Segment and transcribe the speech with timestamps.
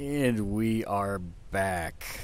[0.00, 2.20] And we are back.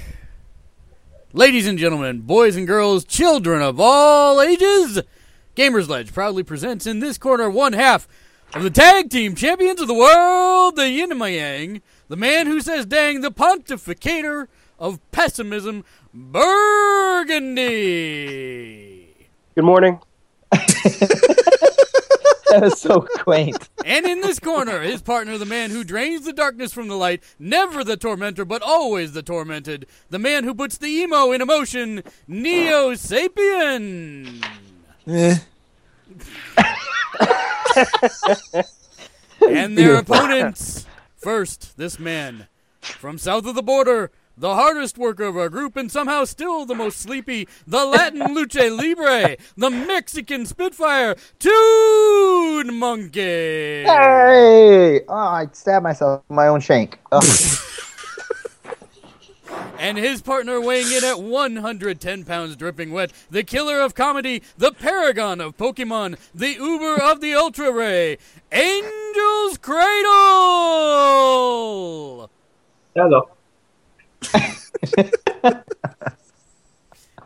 [1.31, 5.03] Ladies and gentlemen, boys and girls, children of all ages,
[5.55, 8.07] Gamers Ledge proudly presents in this corner one half
[8.55, 12.61] of the tag team champions of the world, the Yin and Yang, the man who
[12.61, 14.47] says dang, the pontificator
[14.79, 16.47] of pessimism, Burgundy.
[19.53, 19.99] Good morning.
[22.49, 23.69] that was so quaint.
[23.85, 27.23] And in this corner, his partner, the man who drains the darkness from the light,
[27.39, 32.03] never the tormentor, but always the tormented, the man who puts the emo in emotion,
[32.27, 34.43] Neo Sapien.
[35.07, 35.37] Eh.
[39.47, 40.85] and their opponents.
[41.17, 42.47] First, this man
[42.81, 46.75] from south of the border, the hardest worker of our group, and somehow still the
[46.75, 53.83] most sleepy, the Latin Lucha Libre, the Mexican Spitfire, Toon Monkey.
[53.83, 55.01] Hey!
[55.07, 56.99] Oh, I stabbed myself with my own shank.
[57.11, 57.23] Ugh.
[59.79, 64.71] And his partner weighing in at 110 pounds dripping wet, the killer of comedy, the
[64.71, 68.17] paragon of Pokemon, the uber of the Ultra Ray,
[68.51, 70.11] Angel's Cradle!
[72.95, 73.36] Hello.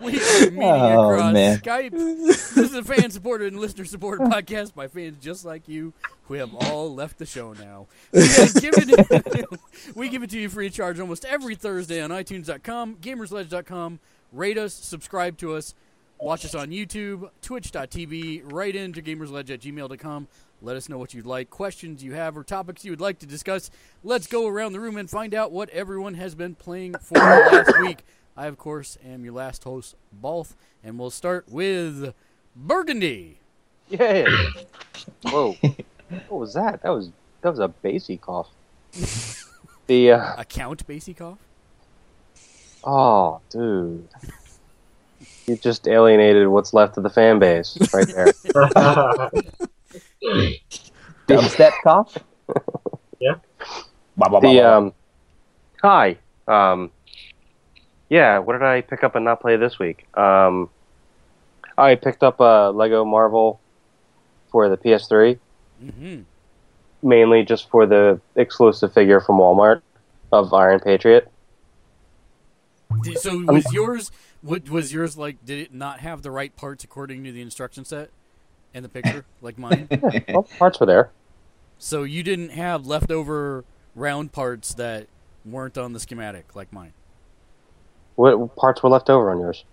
[0.02, 1.60] We are meeting Oh, across man.
[1.60, 1.92] Skype.
[1.92, 5.94] This is a fan supported and listener supported podcast by fans just like you
[6.28, 7.86] who have all left the show now.
[8.12, 8.90] We, have given
[9.96, 14.00] we give it to you free of charge almost every Thursday on iTunes.com, GamersLedge.com.
[14.32, 15.76] Rate us, subscribe to us,
[16.20, 20.28] watch us on YouTube, Twitch.tv, write into GamersLedge at gmail.com.
[20.64, 23.26] Let us know what you'd like, questions you have, or topics you would like to
[23.26, 23.72] discuss.
[24.04, 27.20] Let's go around the room and find out what everyone has been playing for the
[27.20, 28.04] last week.
[28.38, 32.14] I, of course, am your last host, Balth, and we'll start with
[32.56, 33.40] Burgundy.
[33.90, 34.28] Yeah.
[35.24, 35.58] Whoa.
[36.28, 36.84] what was that?
[36.84, 37.10] That was
[37.42, 38.50] that was a bassy cough.
[39.88, 41.38] the uh, Account Basikoff?
[42.84, 44.08] oh, dude.
[45.48, 49.30] You just alienated what's left of the fan base right there.
[51.28, 52.18] Dubstep cough?
[53.20, 53.36] Yeah.
[54.18, 54.94] The um,
[55.80, 56.18] hi.
[56.48, 56.90] Um,
[58.10, 58.40] yeah.
[58.40, 60.08] What did I pick up and not play this week?
[60.18, 60.72] Um,
[61.78, 63.60] I picked up a Lego Marvel
[64.52, 65.38] for the PS3.
[65.80, 66.22] hmm
[67.04, 69.82] mainly just for the exclusive figure from Walmart
[70.32, 71.32] of Iron Patriot.
[73.16, 74.12] So was yours?
[74.42, 75.44] What was yours like?
[75.46, 78.12] Did it not have the right parts according to the instruction set
[78.74, 79.88] and the picture, like mine?
[80.30, 81.12] Well, parts were there.
[81.78, 83.64] so you didn't have leftover
[83.96, 85.08] round parts that
[85.46, 86.94] weren't on the schematic, like mine.
[88.16, 89.66] What parts were left over on yours?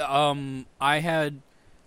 [0.00, 1.40] um I had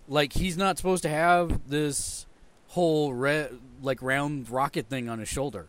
[0.08, 2.26] like he's not supposed to have this
[2.68, 5.68] whole red like round rocket thing on his shoulder.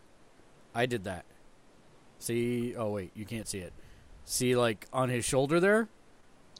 [0.73, 1.25] I did that.
[2.19, 2.75] See?
[2.77, 3.73] Oh wait, you can't see it.
[4.25, 5.89] See like on his shoulder there?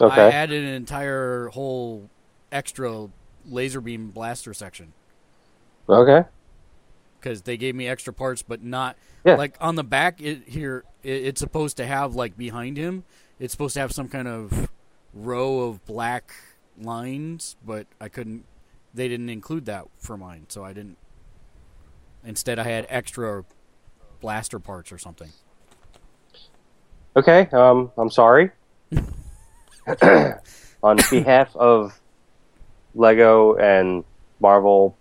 [0.02, 0.22] Okay.
[0.22, 2.10] I added an entire whole
[2.52, 3.08] extra
[3.50, 4.94] laser beam blaster section
[5.90, 6.24] Okay.
[7.22, 9.36] cuz they gave me extra parts but not Yeah.
[9.36, 13.04] like on the back it here it, it's supposed to have like behind him
[13.40, 14.70] it's supposed to have some kind of
[15.14, 16.34] row of black
[16.80, 18.46] lines but i couldn't
[18.94, 20.98] they didn't include that for mine so i didn't
[22.24, 23.44] instead i had extra
[24.22, 25.30] blaster parts or something
[27.16, 27.50] Okay.
[27.52, 28.52] Um, I'm sorry.
[30.84, 32.00] on behalf of
[33.00, 34.04] Lego and
[34.42, 34.96] Marvel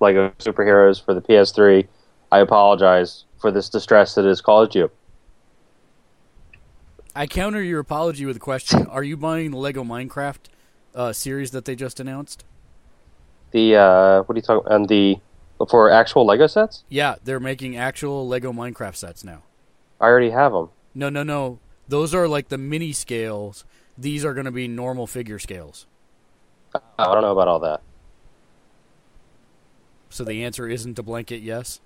[0.00, 1.86] Lego superheroes for the PS3,
[2.32, 4.90] I apologize for this distress that has caused you.
[7.14, 10.48] i counter your apology with a question are you buying the lego minecraft
[10.94, 12.44] uh, series that they just announced
[13.52, 14.72] The uh, what are you talking?
[14.72, 15.18] And the
[15.70, 19.42] for actual Lego sets, yeah they're making actual lego minecraft sets now
[20.00, 20.70] I already have them.
[20.94, 23.64] no no no those are like the mini scales
[23.96, 25.86] these are going to be normal figure scales
[26.74, 27.80] I don't know about all that.
[30.10, 31.80] So the answer isn't a blanket yes.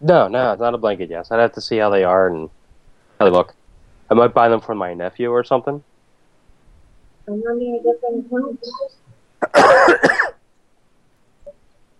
[0.00, 1.10] No, no, it's not a blanket.
[1.10, 2.50] Yes, I'd have to see how they are and
[3.18, 3.54] how they look.
[4.10, 5.82] I might buy them for my nephew or something.
[7.26, 8.60] I'm running a different.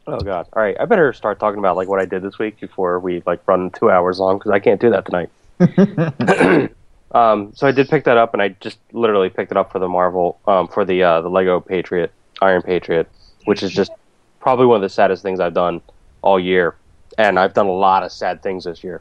[0.06, 0.46] Oh God!
[0.52, 3.22] All right, I better start talking about like what I did this week before we
[3.26, 6.70] like run two hours long because I can't do that tonight.
[7.14, 9.78] Um, so I did pick that up, and I just literally picked it up for
[9.78, 12.12] the Marvel, um, for the uh, the Lego Patriot,
[12.42, 13.08] Iron Patriot,
[13.44, 13.92] which is just
[14.40, 15.80] probably one of the saddest things I've done
[16.22, 16.74] all year,
[17.16, 19.00] and I've done a lot of sad things this year.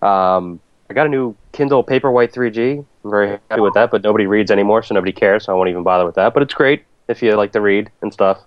[0.00, 2.84] Um, I got a new Kindle Paperwhite 3G.
[3.04, 5.44] I'm very happy with that, but nobody reads anymore, so nobody cares.
[5.44, 6.34] So I won't even bother with that.
[6.34, 8.40] But it's great if you like to read and stuff.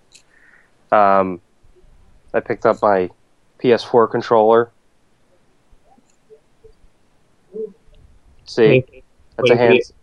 [0.92, 1.40] Um,
[2.34, 3.10] I picked up my
[3.60, 4.72] PS4 controller.
[8.46, 8.84] See,
[9.38, 9.94] that's a Wait, hands.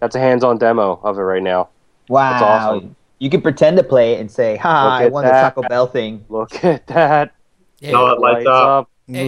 [0.00, 1.68] That's a hands-on demo of it right now.
[2.08, 2.42] Wow.
[2.42, 2.96] awesome.
[3.18, 5.54] You can pretend to play it and say, "Ha, I won that.
[5.54, 7.34] the Taco Bell thing." Look at that!
[7.80, 8.88] Hey, No, it lights up.
[9.06, 9.26] Hey.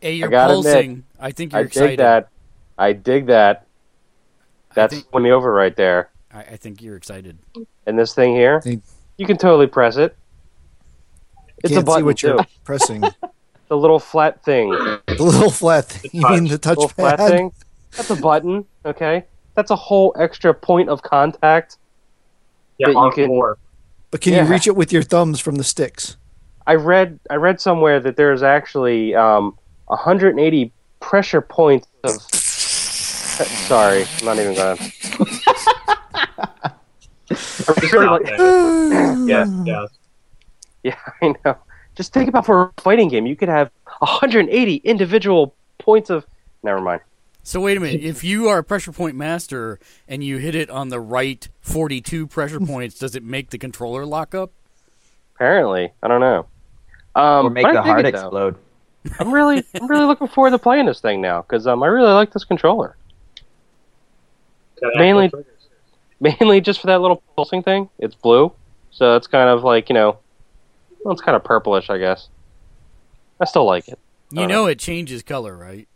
[0.00, 1.04] Hey, you're gotta pulsing.
[1.20, 1.62] I think you're excited.
[1.62, 1.88] I excited.
[1.90, 2.28] dig that.
[2.78, 3.66] I dig that.
[4.74, 6.10] That's think- won me over right there.
[6.32, 7.38] I, I think you're excited.
[7.86, 8.82] And this thing here, Think-
[9.16, 10.16] you can totally press it.
[11.62, 13.02] It's Can't a button see what you're pressing.
[13.68, 14.70] The little flat thing.
[15.06, 16.10] the little flat thing.
[16.12, 17.52] You mean the little flat touchpad?
[17.90, 17.96] Thing.
[17.96, 18.64] That's a button.
[18.84, 21.76] Okay, that's a whole extra point of contact.
[22.78, 23.58] Yeah, that you on can- four.
[24.10, 24.44] But can Yeah.
[24.44, 26.16] you reach it with your thumbs from the sticks?
[26.66, 29.56] I read I read somewhere that there's actually um,
[29.86, 32.10] 180 pressure points of.
[32.22, 34.76] Sorry, I'm not even gonna.
[37.68, 39.24] Are we sure about that?
[39.26, 39.88] Yes, yes.
[40.82, 41.56] Yeah, I know.
[41.94, 46.26] Just think about for a fighting game, you could have 180 individual points of.
[46.62, 47.00] Never mind.
[47.42, 48.02] So wait a minute.
[48.02, 52.26] If you are a pressure point master and you hit it on the right 42
[52.26, 54.52] pressure points, does it make the controller lock up?
[55.34, 56.46] Apparently, I don't know.
[57.14, 58.18] Um, or make the heart it, though.
[58.20, 58.56] explode.
[59.18, 62.12] I'm really, I'm really looking forward to playing this thing now because um, I really
[62.12, 62.96] like this controller.
[64.96, 65.30] Mainly-
[66.22, 67.88] Mainly just for that little pulsing thing.
[67.98, 68.52] It's blue,
[68.90, 70.18] so it's kind of like you know,
[71.02, 72.28] well, it's kind of purplish, I guess.
[73.40, 73.98] I still like it.
[74.30, 75.88] You Uh, know it changes color, right?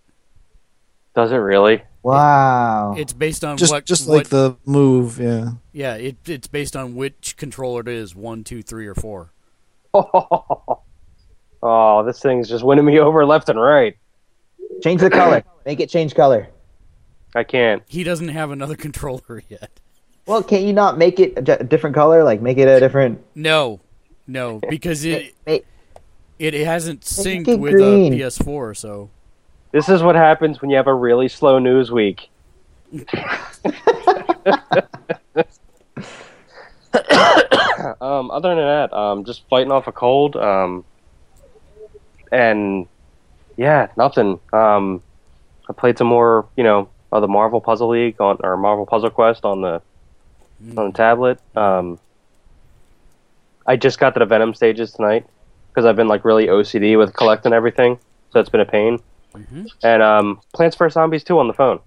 [1.14, 1.82] Does it really?
[2.02, 2.94] Wow.
[2.99, 5.52] It's based on Just what just what, like the move, yeah.
[5.72, 5.94] yeah.
[5.94, 8.14] It, it's based on which controller it is.
[8.14, 9.32] One, two, three, or four.
[9.94, 10.81] Oh,
[11.62, 13.96] oh this thing's just winning me over left and right.
[14.82, 15.44] Change the color.
[15.64, 16.49] Make it change color.
[17.34, 17.82] I can't.
[17.87, 19.70] He doesn't have another controller yet.
[20.26, 22.25] Well, can't you not make it a different color?
[22.25, 23.25] Like make it a different.
[23.34, 23.81] No,
[24.26, 25.64] no, because it it,
[26.38, 28.12] it hasn't synced it with green.
[28.12, 28.76] a PS4.
[28.76, 29.11] So
[29.75, 32.31] This is what happens when you have a really slow news week.
[38.00, 40.37] um, other than that, um, just fighting off a cold.
[40.37, 40.85] Um,
[42.31, 42.87] and
[43.56, 44.38] yeah, nothing.
[44.53, 45.03] Um,
[45.69, 49.11] I played some more, you know, of the Marvel Puzzle League on or Marvel Puzzle
[49.11, 49.82] Quest on the
[50.76, 51.41] on the tablet.
[51.56, 51.99] Um,
[53.67, 55.26] I just got to the Venom stages tonight
[55.71, 57.99] because I've been like really OCD with collecting everything,
[58.32, 59.00] so it's been a pain.
[59.34, 59.66] Mhm.
[59.82, 61.81] And um, Plants vs Zombies 2 on the phone.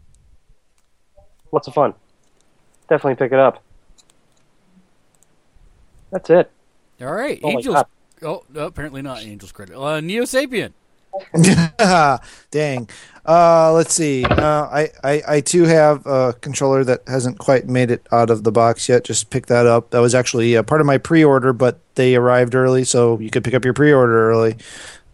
[1.52, 1.94] Lots of fun.
[2.90, 3.64] Definitely pick it up.
[6.12, 6.52] That's it.
[7.02, 7.84] all right, Oh Angels.
[8.24, 9.78] Oh, no, apparently not Angels credit.
[9.78, 10.72] Uh, Neo Sapien.
[12.52, 12.90] Dang.
[13.26, 14.24] Uh, let's see.
[14.24, 18.44] Uh, I, I, I too have a controller that hasn't quite made it out of
[18.44, 19.04] the box yet.
[19.04, 19.90] Just picked that up.
[19.92, 23.44] That was actually uh, part of my pre-order, but they arrived early, so you could
[23.44, 24.58] pick up your pre-order early.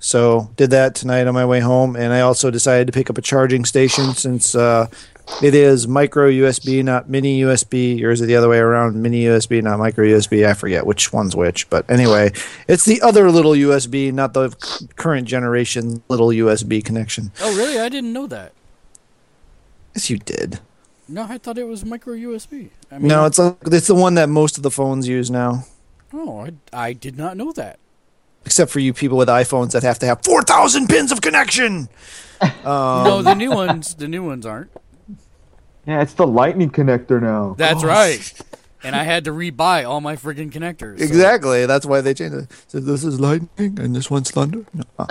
[0.03, 3.17] So did that tonight on my way home, and I also decided to pick up
[3.17, 4.87] a charging station since uh,
[5.41, 9.01] it is micro USB, not mini USB, or is it the other way around?
[9.01, 10.45] Mini USB, not micro USB.
[10.45, 12.31] I forget which one's which, but anyway,
[12.67, 14.49] it's the other little USB, not the
[14.97, 17.31] current generation little USB connection.
[17.39, 17.79] Oh, really?
[17.79, 18.51] I didn't know that.
[19.95, 20.59] Yes, you did.
[21.07, 22.71] No, I thought it was micro USB.
[22.91, 25.65] I mean, No, it's it's the one that most of the phones use now,
[26.11, 27.79] Oh, I, I did not know that.
[28.45, 31.89] Except for you people with iPhones that have to have four thousand pins of connection.
[32.41, 34.69] Um, no, the new ones, the new ones aren't.
[35.87, 37.55] yeah, it's the lightning connector now.
[37.57, 38.19] That's right.
[38.83, 40.97] And I had to rebuy all my friggin' connectors.
[40.99, 41.65] so- Exactly.
[41.65, 42.51] That's why they changed it.
[42.67, 44.65] So this is lightning and this one's thunder.
[44.73, 44.83] No.
[44.99, 45.05] Uh,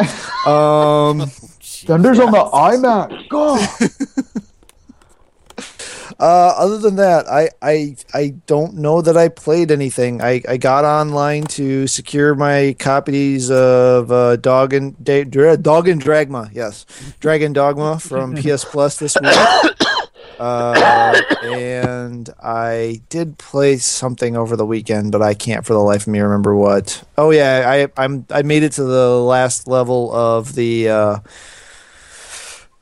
[0.46, 1.20] um.
[1.20, 1.84] Jeez.
[1.86, 3.28] Thunder's on the iMac.
[3.30, 3.66] God.
[6.22, 10.22] Uh, other than that, I, I I don't know that I played anything.
[10.22, 15.88] I, I got online to secure my copies of uh, Dog and Da- Dra- Dog
[15.88, 16.48] and Dragma.
[16.52, 16.86] Yes,
[17.18, 19.34] Dragon Dogma from PS Plus this week.
[20.40, 26.02] Uh, and I did play something over the weekend, but I can't for the life
[26.02, 27.04] of me remember what.
[27.16, 27.62] Oh yeah,
[27.96, 30.88] I I'm I made it to the last level of the.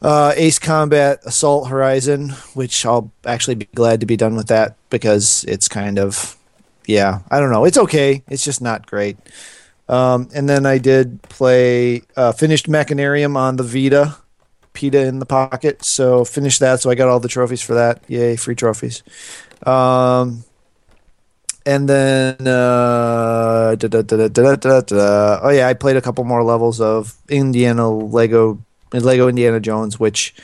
[0.03, 4.77] Uh, Ace Combat Assault Horizon, which I'll actually be glad to be done with that
[4.89, 6.39] because it's kind of,
[6.87, 7.65] yeah, I don't know.
[7.67, 8.23] It's okay.
[8.29, 9.19] It's just not great.
[9.91, 14.17] Um, and then I did play uh, finished Machinarium on the Vita,
[14.73, 15.85] PETA in the pocket.
[15.85, 16.81] So finished that.
[16.81, 18.03] So I got all the trophies for that.
[18.09, 19.03] Yay, free trophies.
[19.67, 20.45] Um,
[21.67, 23.77] and then uh,
[25.43, 28.65] oh yeah, I played a couple more levels of Indiana Lego
[28.99, 30.35] Lego Indiana Jones, which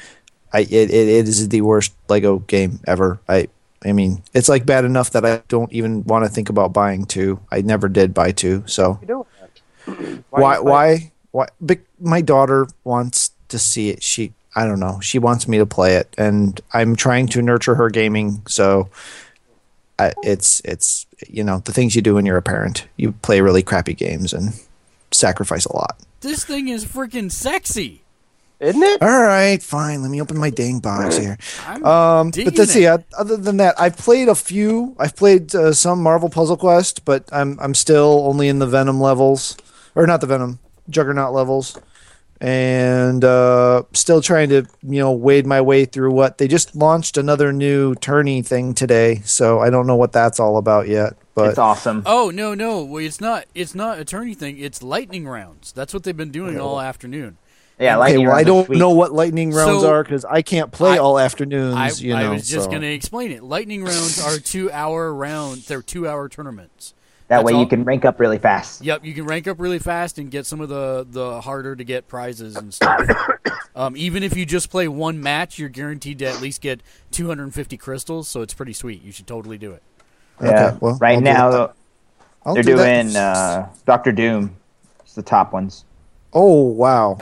[0.53, 3.21] I it, it, it is the worst Lego game ever.
[3.29, 3.49] I
[3.85, 7.05] I mean, it's like bad enough that I don't even want to think about buying
[7.05, 7.41] two.
[7.51, 8.65] I never did buy two.
[8.67, 9.25] So You
[9.87, 11.49] doing why why why?
[11.61, 14.03] But my daughter wants to see it.
[14.03, 15.01] She I don't know.
[15.01, 18.43] She wants me to play it, and I'm trying to nurture her gaming.
[18.47, 18.89] So.
[19.99, 22.87] I, it's it's you know the things you do when you're a parent.
[22.99, 24.53] You play really crappy games and
[25.11, 25.99] sacrifice a lot.
[26.21, 28.03] This thing is freaking sexy.
[28.59, 29.03] Isn't it?
[29.03, 30.01] All right, fine.
[30.01, 31.37] Let me open my dang box here.
[31.85, 32.85] Um, but let's see.
[32.85, 32.89] it.
[32.89, 34.97] uh, Other than that, I've played a few.
[34.99, 38.99] I've played uh, some Marvel Puzzle Quest, but I'm I'm still only in the Venom
[38.99, 39.59] levels,
[39.95, 40.59] or not the Venom
[40.89, 41.79] Juggernaut levels,
[42.41, 47.19] and uh, still trying to you know wade my way through what they just launched
[47.19, 49.21] another new tourney thing today.
[49.27, 51.15] So I don't know what that's all about yet.
[51.35, 52.03] But it's awesome.
[52.07, 53.45] Oh no no, well, it's not.
[53.55, 54.59] It's not a tourney thing.
[54.59, 55.73] It's lightning rounds.
[55.73, 57.37] That's what they've been doing all afternoon.
[57.79, 58.79] Yeah, okay, lightning well, I don't sweet.
[58.79, 61.75] know what lightning rounds So, are because I can't play I- all afternoons.
[61.75, 62.71] I, you know, I was just so.
[62.71, 63.43] going to explain it.
[63.43, 65.67] Lightning rounds are two-hour rounds.
[65.67, 66.95] They're two-hour tournaments.
[67.29, 68.83] That That's way all- you can rank up really fast.
[68.83, 71.83] Yep, you can rank up really fast and get some of the the harder to
[71.85, 73.03] get prizes and stuff.
[73.77, 76.81] um, even if you just play one match, you're guaranteed to at least get
[77.11, 78.29] 250 crystals.
[78.29, 79.03] So it's pretty sweet.
[79.03, 79.83] You should totally do it.
[80.41, 80.77] Okay, yeah.
[80.81, 81.75] well, right I'll now that.
[82.47, 84.55] I'll they're do doing uh, Doctor Doom.
[85.01, 85.85] It's the top ones.
[86.33, 87.19] Oh wow,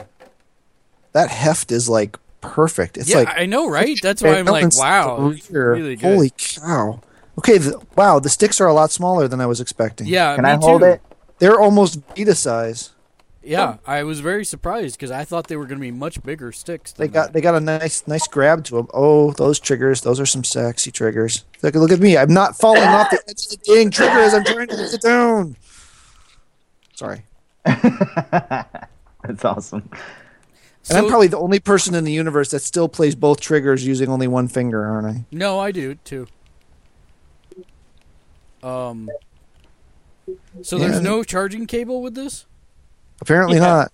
[1.15, 2.97] that heft is like perfect.
[2.97, 3.97] It's yeah, like I know, right?
[4.01, 6.01] That's why I'm like, wow, really good.
[6.01, 6.99] Holy cow!
[7.37, 10.07] Okay, the, wow, the sticks are a lot smaller than I was expecting.
[10.07, 10.87] yeah, Can me I hold too.
[10.87, 11.01] it?
[11.39, 12.91] they're almost Vita size.
[13.41, 16.51] Yeah, I was very surprised because I thought they were going to be much bigger
[16.51, 16.91] sticks.
[16.91, 17.33] They got that.
[17.33, 18.87] they got a nice nice grab to them.
[18.93, 21.45] Oh, those triggers, those are some sexy triggers.
[21.63, 24.33] Look, look at me, I'm not falling off the edge of the dang trigger as
[24.33, 25.55] I'm trying to get down.
[26.93, 27.21] Sorry,
[27.63, 29.89] That's awesome.
[30.89, 34.09] And I'm probably the only person in the universe that still plays both triggers using
[34.09, 35.25] only one finger, aren't I?
[35.31, 36.27] No, I do too.
[38.63, 39.09] Um.
[40.63, 40.87] So Yeah.
[40.87, 42.45] there's no charging cable with this.
[43.21, 43.63] Apparently Yeah.
[43.67, 43.91] not.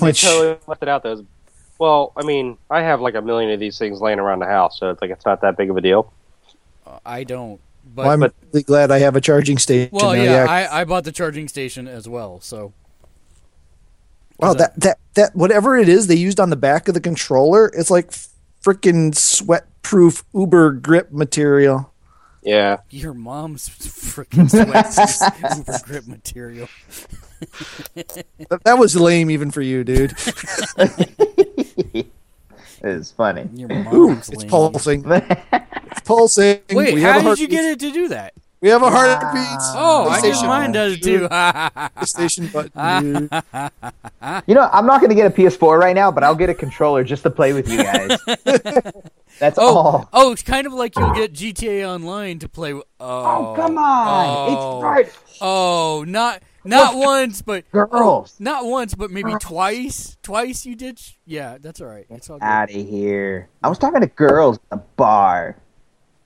[0.00, 1.24] They Which totally left it out though.
[1.78, 4.78] Well, I mean, I have like a million of these things laying around the house,
[4.78, 6.12] so it's like it's not that big of a deal.
[6.86, 7.60] Uh, I don't.
[7.94, 9.90] But well, I'm but- really glad I have a charging station.
[9.92, 10.22] well, now.
[10.22, 12.40] yeah, I, I bought the charging station as well.
[12.40, 12.72] So
[14.42, 17.66] Wow, that that that whatever it is they used on the back of the controller,
[17.74, 18.10] it's like
[18.62, 21.92] freaking sweat-proof Uber grip material.
[22.42, 26.68] Yeah, your mom's freaking sweat uber grip material.
[27.94, 30.14] That, that was lame even for you, dude.
[32.84, 33.48] It's funny.
[33.54, 34.50] Your mom's It's lame.
[34.50, 35.04] pulsing.
[35.92, 36.60] It's pulsing.
[36.72, 38.32] Wait, we how did you get it to do that?
[38.62, 39.58] We have a heart heartbeat.
[39.74, 41.26] Oh, I guess mine does too.
[41.28, 43.28] PlayStation button.
[44.46, 46.54] You know, I'm not going to get a PS4 right now, but I'll get a
[46.54, 48.16] controller just to play with you guys.
[49.40, 50.08] That's oh, all.
[50.12, 52.72] oh, it's kind of like you'll get GTA Online to play.
[52.74, 54.06] with- Oh, Oh, come on.
[54.48, 55.18] Oh, It's right.
[55.40, 58.36] Oh, not not once, but oh, Girls.
[58.38, 60.16] not once, but maybe twice.
[60.22, 61.00] Twice you did.
[61.00, 62.06] sh- Yeah, that's all right.
[62.10, 62.44] It's all good.
[62.44, 63.48] Out of here.
[63.64, 65.56] I was talking to girls at the bar.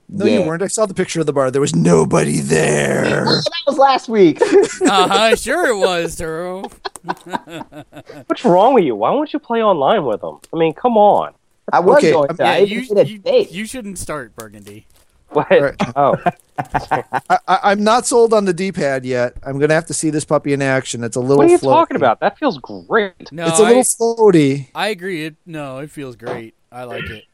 [0.09, 0.39] No, Yeah.
[0.39, 0.61] you weren't.
[0.61, 1.51] I saw the picture of the bar.
[1.51, 3.25] There was nobody there.
[3.25, 4.41] That was last week.
[4.81, 5.35] Uh huh.
[5.35, 6.71] Sure it was, Turo.
[8.27, 8.95] what's wrong with you?
[8.95, 10.39] Why won't you play online with them?
[10.53, 11.33] I mean, come on.
[11.73, 12.35] I was Okay, going to.
[12.39, 13.51] Yeah, you even did a you, date.
[13.51, 14.85] you shouldn't start Burgundy.
[15.29, 15.49] What?
[15.51, 15.75] Right.
[15.97, 16.15] Oh,
[16.57, 17.03] I,
[17.47, 19.33] I, I'm not sold on the D-pad yet.
[19.45, 21.03] I'm gonna have to see this puppy in action.
[21.03, 21.37] It's a little.
[21.37, 21.63] what are you floaty.
[21.73, 22.21] talking about?
[22.21, 23.13] That feels great.
[23.33, 24.69] No, It's a I, little floaty.
[24.73, 25.25] I agree.
[25.25, 26.53] It no, it feels great.
[26.71, 27.25] I like it.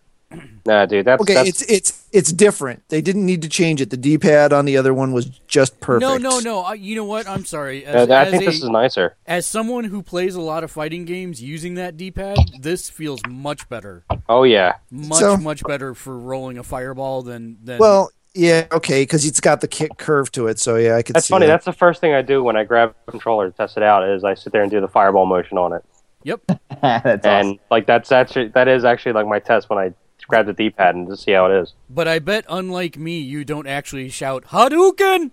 [0.66, 2.84] Nah, dude, that's Okay, that's, it's it's it's different.
[2.90, 3.90] They didn't need to change it.
[3.90, 6.02] The D-pad on the other one was just perfect.
[6.02, 6.60] No, no, no.
[6.62, 7.28] I, you know what?
[7.28, 7.86] I'm sorry.
[7.86, 9.16] uh, As, I as think a, this is nicer.
[9.26, 13.68] as someone who plays a lot of fighting games using that D-pad, this feels much
[13.70, 14.06] better.
[14.30, 17.80] Oh yeah, Much, So- much better for rolling a fireball than than.
[17.80, 20.60] Well, yeah, okay, because it's got the kick curve to it.
[20.60, 21.46] So yeah, I could that's see funny.
[21.46, 21.52] that.
[21.52, 24.08] That's the first thing I do when I grab a controller to test it out.
[24.08, 25.84] Is I sit there and do the fireball motion on it,
[26.24, 26.42] yep.
[26.82, 27.60] That's and awesome.
[27.70, 29.94] like that's actually that is actually like my test when I
[30.28, 31.74] grab the D-pad and just see how it is.
[31.90, 35.32] But I bet, unlike me, you don't actually shout Hadouken.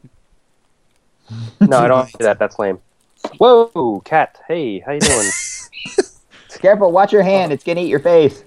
[1.60, 2.38] No, I don't do that.
[2.38, 2.80] That's lame.
[3.38, 4.40] Whoa, cat.
[4.48, 5.30] Hey, how you doing?
[6.60, 7.52] Careful, watch your hand.
[7.52, 8.42] It's going to eat your face.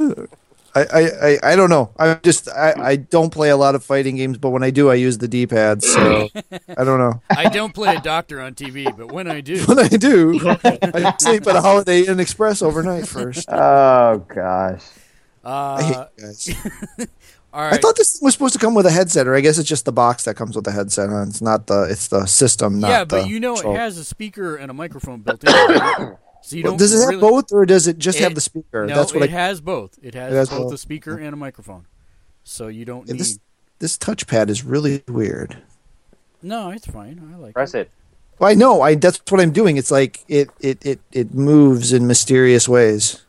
[0.00, 0.26] I
[0.74, 1.90] I, I, I, I don't know.
[1.98, 4.90] I just I, I don't play a lot of fighting games, but when I do,
[4.90, 5.82] I use the D-pad.
[5.82, 6.28] So
[6.76, 7.20] I don't know.
[7.30, 11.14] I don't play a doctor on TV, but when I do, When I do, I
[11.18, 13.48] sleep at a Holiday Inn Express overnight first.
[13.48, 14.84] Oh gosh.
[15.44, 16.48] I hate uh, you guys.
[17.52, 19.68] all I thought this was supposed to come with a headset, or I guess it's
[19.68, 21.28] just the box that comes with the headset on.
[21.28, 22.80] It's not the it's the system.
[22.80, 23.74] Not yeah, but the you know control.
[23.74, 25.50] it has a speaker and a microphone built in.
[26.42, 26.76] so you don't.
[26.78, 28.86] Does it have really- both, or does it just It- have the speaker?
[28.86, 29.32] No, That's what it I.
[29.34, 29.98] has both.
[30.02, 30.72] It has, It has both both.
[30.74, 31.86] a speaker and a microphone.
[32.44, 33.20] So you don't Yeah, need.
[33.20, 33.38] this
[33.78, 35.58] this touchpad is really weird.
[36.42, 37.32] No, it's fine.
[37.34, 37.80] I like Press it.
[37.80, 37.90] it.
[38.38, 38.80] Well, I know.
[38.82, 39.76] I that's what I'm doing.
[39.76, 43.24] It's like it it it it moves in mysterious ways.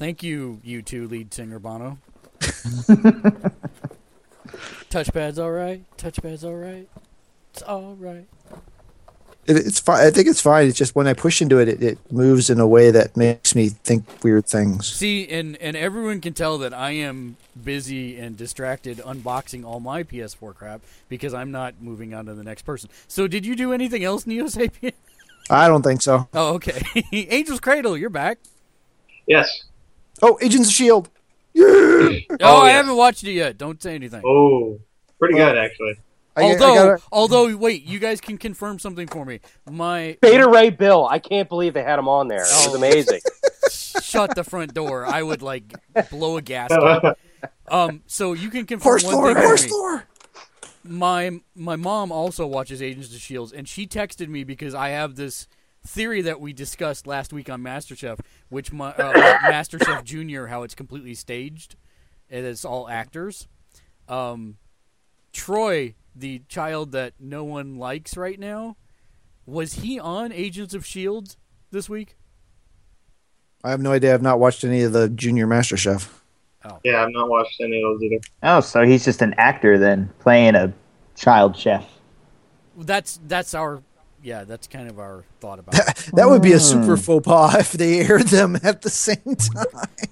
[0.00, 1.98] Thank you, U2 lead singer Bono.
[4.88, 5.84] Touchpad's all right.
[5.98, 6.88] Touchpad's all right.
[7.52, 8.26] It's all right.
[9.44, 10.06] It, it's fine.
[10.06, 10.68] I think it's fine.
[10.68, 13.54] It's just when I push into it, it, it moves in a way that makes
[13.54, 14.90] me think weird things.
[14.90, 20.02] See, and and everyone can tell that I am busy and distracted unboxing all my
[20.02, 20.80] PS4 crap
[21.10, 22.88] because I'm not moving on to the next person.
[23.06, 24.94] So, did you do anything else, Neo Sapien?
[25.50, 26.26] I don't think so.
[26.32, 26.80] Oh, okay.
[27.28, 28.38] Angel's Cradle, you're back.
[29.26, 29.64] Yes.
[30.22, 31.08] Oh, Agents of Shield.
[31.56, 32.76] Oh, Oh, I yes.
[32.76, 33.58] haven't watched it yet.
[33.58, 34.22] Don't say anything.
[34.24, 34.78] Oh,
[35.18, 35.94] pretty Well- good actually.
[36.36, 39.40] I, I although, gotta- although, wait, you guys can confirm something for me.
[39.68, 41.06] My Beta Ray Bill.
[41.06, 42.38] I can't believe they had him on there.
[42.42, 42.76] It was Oh.
[42.76, 43.20] amazing.
[43.70, 45.04] shut the front door.
[45.06, 45.64] I would like
[46.10, 47.18] blow a gasket.
[47.68, 49.70] Um, so you can confirm horse one lore, thing for horse me.
[49.72, 50.04] lore.
[50.82, 55.14] My my mom also watches Agents of Shields, and she texted me because I have
[55.14, 55.46] this
[55.86, 59.12] theory that we discussed last week on MasterChef, which my uh,
[59.50, 61.76] MasterChef Junior, how it's completely staged,
[62.28, 63.48] and it's all actors.
[64.08, 64.56] Um,
[65.32, 68.76] Troy, the child that no one likes right now,
[69.46, 71.36] was he on Agents of Shield
[71.70, 72.16] this week?
[73.62, 74.14] I have no idea.
[74.14, 76.08] I've not watched any of the Junior MasterChef.
[76.64, 76.78] Oh.
[76.84, 78.20] Yeah, I've not watched any of those either.
[78.42, 80.72] Oh, so he's just an actor then, playing a
[81.16, 81.86] child chef.
[82.76, 83.82] That's that's our
[84.22, 84.44] yeah.
[84.44, 86.10] That's kind of our thought about it.
[86.14, 86.82] That would be a Hmm.
[86.84, 89.66] super faux pas if they aired them at the same time.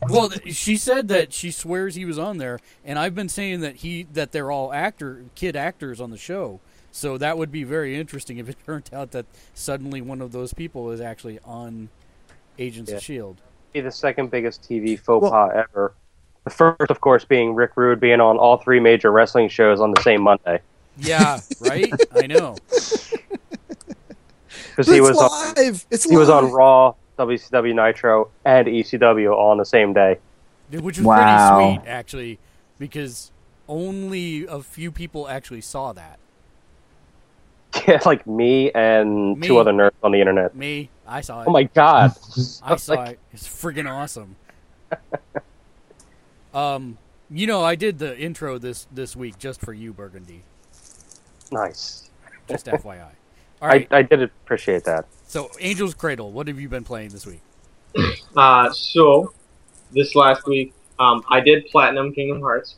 [0.09, 3.77] well, she said that she swears he was on there, and I've been saying that
[3.77, 6.61] he that they're all actor kid actors on the show.
[6.91, 10.53] So that would be very interesting if it turned out that suddenly one of those
[10.55, 11.89] people is actually on
[12.59, 12.97] Agents Yeah.
[12.97, 13.37] of Shield.
[13.73, 15.93] Be the second biggest TV faux Well- pas ever.
[16.45, 19.91] The first, of course, being Rick Rude being on all three major wrestling shows on
[19.93, 20.61] the same Monday
[20.97, 21.93] Yeah, right.
[22.17, 22.57] I know.
[24.79, 25.87] because he it's was on, live.
[25.91, 26.53] It's he was on.
[26.53, 30.19] Raw, WCW Nitro, and ECW all on the same day.
[30.71, 31.57] Which was Wow.
[31.59, 32.39] pretty sweet, actually,
[32.79, 33.33] because
[33.69, 36.19] only a few people actually saw that.
[37.87, 39.47] Yeah, like me and Me.
[39.47, 40.55] two other nerds on the internet.
[40.55, 41.49] Me, I saw it.
[41.49, 42.13] Oh my god!
[42.63, 43.19] I saw it.
[43.33, 44.37] It's freaking awesome.
[46.55, 46.99] um,
[47.31, 50.45] you know, I did the intro this this week just for you, Burgundy.
[51.53, 52.11] Nice.
[52.49, 53.11] Just FYI.
[53.61, 53.89] All right.
[53.91, 55.07] I, I did appreciate that.
[55.27, 56.31] so, Angel's Cradle.
[56.31, 57.41] What have you been playing this week?
[58.37, 59.33] Uh, so
[59.91, 62.77] this last week, um, I did platinum Kingdom Hearts.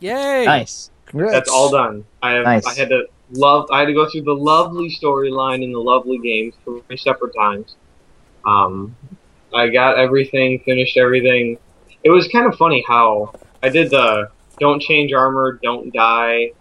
[0.00, 0.46] Yay!
[0.46, 0.90] Nice.
[1.06, 1.32] Congrats.
[1.32, 2.04] That's all done.
[2.22, 2.44] I have.
[2.44, 2.66] Nice.
[2.66, 3.68] I had to love.
[3.70, 7.74] I had to go through the lovely storyline in the lovely games three separate times.
[8.46, 8.96] Um,
[9.54, 11.58] I got everything, finished everything.
[12.02, 16.52] It was kind of funny how I did the don't change armor, don't die,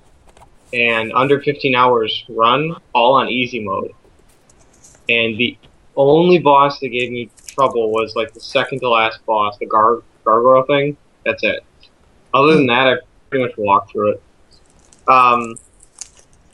[0.76, 3.94] and under 15 hours run all on easy mode.
[5.08, 5.58] And the
[5.96, 10.04] only boss that gave me trouble was like the second to last boss, the gar-
[10.26, 10.98] gargoyle thing.
[11.26, 11.64] That's it.
[12.34, 12.96] Other than that, I
[13.30, 14.24] pretty much walked through it.
[15.08, 15.56] Um,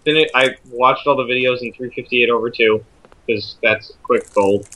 [0.05, 2.86] then it, I watched all the videos in 358 over 2
[3.25, 4.67] because that's quick gold,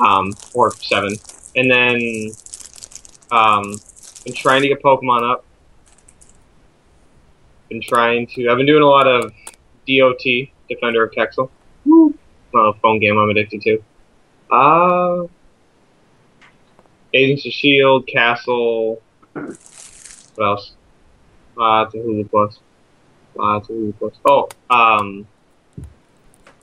[0.00, 1.14] um, or 7.
[1.56, 2.30] And then
[3.30, 3.78] um,
[4.24, 5.44] been trying to get Pokemon up.
[7.68, 8.48] Been trying to.
[8.48, 9.32] I've been doing a lot of
[9.86, 10.22] DOT,
[10.68, 11.50] Defender of Texel.
[11.86, 13.82] Uh, phone game I'm addicted to.
[14.50, 15.26] Uh,
[17.12, 19.02] Agents of Shield, Castle.
[19.32, 19.58] What
[20.40, 20.72] else?
[21.60, 22.58] Uh, it's a Hulu Plus.
[23.38, 24.14] Uh, it's a Hulu Plus.
[24.24, 25.26] Oh, um,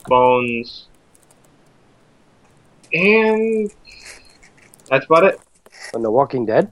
[0.08, 0.88] Bones.
[2.94, 3.72] And
[4.90, 5.40] that's about it.
[5.94, 6.72] On The Walking Dead.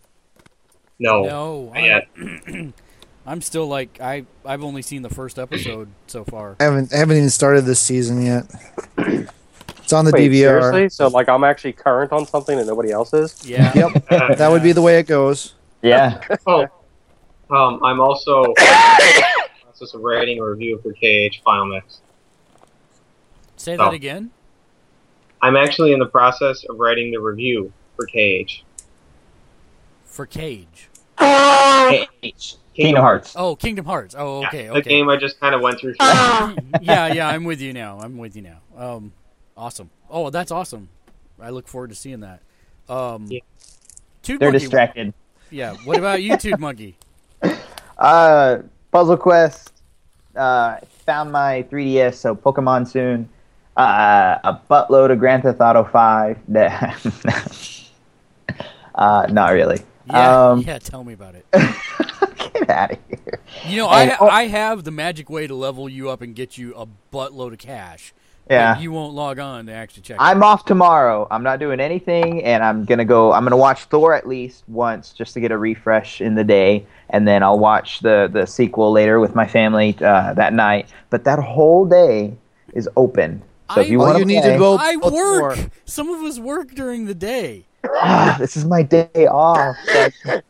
[0.99, 1.23] No.
[1.23, 2.07] No, not yet.
[2.17, 2.73] I,
[3.25, 6.55] I'm still like I I've only seen the first episode so far.
[6.59, 8.45] I haven't I haven't even started this season yet.
[8.97, 10.61] It's on the Wait, DVR.
[10.61, 10.89] seriously?
[10.89, 13.45] So like I'm actually current on something that nobody else is?
[13.47, 13.71] Yeah.
[13.75, 15.53] Yep, Uh, that would be the way it goes.
[15.81, 16.21] Yeah.
[16.47, 16.67] Oh,
[17.49, 19.25] um, I'm also in the
[19.65, 21.99] process of writing a review for KH Final Mix.
[23.57, 23.91] Say that Oh.
[23.91, 24.31] again.
[25.41, 28.63] I'm actually in the process of writing the review for KH.
[30.05, 30.89] For Cage.
[31.19, 32.55] H.
[32.73, 33.33] Kingdom Hearts.
[33.37, 34.15] Oh, Kingdom Hearts.
[34.17, 34.89] Oh, Yeah, okay, The okay.
[34.89, 35.95] game I just kind of went through.
[35.99, 36.55] yeah,
[37.13, 37.99] yeah, I'm with you now.
[37.99, 38.59] I'm with you now.
[38.77, 39.13] Um,
[39.55, 39.89] awesome.
[40.09, 40.89] Oh, that's awesome.
[41.41, 42.41] I look forward to seeing that.
[42.89, 43.39] Um, Yeah.
[44.23, 45.13] Toot They're Monkey, distracted.
[45.51, 45.75] Yeah.
[45.83, 46.97] What about YouTube Toot Monkey?
[47.97, 48.57] Uh,
[48.91, 49.71] Puzzle Quest.
[50.35, 53.29] Uh, found my 3DS, so Pokemon soon.
[53.77, 56.37] Uh, a buttload of Grand Theft Auto 5.
[58.95, 59.79] uh, not really.
[60.09, 60.79] Yeah, Um, yeah.
[60.79, 61.45] Tell me about it.
[62.53, 63.39] Get out of here.
[63.67, 66.35] You know, I And- oh- I have the magic way to level you up and
[66.35, 68.13] get you a buttload of cash.
[68.49, 68.77] Yeah.
[68.77, 70.17] you won't log on to actually check.
[70.19, 71.27] I'm off tomorrow.
[71.31, 73.31] I'm not doing anything, and I'm gonna go.
[73.31, 76.85] I'm gonna watch Thor at least once just to get a refresh in the day,
[77.11, 80.89] and then I'll watch the the sequel later with my family uh, that night.
[81.09, 82.33] But that whole day
[82.73, 83.41] is open.
[83.73, 84.75] So if I- you want to need play, to go.
[84.77, 85.55] I work.
[85.55, 87.63] for- Some of us work during the day.
[87.95, 89.77] ah, this is my day off.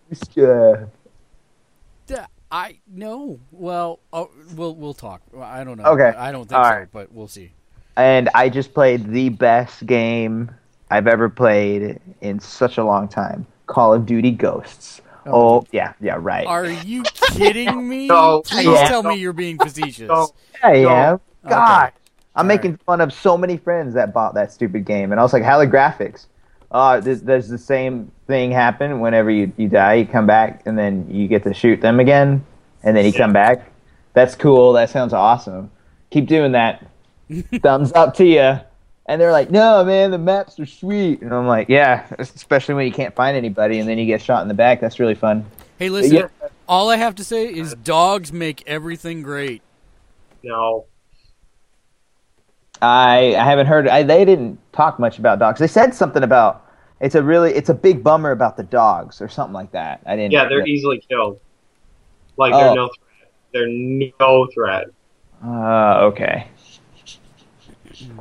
[2.53, 2.67] Yeah.
[2.67, 3.39] D- I no.
[3.51, 5.21] Well, oh, we'll we'll talk.
[5.39, 5.85] I don't know.
[5.85, 6.17] Okay.
[6.17, 6.87] I don't think All so, right.
[6.91, 7.51] but we'll see.
[7.97, 10.51] and I just played the best game
[10.91, 13.45] I've ever played in such a long time.
[13.67, 15.01] Call of Duty Ghosts.
[15.25, 16.45] Oh, oh yeah, yeah, right.
[16.45, 18.07] Are you kidding me?
[18.13, 18.41] No.
[18.45, 18.87] Please Yeah.
[18.87, 20.07] tell me you're being facetious.
[20.09, 20.29] No.
[20.61, 20.89] I No.
[20.89, 21.19] am.
[21.47, 21.91] God,
[22.35, 25.23] I'm All making fun of so many friends that bought that stupid game, and I
[25.23, 26.25] was like, "How the graphics?"
[26.73, 29.95] Uh, there's, there's the same thing happen whenever you, you die.
[29.95, 32.43] You come back, and then you get to shoot them again,
[32.81, 33.71] and then you come back.
[34.13, 34.73] That's cool.
[34.73, 35.69] That sounds awesome.
[36.09, 36.85] Keep doing that.
[37.61, 38.59] Thumbs up to you.
[39.05, 42.85] And they're like, "No, man, the maps are sweet." And I'm like, "Yeah, especially when
[42.87, 44.79] you can't find anybody, and then you get shot in the back.
[44.79, 45.45] That's really fun."
[45.77, 46.15] Hey, listen.
[46.15, 46.27] Yeah.
[46.69, 49.61] All I have to say is dogs make everything great.
[50.41, 50.85] No.
[52.81, 53.87] I I haven't heard.
[53.87, 55.59] I, they didn't talk much about dogs.
[55.59, 56.65] They said something about
[56.99, 60.01] it's a really it's a big bummer about the dogs or something like that.
[60.05, 60.31] I didn't.
[60.31, 61.39] Yeah, they're easily killed.
[62.37, 62.73] Like they're Oh.
[62.73, 63.31] no threat.
[63.53, 63.67] They're
[64.19, 64.87] no threat.
[65.45, 66.47] Uh, okay.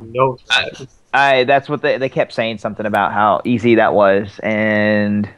[0.01, 0.87] No threat.
[1.13, 5.29] I that's what they they kept saying something about how easy that was and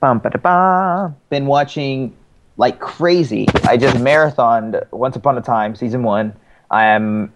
[0.00, 1.14] bum ba da ba.
[1.28, 2.16] Been watching
[2.56, 3.46] like crazy.
[3.64, 6.34] I just marathoned Once Upon a Time season one.
[6.70, 7.32] I am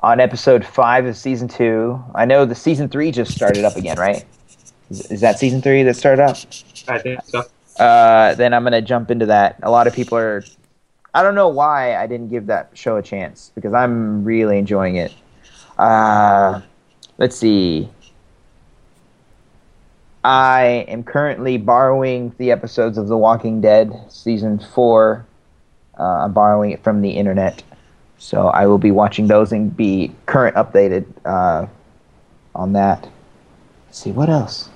[0.00, 2.02] on episode five of season two.
[2.14, 4.24] I know the season three just started up again, right?
[4.90, 6.36] Is, is that season three that started up?
[6.88, 7.44] I think so.
[7.78, 9.56] uh, then I'm gonna jump into that.
[9.62, 10.44] A lot of people are.
[11.14, 14.96] I don't know why I didn't give that show a chance because I'm really enjoying
[14.96, 15.12] it.
[15.78, 16.60] Uh,
[17.18, 17.88] let's see.
[20.24, 25.24] I am currently borrowing the episodes of The Walking Dead season four.
[25.98, 27.62] Uh, I'm borrowing it from the internet,
[28.18, 31.66] so I will be watching those and be current updated uh,
[32.54, 33.08] on that.
[33.86, 34.68] Let's see what else.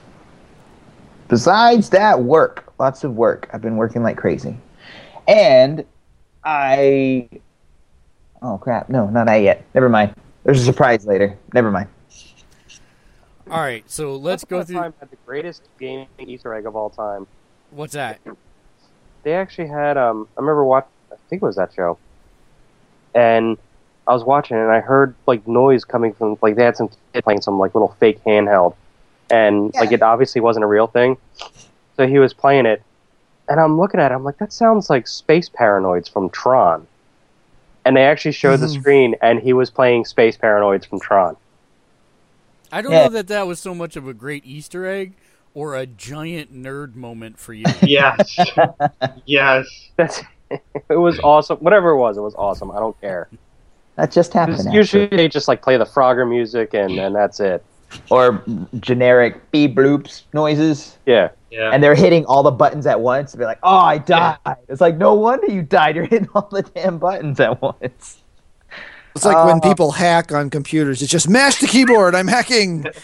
[1.28, 2.72] Besides that, work.
[2.78, 3.50] Lots of work.
[3.52, 4.56] I've been working like crazy.
[5.28, 5.84] And
[6.44, 7.28] I.
[8.40, 8.88] Oh, crap.
[8.88, 9.64] No, not I yet.
[9.74, 10.14] Never mind.
[10.44, 11.38] There's a surprise later.
[11.52, 11.88] Never mind.
[13.50, 14.92] All right, so let's go Once Upon a through.
[14.92, 17.26] Time had the greatest gaming Easter egg of all time.
[17.70, 18.18] What's that?
[19.24, 21.98] They actually had um I remember watching I think it was that show.
[23.14, 23.58] And
[24.06, 26.90] I was watching it and I heard like noise coming from like they had some
[27.12, 28.74] kid playing some like little fake handheld.
[29.30, 31.16] And like it obviously wasn't a real thing.
[31.96, 32.82] So he was playing it
[33.48, 36.86] and I'm looking at it, I'm like, that sounds like space paranoids from Tron.
[37.84, 38.74] And they actually showed the Mhm.
[38.80, 41.36] screen and he was playing space paranoids from Tron.
[42.70, 43.04] I don't Yeah.
[43.04, 45.14] know that that was so much of a great Easter egg
[45.54, 47.64] or a giant nerd moment for you.
[47.82, 48.38] Yes.
[49.26, 49.66] yes.
[49.96, 50.22] That's
[50.88, 51.58] it was awesome.
[51.58, 52.70] Whatever it was, it was awesome.
[52.70, 53.28] I don't care.
[53.96, 54.72] That just happened.
[54.72, 57.64] Usually they just like play the Frogger music and, and that's it.
[58.10, 58.42] Or
[58.80, 60.96] generic beep bloops noises.
[61.04, 61.28] Yeah.
[61.50, 61.70] Yeah.
[61.72, 63.34] And they're hitting all the buttons at once.
[63.34, 64.38] And be like, oh, I died.
[64.68, 65.96] It's like, no wonder you died.
[65.96, 68.22] You're hitting all the damn buttons at once.
[69.14, 71.02] It's like when Uh, people hack on computers.
[71.02, 72.14] It's just mash the keyboard.
[72.14, 72.86] I'm hacking.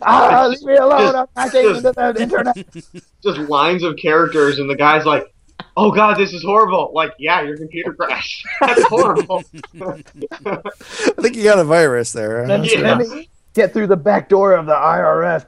[0.00, 1.14] Ah, leave me alone.
[1.14, 2.56] I'm hacking into the internet.
[3.22, 5.30] Just lines of characters, and the guy's like,
[5.76, 8.46] "Oh God, this is horrible." Like, yeah, your computer crashed.
[8.60, 9.42] That's horrible.
[9.80, 10.02] I
[11.20, 12.42] think you got a virus there.
[12.42, 12.48] huh?
[12.48, 12.94] Let me, Yeah.
[12.96, 15.46] let me get through the back door of the IRS.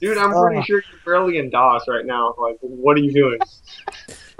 [0.00, 0.62] Dude, I'm pretty Uh.
[0.62, 2.34] sure you're barely in DOS right now.
[2.36, 3.38] Like, what are you doing?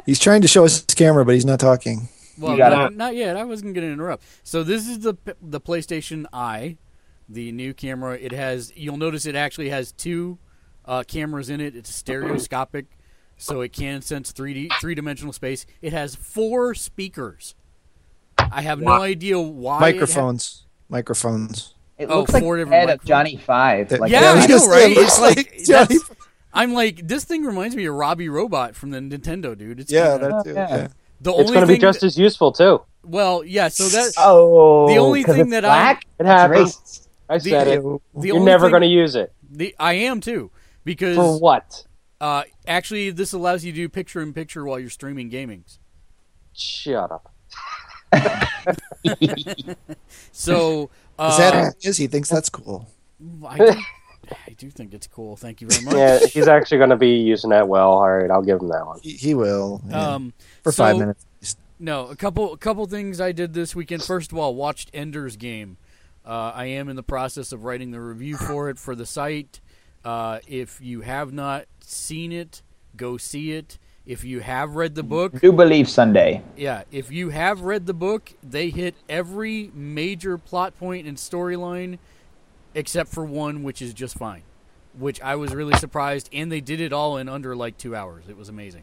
[0.05, 2.09] He's trying to show us his camera, but he's not talking.
[2.37, 3.37] Well, gotta- not, not yet.
[3.37, 4.25] I wasn't going to interrupt.
[4.43, 6.79] So this is the the PlayStation Eye,
[7.29, 8.15] the new camera.
[8.21, 8.73] It has.
[8.75, 10.39] You'll notice it actually has two
[10.85, 11.77] uh, cameras in it.
[11.77, 12.87] It's stereoscopic,
[13.43, 15.67] so it can sense three D three dimensional space.
[15.81, 17.55] It has four speakers.
[18.39, 19.77] I have no idea why.
[19.77, 20.65] it ha- Microphones.
[20.89, 21.75] Microphones.
[21.99, 23.05] It Oh, looks like four the different head of.
[23.05, 23.91] Johnny Five.
[23.93, 24.91] Like Yeah, I I know, right?
[24.97, 25.99] It's like- like Johnny-
[26.55, 29.81] I'm like, this thing reminds me of Robbie Robot from the Nintendo, dude.
[29.81, 30.53] It's Yeah, kinda- that too.
[30.55, 30.69] yeah.
[30.77, 30.89] Yeah.
[31.21, 32.83] the It's only going to be just that- as useful too.
[33.05, 33.69] well, yeah.
[33.69, 37.09] So that Oh, The only thing it's that I- It happens.
[37.29, 37.83] I said it.
[37.83, 39.33] the You're never thing- going to use it.
[39.51, 40.51] the I am too
[40.85, 41.85] because For what?
[42.23, 45.79] Uh, actually this allows you to do picture in picture while you're streaming gamings.
[46.55, 47.35] Shut up.
[50.33, 52.89] So uh, Is that is he thinks that's cool?
[53.47, 53.73] I do,
[54.47, 55.37] I do think it's cool.
[55.37, 55.95] Thank you very much.
[55.95, 57.91] Yeah, he's actually going to be using that well.
[57.91, 59.01] All right, I'll give him that one.
[59.03, 60.15] He, he will yeah.
[60.15, 60.33] Um,
[60.63, 61.27] for so- five minutes.
[61.79, 64.05] No, a couple a couple things I did this weekend.
[64.05, 65.79] First of all, watched Ender's Game.
[66.25, 69.61] Uh, I am in the process of writing the review for it for the site.
[70.05, 72.63] Uh, if you have not seen it,
[72.97, 73.79] go see it.
[74.05, 76.43] If you have read the book, Do believe Sunday.
[76.57, 81.99] yeah, if you have read the book, they hit every major plot point and storyline
[82.75, 84.43] except for one, which is just fine.
[84.99, 88.25] Which I was really surprised, and they did it all in under like two hours.
[88.29, 88.83] It was amazing.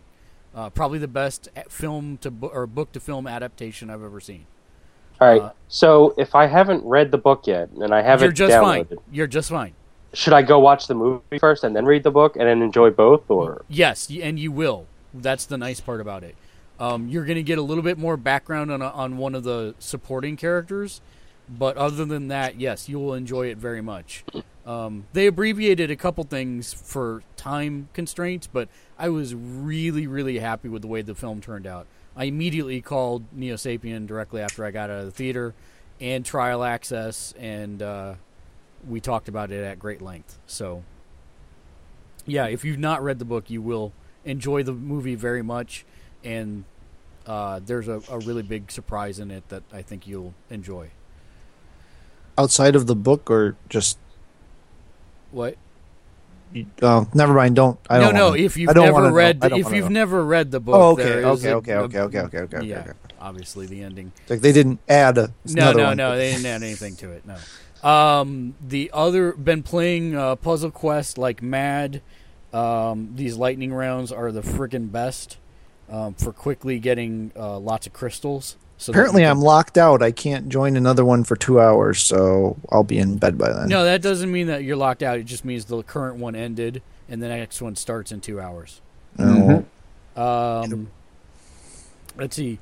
[0.55, 4.45] Uh, probably the best film to bo- or book to film adaptation I've ever seen.
[5.21, 5.41] All right.
[5.41, 8.89] Uh, so if I haven't read the book yet and I haven't You're just downloaded,
[8.89, 8.97] fine.
[9.11, 9.73] You're just fine.
[10.13, 12.89] Should I go watch the movie first and then read the book and then enjoy
[12.89, 14.87] both, or Yes, and you will.
[15.13, 16.35] That's the nice part about it.
[16.79, 19.43] Um, you're going to get a little bit more background on a, on one of
[19.43, 21.01] the supporting characters,
[21.49, 24.23] but other than that, yes, you will enjoy it very much.
[24.65, 30.69] Um, they abbreviated a couple things for time constraints, but I was really, really happy
[30.69, 31.87] with the way the film turned out.
[32.15, 35.53] I immediately called Neo Sapien directly after I got out of the theater
[35.99, 38.15] and Trial Access, and uh,
[38.87, 40.37] we talked about it at great length.
[40.47, 40.83] So,
[42.25, 43.93] yeah, if you've not read the book, you will
[44.25, 45.85] enjoy the movie very much,
[46.23, 46.63] and
[47.25, 50.91] uh, there's a, a really big surprise in it that I think you'll enjoy.
[52.37, 53.97] outside of the book or just
[55.31, 55.57] What?
[56.81, 58.29] oh never mind don't I no, don't no.
[58.29, 61.53] wanna- If you've never read, if you've never read the book, Oh, okay, okay, okay,
[61.53, 62.91] okay, okay, okay, okay, okay, yeah, okay.
[63.21, 64.11] obviously the ending.
[64.29, 66.17] like they didn't add a No, no, no.
[66.17, 67.23] They didn't add anything to it.
[67.25, 67.35] No.
[67.83, 72.01] Um, the other been playing uh, Puzzle Quest like mad.
[72.53, 75.37] Um, these lightning rounds are the freaking best
[75.89, 78.57] um, for quickly getting uh, lots of crystals.
[78.77, 80.01] So Apparently, I'm locked out.
[80.01, 83.67] I can't join another one for two hours, so I'll be in bed by then.
[83.67, 85.17] No, that doesn't mean that you're locked out.
[85.17, 88.79] It just means the current one ended and the next one starts in two hours.
[89.17, 89.65] No.
[90.15, 90.89] Um,
[92.17, 92.59] let's see.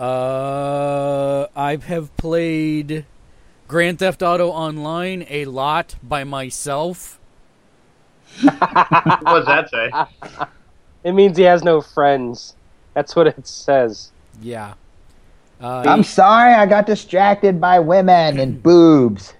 [0.00, 3.04] Uh, I have played
[3.72, 7.18] Grand Theft Auto Online a lot by myself.
[8.42, 9.90] what does that say?
[11.04, 12.54] it means he has no friends.
[12.92, 14.10] That's what it says.
[14.42, 14.74] Yeah.
[15.58, 19.32] Uh, I'm sorry, I got distracted by women and boobs.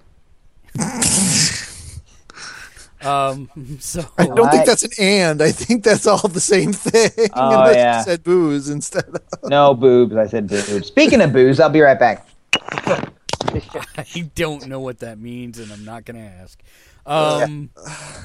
[3.03, 5.43] um, so I don't think that's an and.
[5.43, 7.29] I think that's all the same thing.
[7.35, 7.99] Oh, unless yeah.
[7.99, 9.51] you said booze instead of.
[9.51, 10.87] No boobs, I said boobs.
[10.87, 12.27] Speaking of boobs, I'll be right back.
[13.97, 16.61] I don't know what that means, and I'm not going to ask.
[17.05, 17.71] Um,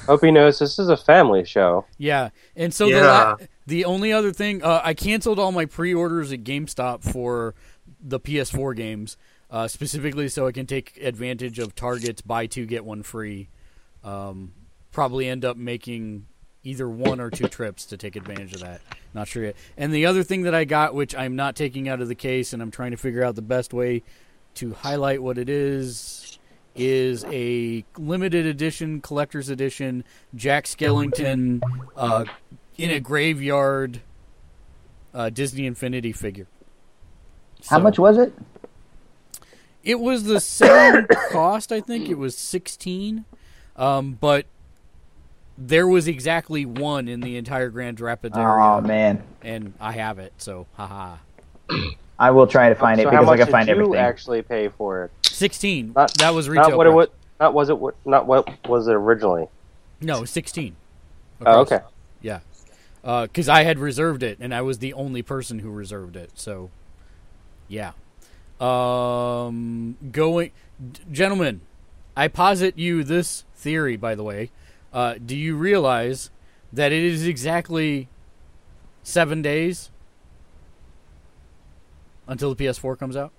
[0.06, 1.84] Hope he knows this is a family show.
[1.96, 6.32] Yeah, and so the la- the only other thing uh, I canceled all my pre-orders
[6.32, 7.54] at GameStop for
[8.00, 9.16] the PS4 games,
[9.50, 13.48] uh, specifically so I can take advantage of Target's buy two get one free.
[14.04, 14.52] Um,
[14.92, 16.26] probably end up making
[16.62, 18.80] either one or two trips to take advantage of that.
[19.14, 19.56] Not sure yet.
[19.76, 22.52] And the other thing that I got, which I'm not taking out of the case,
[22.52, 24.02] and I'm trying to figure out the best way
[24.58, 26.38] to highlight what it is,
[26.74, 31.60] is a limited edition, collector's edition Jack Skellington
[31.96, 32.24] uh,
[32.76, 34.00] in a graveyard
[35.14, 36.46] uh, Disney Infinity figure.
[37.68, 38.32] How much was it?
[39.82, 42.08] It was the same cost, I think.
[42.08, 43.24] It was sixteen,
[43.76, 44.46] um, but
[45.56, 50.18] there was exactly one in the entire Grand Rapids area, Oh man, and I have
[50.18, 50.32] it.
[50.38, 51.16] So, haha,
[52.18, 53.74] I will try to find it so how because much I can did find you
[53.74, 53.96] everything.
[53.96, 55.10] actually pay for it?
[55.26, 55.92] sixteen.
[55.94, 56.70] Not- that was retail.
[56.70, 56.96] Not what it price.
[56.96, 57.08] was.
[57.40, 57.78] Not was it.
[57.78, 59.46] what- Not what was it originally?
[60.00, 60.76] No, sixteen.
[61.46, 61.80] Oh, okay.
[62.20, 62.40] Yeah,
[63.02, 66.32] because I had reserved it, and I was the only person who reserved it.
[66.34, 66.70] So,
[67.68, 67.92] yeah.
[68.60, 70.50] Um, going,
[71.12, 71.60] gentlemen,
[72.16, 73.96] I posit you this theory.
[73.96, 74.50] By the way,
[74.92, 76.30] uh, do you realize
[76.72, 78.08] that it is exactly
[79.04, 79.90] seven days
[82.28, 83.32] until the PS4 comes out?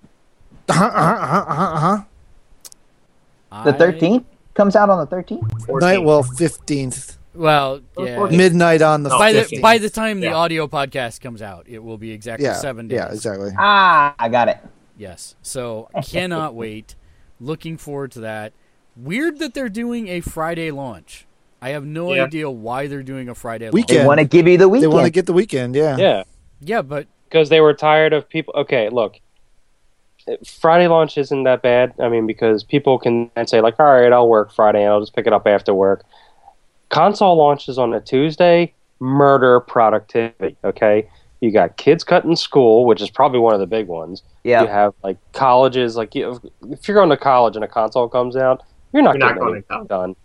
[0.68, 3.64] Uh-huh, uh-huh, uh-huh.
[3.64, 5.68] The I- thirteenth comes out on the thirteenth.
[5.70, 8.26] Night, well, fifteenth Well, yeah.
[8.26, 11.84] midnight on the No, by the by the time the audio podcast comes out, it
[11.84, 12.98] will be exactly yeah, seven days.
[12.98, 13.52] yeah, exactly.
[13.58, 14.58] Ah, I got it.
[14.98, 15.36] Yes.
[15.42, 16.96] So cannot wait.
[17.40, 18.54] Looking forward to that.
[18.98, 21.26] Weird that they're doing a Friday launch.
[21.62, 22.26] I have no Yeah.
[22.26, 23.74] idea why they're doing a Friday launch.
[23.74, 24.02] Weekend.
[24.02, 24.92] They want to give you the weekend.
[24.92, 25.98] They want to get the weekend, yeah.
[25.98, 26.24] Yeah,
[26.60, 28.54] Yeah, but because they were tired of people.
[28.58, 29.20] Okay, look,
[30.46, 31.94] Friday launch isn't that bad.
[32.00, 35.00] I mean, because people can then say like, all right, I'll work Friday and I'll
[35.00, 36.04] just pick it up after work.
[36.90, 40.58] Console launches on a Tuesday, murder productivity.
[40.64, 41.08] Okay,
[41.40, 44.24] you got kids cutting school, which is probably one of the big ones.
[44.44, 44.64] yeah.
[44.64, 48.36] You have like colleges, like you, if you're going to college and a console comes
[48.36, 50.16] out, you're not You're not getting going anything to done.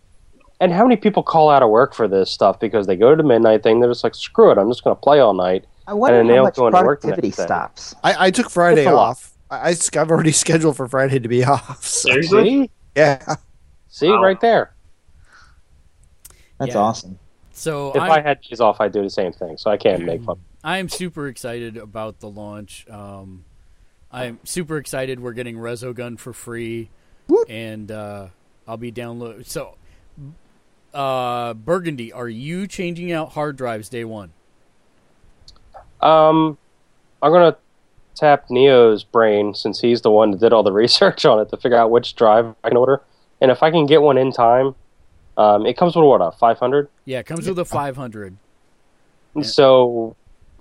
[0.61, 3.17] And how many people call out of work for this stuff because they go to
[3.17, 3.81] the midnight thing?
[3.81, 5.67] They're just like, screw it, I'm just going to play all night.
[5.87, 7.45] I wonder and then how much go into work the productivity next day.
[7.45, 7.95] stops.
[8.03, 9.11] I, I took Friday It's a lot.
[9.11, 9.33] off.
[9.51, 11.85] I, I, have already scheduled for Friday to be off.
[11.85, 12.45] So, Seriously?
[12.65, 13.35] See, yeah.
[13.89, 14.23] see, Wow.
[14.23, 14.75] right there.
[16.59, 16.81] That's Yeah.
[16.81, 17.19] awesome.
[17.53, 19.57] so If I'm, I had days off, I'd do the same thing.
[19.59, 20.39] So I can't make fun.
[20.65, 22.87] I'm super excited about the launch.
[22.89, 23.45] Um,
[24.11, 26.89] I'm super excited we're getting Resogun for free,
[27.27, 27.51] Whoop.
[27.51, 28.29] and uh,
[28.67, 29.45] I'll be download.
[29.47, 29.75] So,
[30.95, 34.33] uh, Burgundy, are you changing out hard drives day one?
[36.05, 36.59] Um,
[37.23, 37.57] I'm gonna
[38.15, 41.57] tap Neo's brain since he's the one that did all the research on it to
[41.57, 43.03] figure out which drive I can order,
[43.41, 44.75] and if I can get one in time,
[45.37, 46.89] um, it comes with what a 500.
[47.05, 48.37] Yeah, it comes with a 500.
[49.35, 49.43] Yeah.
[49.43, 50.15] So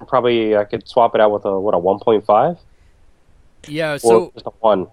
[0.08, 2.58] probably I could swap it out with a what a 1.5
[3.68, 4.88] Yeah, so one.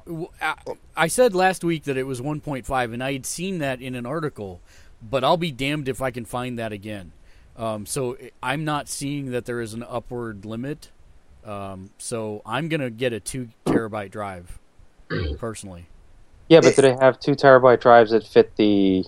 [0.96, 4.06] I said last week that it was 1.5, and I had seen that in an
[4.06, 4.60] article,
[5.02, 7.12] but I'll be damned if I can find that again.
[7.56, 10.90] Um, so I- I'm not seeing that there is an upward limit.
[11.44, 14.58] Um, so I'm gonna get a two terabyte drive,
[15.38, 15.86] personally.
[16.48, 19.04] Yeah, but do they have two terabyte drives that fit the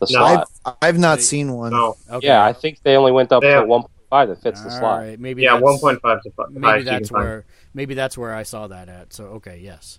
[0.00, 0.18] the No.
[0.26, 0.48] slot?
[0.64, 1.24] I've, I've not Wait.
[1.24, 1.70] seen one.
[1.72, 1.96] No.
[2.10, 2.26] Okay.
[2.26, 4.78] Yeah, I think they only went up They to have- 1.5 that fits the All
[4.78, 5.00] slot.
[5.00, 6.50] right, maybe Yeah, 1.5 to 5.
[6.50, 7.24] Maybe that's can find.
[7.24, 9.12] where maybe that's where I saw that at.
[9.12, 9.98] So okay, yes,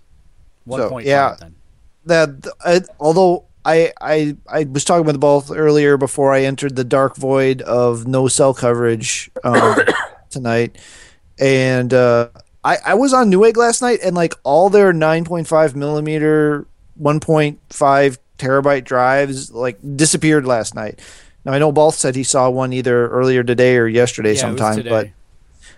[0.68, 1.36] So, 1.5 yeah.
[1.38, 1.54] then.
[2.06, 6.84] that I, although I, I I was talking with both earlier before I entered the
[6.84, 9.76] dark void of no cell coverage um,
[10.30, 10.78] tonight,
[11.38, 12.28] and uh,
[12.64, 16.66] I I was on Newegg last night and like all their 9.5 millimeter
[17.00, 21.00] 1.5 terabyte drives like disappeared last night.
[21.44, 24.82] Now I know Balth said he saw one either earlier today or yesterday Yeah, sometime,
[24.84, 25.08] but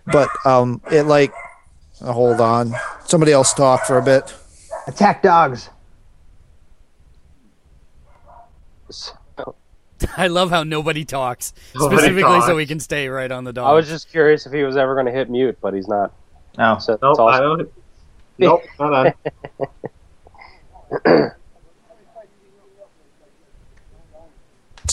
[0.06, 1.32] but um it like
[2.00, 4.34] hold on somebody else talk for a bit.
[4.86, 5.68] Attack dogs.
[10.16, 13.66] I love how nobody talks Nobody specifically so we can stay right on the dog.
[13.68, 16.12] I was just curious if he was ever going to hit mute, but he's not.
[16.58, 17.72] Oh, So that's Nope, I don't.
[18.38, 19.14] Nope, not
[21.06, 21.30] on.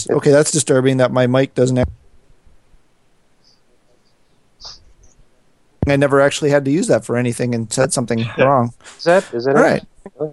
[0.09, 1.77] Okay, that's disturbing that my mic doesn't.
[1.77, 1.89] Have-
[5.88, 8.73] I never actually had to use that for anything and said something wrong.
[8.97, 9.55] Is that is it?
[9.55, 9.83] All right,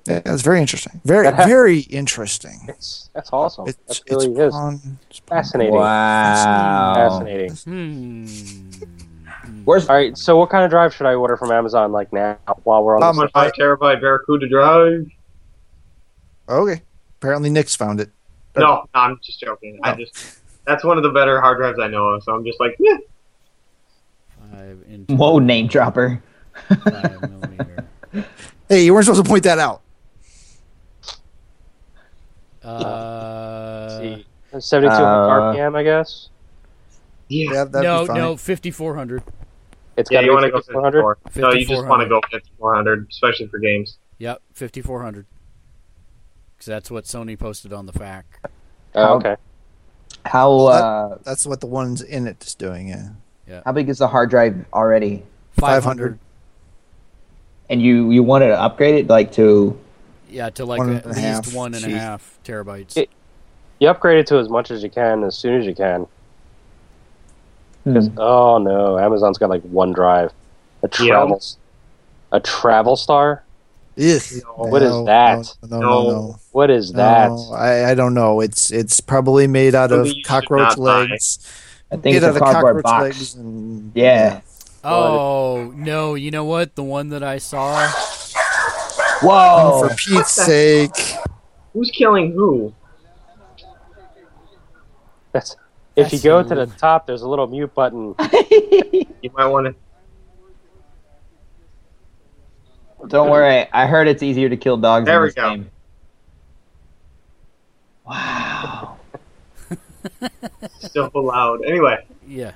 [0.06, 1.00] yeah, that's very interesting.
[1.04, 2.60] Very, very interesting.
[2.68, 3.68] It's, that's awesome.
[3.68, 5.74] It's, that it's really is fun- it's fascinating.
[5.74, 6.94] wow.
[6.94, 7.50] Fascinating.
[7.56, 8.26] Hmm.
[9.64, 12.38] Where's All right, so what kind of drive should I order from Amazon like now
[12.64, 15.06] while we're on Um, the 1.5 terabyte Barracuda drive.
[16.48, 16.82] Okay,
[17.18, 18.10] apparently Nick's found it.
[18.56, 19.80] No, no, I'm just joking.
[19.82, 19.96] I Oh.
[19.96, 22.22] just that's one of the better hard drives I know of.
[22.22, 22.96] So I'm just like, yeah,
[24.52, 26.22] Five into whoa name dropper?
[28.68, 28.74] five millimeter.
[28.80, 29.82] Hey, you weren't supposed to point that out.
[32.62, 34.26] Uh, see,
[34.58, 36.28] 72 Uh, RPM, I guess.
[37.28, 37.52] yeah.
[37.52, 38.16] Yeah, that'd no, be fine.
[38.16, 39.22] no, 5400.
[39.96, 41.16] It's Yeah, got you want to to go be 5400.
[41.32, 41.42] 54.
[41.42, 43.98] No, you just want to go 5400, especially for games.
[44.18, 45.26] Yep, 5400.
[46.56, 48.24] Because that's what Sony posted on the FAQ.
[48.94, 49.36] Oh, okay.
[50.24, 52.88] How Well, that- uh, That's what the ones in it is doing.
[53.46, 55.22] Yeah, how big is the hard drive already?
[55.52, 56.18] 500.
[57.68, 59.76] And you you wanted to upgrade it like to
[60.30, 61.54] Yeah, to like at least half.
[61.54, 62.96] one and a half terabytes.
[62.96, 63.10] It-
[63.78, 66.06] You upgrade it to as much as you can as soon as you can.
[67.84, 68.08] Hmm.
[68.18, 70.32] Oh no, Amazon's got like one drive.
[70.82, 71.06] A Yeah.
[71.08, 71.42] travel,
[72.32, 73.42] a travel star.
[73.98, 74.20] Ugh.
[74.56, 75.54] What is No, that?
[75.62, 75.80] No, no, no.
[75.80, 76.10] No.
[76.10, 76.36] no.
[76.52, 77.28] What is that?
[77.30, 78.40] No, I, I don't know.
[78.40, 81.00] It's it's probably made out of Something you should cockroach not buy.
[81.10, 81.38] legs.
[81.90, 83.16] I think Made it's out a of cardboard cockroach box.
[83.20, 84.40] legs and Yeah.
[84.88, 86.74] Oh, no, you know what?
[86.76, 87.88] The one that I saw.
[89.22, 89.88] Whoa.
[89.88, 90.96] For Pete's sake.
[91.72, 92.72] Who's killing who?
[95.32, 95.56] That's
[95.96, 98.14] if you go to the top, there's a little mute button.
[99.22, 99.74] You might want to.
[103.08, 103.66] Don't worry.
[103.72, 105.50] I heard it's easier to kill dogs There in we this go.
[105.50, 105.70] game.
[108.06, 108.96] Wow.
[110.78, 111.64] Still loud.
[111.64, 112.52] Anyway, Yeah.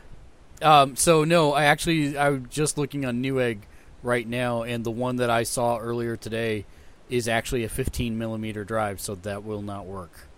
[0.62, 3.62] Um, so no, I actually I'm just looking on Newegg
[4.02, 6.66] right now, and the one that I saw earlier today
[7.08, 10.28] is actually a 15 millimeter drive, so that will not work.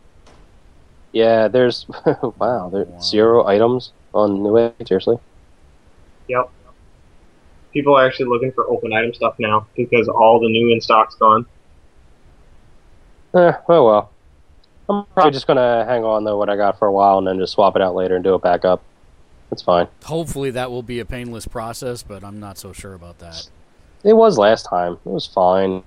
[1.13, 1.87] Yeah, there's
[2.39, 3.01] wow, there's Wow.
[3.01, 4.87] zero items on Newegg.
[4.89, 5.19] Seriously,
[6.29, 6.53] Yep.
[7.73, 11.17] People are actually looking for open item stuff now because all the new in stock's
[11.17, 11.47] gone.
[13.35, 14.11] eh, oh well.
[14.89, 17.39] I'm probably just gonna hang on to what I got for a while and then
[17.39, 18.83] just swap it out later and do it back up.
[19.53, 19.87] That's fine.
[20.05, 23.51] Hopefully that will be a painless process, but I'm not so sure about that.
[24.03, 24.95] It was last time.
[24.95, 25.83] It was fine.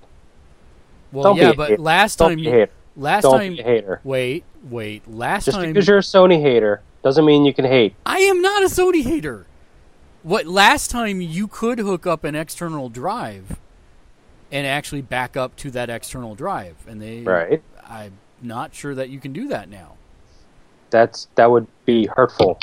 [1.11, 1.81] Well, Don't yeah, but hater.
[1.81, 2.71] last Don't time you hater.
[2.95, 4.01] last Don't time hater.
[4.03, 7.95] wait, wait, last Just time because you're a Sony hater doesn't mean you can hate.
[8.05, 9.47] I am not a Sony hater.
[10.21, 13.59] What last time you could hook up an external drive
[14.51, 17.63] and actually back up to that external drive, and they Right.
[17.83, 19.93] I'm not sure that you can do that now.
[20.91, 22.59] That's that would be hurtful.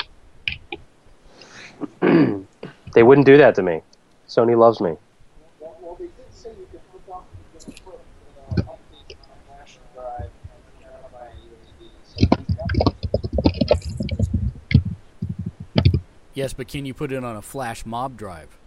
[2.93, 3.81] they wouldn't do that to me.
[4.27, 4.95] Sony loves me.
[5.59, 7.95] Well, they did say you could hook up and just put
[8.55, 8.77] update on a
[9.47, 10.29] flash drive
[10.81, 11.29] and by
[15.77, 15.99] USB.
[16.33, 18.57] Yes, but can you put it on a flash mob drive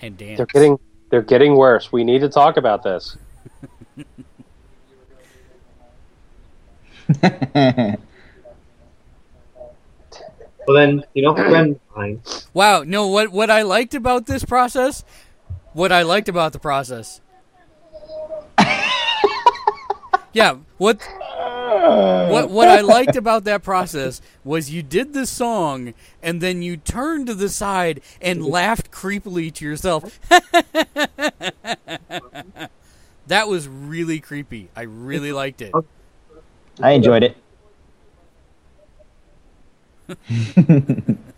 [0.00, 0.38] and dance?
[0.38, 0.78] They're getting
[1.10, 1.92] they're getting worse.
[1.92, 3.16] We need to talk about this.
[10.66, 12.22] Well, then, you know, friend mine.
[12.54, 15.04] Wow, no, what what I liked about this process,
[15.72, 17.22] what I liked about the process.
[20.34, 21.00] yeah, what
[21.82, 26.76] what what I liked about that process was you did the song and then you
[26.76, 30.20] turned to the side and laughed creepily to yourself.
[33.26, 34.68] that was really creepy.
[34.76, 35.72] I really liked it.
[36.80, 37.36] I enjoyed it.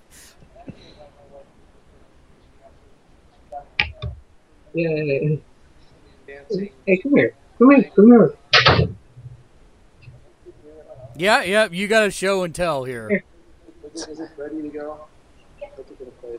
[4.75, 5.37] Yeah.
[6.85, 7.35] Hey, come here.
[7.59, 7.91] Come here.
[7.95, 8.35] Come here.
[11.16, 13.22] Yeah, yeah, you got a show and tell here.
[13.95, 15.07] Is it ready to go?
[15.62, 16.39] I think we're gonna play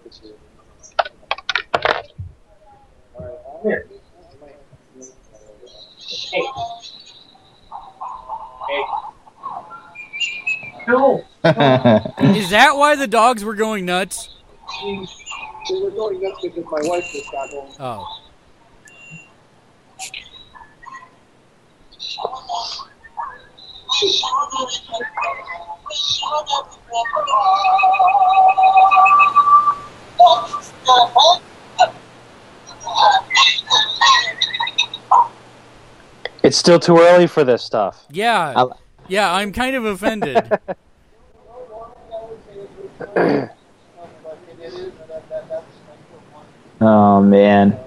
[11.45, 11.65] this year.
[11.65, 12.01] All right.
[12.17, 12.33] Here.
[12.33, 12.35] No.
[12.39, 14.29] Is that why the dogs were going nuts?
[14.83, 17.71] They were going nuts because my wife just got home.
[17.79, 18.21] Oh.
[36.43, 38.05] It's still too early for this stuff.
[38.11, 38.53] Yeah.
[38.55, 40.51] I'll- Yeah, I'm kind of offended.
[46.81, 47.77] oh man.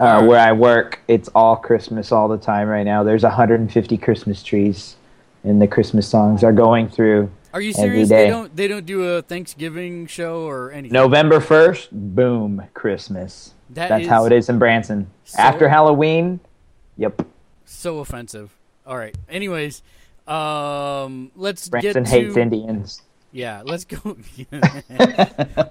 [0.00, 3.04] Uh, where I work, it's all Christmas all the time right now.
[3.04, 4.96] There's 150 Christmas trees,
[5.44, 7.30] and the Christmas songs are going through.
[7.52, 8.08] Are you serious?
[8.08, 10.92] They don't they don't do a Thanksgiving show or anything.
[10.92, 13.54] November 1st, boom, Christmas.
[13.70, 15.08] That That's how it is in Branson.
[15.24, 16.40] so- After Halloween,
[16.96, 17.22] yep,
[17.64, 18.56] So offensive.
[18.86, 19.16] All right.
[19.28, 19.82] Anyways,
[20.26, 23.02] um let's Branson get hates to Indians.
[23.32, 24.16] Yeah, let's go.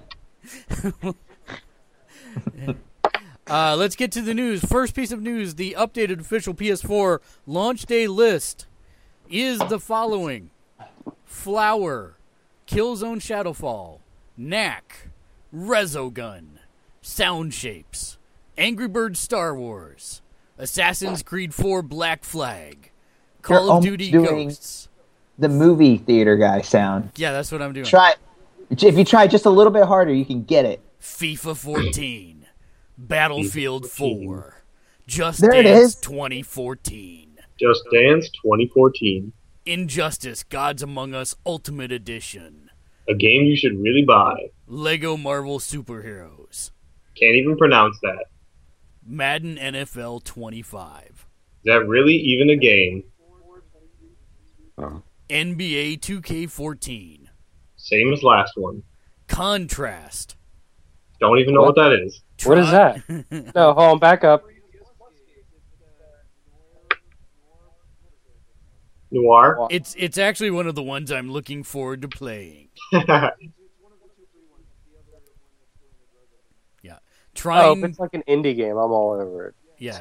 [3.46, 4.64] uh, let's get to the news.
[4.64, 8.66] First piece of news the updated official PS4 launch day list
[9.30, 10.50] is the following
[11.24, 12.18] Flower,
[12.66, 14.00] Killzone Shadowfall,
[14.36, 15.08] Knack,
[15.54, 16.58] Resogun,
[17.00, 18.18] Sound Shapes,
[18.58, 20.22] Angry Birds Star Wars,
[20.58, 22.90] Assassin's Creed 4 Black Flag,
[23.44, 24.88] Call of Duty doing- Ghosts.
[25.38, 27.10] The movie theater guy sound.
[27.16, 27.86] Yeah, that's what I'm doing.
[27.86, 28.14] Try
[28.70, 30.80] if you try just a little bit harder, you can get it.
[31.00, 32.46] FIFA 14,
[32.96, 34.62] Battlefield 4,
[35.06, 35.94] Just There it Dance is.
[35.96, 39.32] 2014, Just Dance 2014.
[39.66, 42.70] Injustice Gods Among Us Ultimate Edition,
[43.08, 44.50] A game you should really buy.
[44.66, 46.70] Lego Marvel Superheroes,
[47.18, 48.26] Can't even pronounce that.
[49.06, 51.16] Madden NFL 25, Is
[51.64, 53.04] that really even a game?
[54.76, 54.98] Uh-huh.
[55.30, 57.28] NBA 2K14,
[57.76, 58.82] Same as last one.
[59.28, 60.36] Contrast.
[61.20, 62.20] Don't even know what, that is.
[62.44, 63.00] What is that?
[63.54, 64.44] No, hold on, back up.
[69.10, 69.68] Noir.
[69.70, 72.68] It's it's actually one of the ones I'm looking forward to playing.
[76.82, 76.96] Yeah.
[76.96, 77.00] Oh,
[77.34, 79.54] Trying if it's like an indie game, I'm all over it.
[79.78, 80.00] yeah.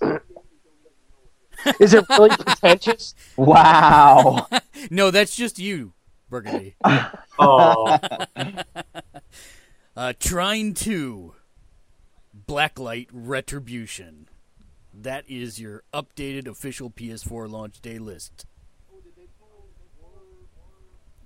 [1.80, 3.14] Is it really pretentious?
[3.36, 4.46] Wow.
[4.90, 5.92] No, that's just you,
[6.28, 6.74] Burgundy.
[7.38, 7.98] oh,
[9.96, 11.34] Uh, Trine 2,
[12.48, 14.28] Blacklight Retribution,
[14.92, 18.46] That is your updated official PS4 launch day list.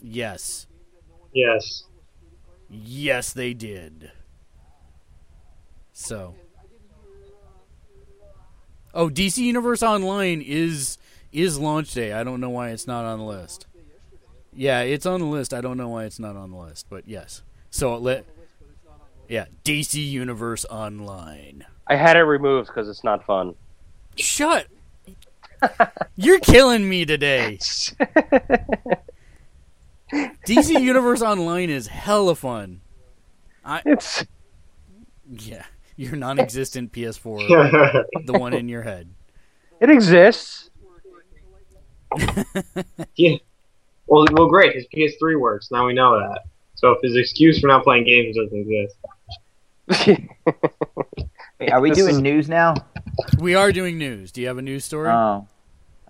[0.03, 0.67] Yes.
[1.33, 1.85] Yes.
[2.69, 4.11] Yes, they did.
[5.93, 6.35] So.
[8.97, 10.97] Oh, DC Universe Online is
[11.31, 12.15] is launch day.
[12.15, 13.67] I don't know why it's not on the list.
[14.55, 15.53] Yeah, it's on the list.
[15.53, 17.43] I don't know why it's not on the list, but yes.
[17.69, 18.25] So let
[19.29, 21.67] Yeah, DC Universe Online.
[21.87, 23.55] I had it removed because it's not fun.
[24.17, 24.67] Shut.
[26.17, 27.59] You're killing me today.
[30.11, 32.81] DC Universe Online is hella fun.
[33.63, 34.25] I It's
[35.29, 35.67] yeah,
[35.97, 39.09] your non-existent PS4, the one in your head.
[39.81, 40.71] it exists.
[43.17, 43.37] yeah.
[44.07, 44.75] Well, well, great.
[44.75, 45.71] His PS3 works.
[45.71, 46.43] Now we know that.
[46.77, 48.97] So if his excuse for not playing games doesn't exist,
[51.59, 52.75] Wait, are we This doing is- news now?
[53.39, 54.31] We are doing news.
[54.31, 55.09] Do you have a news story?
[55.09, 55.47] Oh,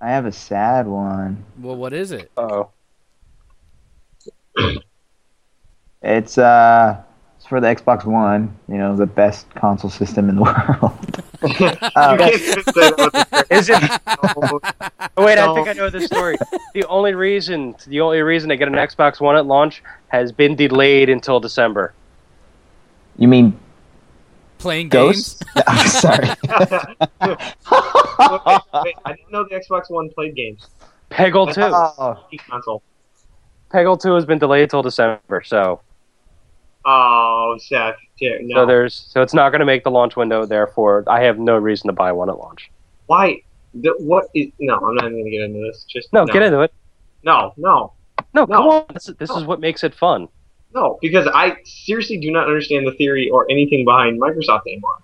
[0.00, 1.44] I have a sad one.
[1.60, 2.30] well, what is it?
[2.36, 2.70] Oh,
[6.02, 7.05] It's uh, it's
[7.48, 8.56] for the Xbox One.
[8.68, 10.42] You know, the best console system in the
[10.80, 11.22] world.
[11.96, 13.82] Um, you can't just say that with a- is it?
[14.42, 14.60] No.
[15.18, 16.36] Oh, wait, I think I know this story.
[16.74, 20.56] the only reason, the only reason to get an Xbox One at launch has been
[20.56, 21.94] delayed until December.
[23.18, 23.58] you mean
[24.58, 25.42] Playing Ghosts?
[25.54, 25.64] games?
[25.66, 26.28] I'm sorry.
[26.28, 27.38] Wait,
[28.84, 30.66] wait, I didn't know the Xbox One played games.
[31.10, 31.62] Peggle Two.
[31.62, 32.18] Oh,
[32.48, 32.82] Console.
[33.72, 35.80] Peggle Two has been delayed until December, so
[36.88, 37.96] Oh, Seth.
[38.18, 38.54] Yeah, no.
[38.62, 40.46] so there's so it's not going to make the launch window.
[40.46, 42.70] Therefore, I have no reason to buy one at launch.
[43.06, 43.42] Why?
[43.74, 44.50] The, what is?
[44.60, 45.84] No, I'm not gonna get into this.
[45.88, 46.72] Just No, get into it.
[47.24, 47.92] No, no,
[48.32, 48.46] No, No.
[48.46, 48.84] come on.
[48.94, 50.28] This, this is what makes it fun.
[50.74, 50.98] no.
[51.02, 54.96] Because I seriously do not understand the theory or anything behind Microsoft anymore.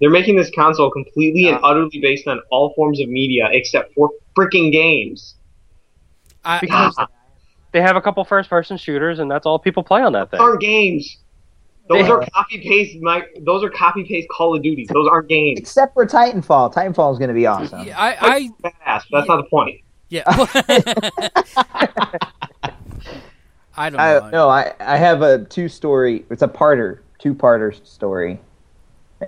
[0.00, 4.10] They're making this console completely and utterly based on all forms of media except for
[4.36, 5.36] freaking games.
[6.44, 6.96] I, Because
[7.74, 10.40] they have a couple first-person shooters, and that's all people play on that Those thing.
[10.40, 11.18] aren't games.
[11.90, 12.96] Those They- are copy paste.
[13.02, 14.86] My those are copy paste Call of Duty.
[14.90, 15.58] Those aren't games.
[15.58, 16.72] except for Titanfall.
[16.72, 17.86] Titanfall is going to be awesome.
[17.86, 19.02] yeah, I, I Badass.
[19.10, 19.80] But that's not the point.
[20.08, 20.22] yeah.
[23.76, 24.30] I don't I, know.
[24.30, 26.24] no, I, I have a two story.
[26.30, 28.38] It's a parter, two parter story,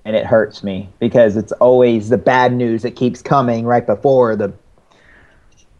[0.04, 4.36] and it hurts me because it's always the bad news that keeps coming right before
[4.36, 4.52] the.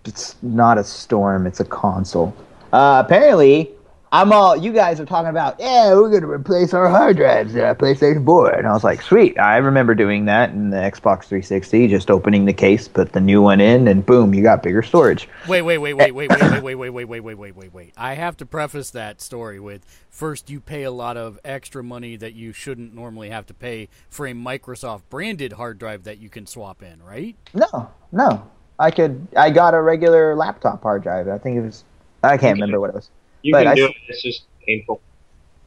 [0.05, 1.47] It's not a storm.
[1.47, 2.37] It's a console.
[2.73, 3.71] Uh, apparently,
[4.13, 4.57] I'm all.
[4.57, 5.59] You guys are talking about.
[5.59, 9.03] Yeah, we're gonna replace our hard drives in our PlayStation 4, and I was like,
[9.03, 9.39] sweet.
[9.39, 11.89] I remember doing that in the Xbox 360.
[11.89, 15.29] Just opening the case, put the new one in, and boom, you got bigger storage.
[15.49, 17.93] Wait, wait, wait, wait, wait, wait, wait, wait, wait, wait, wait, wait, wait, wait, wait.
[17.97, 22.17] I have to preface that story with first you pay a lot of extra money
[22.17, 26.29] that you shouldn't normally have to pay for a Microsoft branded hard drive that you
[26.29, 27.37] can swap in, right?
[27.55, 28.51] No, no.
[28.79, 29.27] I could.
[29.37, 31.29] I got a regular laptop hard drive.
[31.29, 31.85] I think it was.
[32.23, 33.11] I can't remember what it was.
[33.43, 33.97] You But can I do s- it.
[34.09, 35.01] It's just painful.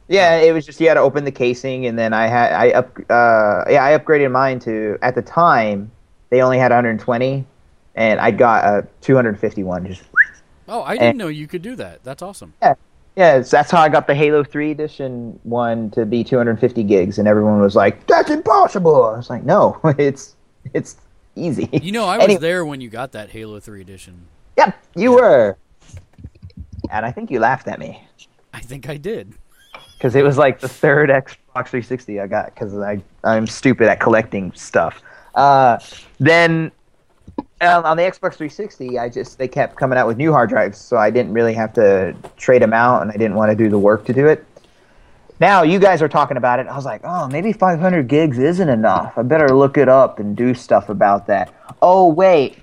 [0.08, 2.70] Yeah, it was just you had to open the casing, and then I had I
[2.72, 2.96] up.
[3.08, 4.98] Uh, yeah, I upgraded mine to.
[5.02, 5.90] At the time,
[6.30, 7.44] they only had 120,
[7.94, 9.86] and I got a 251.
[9.86, 10.02] Just
[10.68, 12.02] Oh, I didn't know you could do that.
[12.04, 12.54] That's awesome.
[12.62, 12.74] yeah,
[13.16, 17.26] it's- that's how I got the Halo 3 edition one to be 250 gigs, and
[17.28, 20.34] everyone was like, "That's impossible." I was like, "No, it's
[20.74, 20.96] it's
[21.36, 22.40] easy." You know, I was Anyway.
[22.40, 24.26] there when you got that Halo 3 edition.
[24.58, 25.56] Yep, you were.
[26.90, 28.02] And I think you laughed at me.
[28.52, 29.34] I think I did.
[29.96, 34.00] because it was like the third Xbox 360 I got because I I'm stupid at
[34.00, 35.02] collecting stuff.
[35.34, 35.78] Uh,
[36.18, 36.72] then
[37.60, 40.78] um, on the Xbox 360, I just they kept coming out with new hard drives,
[40.78, 43.68] so I didn't really have to trade them out, and I didn't want to do
[43.68, 44.44] the work to do it.
[45.38, 46.66] Now you guys are talking about it.
[46.66, 49.16] I was like, oh, maybe 500 gigs isn't enough.
[49.16, 51.52] I better look it up and do stuff about that.
[51.80, 52.58] Oh wait,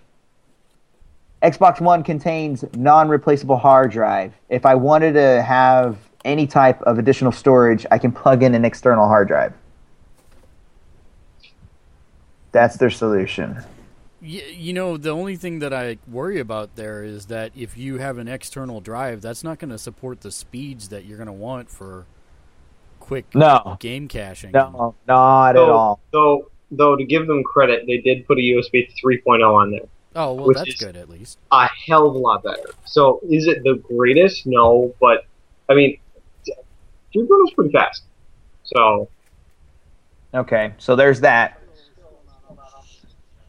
[1.47, 4.33] Xbox One contains non-replaceable hard drive.
[4.49, 8.65] If I wanted to have any type of additional storage, I can plug in an
[8.65, 9.53] external hard drive.
[12.51, 13.63] That's their solution.
[14.21, 17.99] Y- you know, the only thing that I worry about there is that if you
[17.99, 21.33] have an external drive, that's not going to support the speeds that you're going to
[21.33, 22.05] want for
[22.99, 24.51] quick No, game caching.
[24.51, 25.99] no, not at So, all.
[26.11, 29.81] though, though, to give them credit, they did put a USB 3.0 on there.
[30.19, 31.37] Oh, well, Which that's is- good at least.
[31.51, 32.71] A hell of a lot better.
[32.85, 34.47] So, is it the greatest?
[34.47, 35.25] No, but
[35.69, 35.99] I mean,
[37.15, 38.03] 3.0 is pretty fast.
[38.63, 39.09] So,
[40.33, 41.59] Okay, so there's that.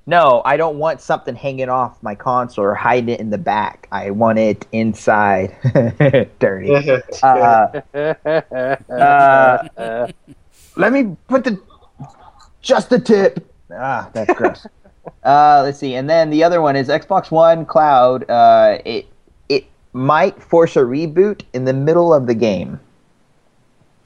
[0.07, 3.89] No, I don't want something hanging off my console or hiding it in the back.
[3.93, 5.57] I want it inside.
[6.39, 6.71] Dirty.
[7.23, 7.81] Uh,
[8.91, 10.09] uh,
[10.77, 11.61] let me put the
[12.63, 13.53] just the tip.
[13.73, 14.67] Ah, that's gross.
[15.25, 18.29] Uh, let's see, and then the other one is Xbox One Cloud.
[18.29, 19.07] Uh, it
[19.49, 22.81] it might force a reboot in the middle of the game.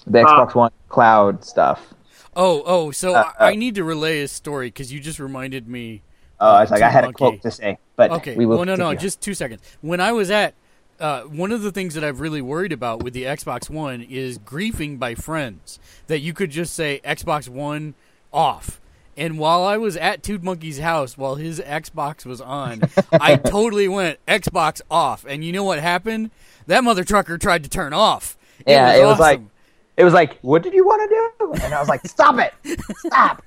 [0.07, 0.20] The.
[0.20, 1.94] Xbox One Cloud stuff.
[2.34, 5.18] Oh, oh, so Uh, I, I uh, need to relay a story because you just
[5.18, 6.03] reminded me.
[6.40, 8.57] Oh, I was like, I had a quote to say, but Okay, we will.
[8.57, 9.61] well, no, no, just two seconds.
[9.80, 10.55] When I was at,
[10.98, 14.38] uh, one of the things that I've really worried about with the Xbox One is
[14.38, 15.78] griefing by friends.
[16.07, 17.94] That you could just say Xbox One
[18.32, 18.80] off.
[19.17, 22.83] And while I was at Toot Monkey's house while his Xbox was on,
[23.13, 25.25] I totally went Xbox off.
[25.29, 26.31] And you know what happened?
[26.67, 28.37] That mother trucker tried to turn off.
[28.67, 29.51] Yeah, it was like- awesome.
[29.95, 31.65] It was like, what did you want to do?
[31.65, 32.55] And I was like, stop it,
[32.97, 33.43] stop,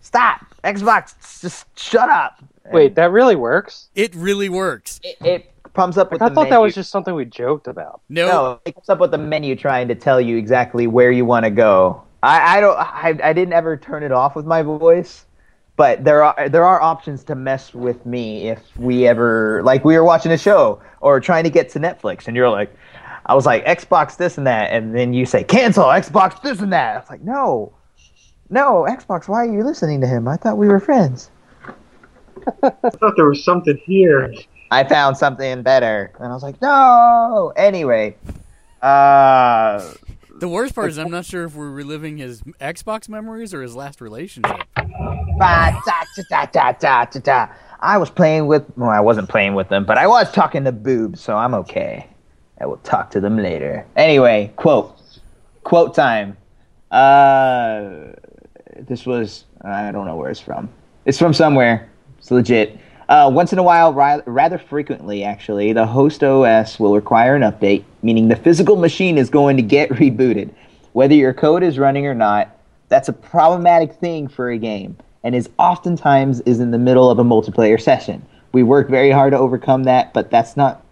[0.00, 2.42] stop, Xbox, just shut up.
[2.72, 3.88] Wait, that really works?
[3.94, 4.98] it really works.
[5.04, 6.20] It, it comes up with.
[6.20, 8.00] I the thought that was just something we joked about.
[8.08, 11.24] No, No, it comes up with the menu trying to tell you exactly where you
[11.24, 12.02] want to go.
[12.24, 12.76] I, I don't.
[12.78, 15.26] I, I didn't ever turn it off with my voice,
[15.76, 19.94] but there are there are options to mess with me if we ever like we
[19.94, 22.74] were watching a show or trying to get to Netflix, and you're like,
[23.26, 26.72] I was like Xbox this and that, and then you say cancel Xbox this and
[26.72, 26.96] that.
[26.96, 27.74] I was like, no,
[28.48, 29.28] no Xbox.
[29.28, 30.26] Why are you listening to him?
[30.26, 31.30] I thought we were friends.
[32.62, 34.32] I thought there was something here.
[34.70, 37.52] I found something better, and I was like, no.
[37.54, 38.16] Anyway,
[38.80, 39.92] uh.
[40.44, 43.74] The worst part is I'm not sure if we're reliving his Xbox memories or his
[43.74, 44.60] last relationship.
[44.76, 47.48] Ba, da, da, da, da, da, da.
[47.80, 48.62] I was playing with.
[48.76, 52.06] Well, I wasn't playing with them, but I was talking to boobs, so I'm okay.
[52.60, 53.86] I will talk to them later.
[53.96, 55.00] Anyway, quote.
[55.62, 56.36] Quote time.
[56.90, 58.12] Uh,
[58.80, 59.46] this was.
[59.62, 60.68] I don't know where it's from.
[61.06, 61.88] It's from somewhere.
[62.18, 62.78] It's legit.
[63.08, 67.84] Uh, once in a while, rather frequently, actually, the host OS will require an update,
[68.02, 70.50] meaning the physical machine is going to get rebooted.
[70.92, 72.56] Whether your code is running or not,
[72.88, 77.18] that's a problematic thing for a game, and is oftentimes is in the middle of
[77.18, 78.24] a multiplayer session.
[78.52, 80.82] We work very hard to overcome that, but that's not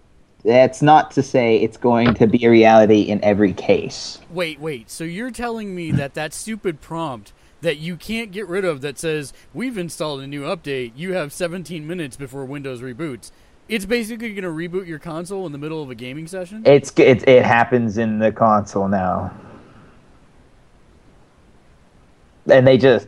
[0.45, 4.19] that's not to say it's going to be a reality in every case.
[4.29, 4.91] Wait, wait.
[4.91, 7.33] So you're telling me that that stupid prompt
[7.63, 11.33] that you can't get rid of that says we've installed a new update, you have
[11.33, 13.31] 17 minutes before Windows reboots.
[13.69, 16.63] It's basically going to reboot your console in the middle of a gaming session?
[16.67, 19.33] It's it, it happens in the console now,
[22.51, 23.07] and they just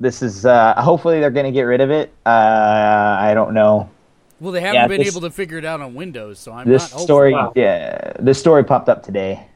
[0.00, 2.12] this is uh, hopefully they're going to get rid of it.
[2.24, 3.90] Uh, I don't know.
[4.40, 6.66] Well, they haven't Yeah, been this- able to figure it out on Windows, so I'm
[6.66, 9.46] this story, yeah, this story popped up today.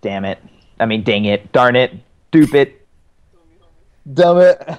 [0.00, 0.38] Damn it!
[0.78, 1.92] I mean, dang it, darn it,
[2.30, 2.86] dupe it,
[4.12, 4.78] dumb it.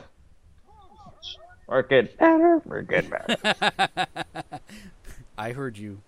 [1.68, 2.62] We're good better.
[2.66, 3.38] We're good better.
[5.38, 6.02] I heard you,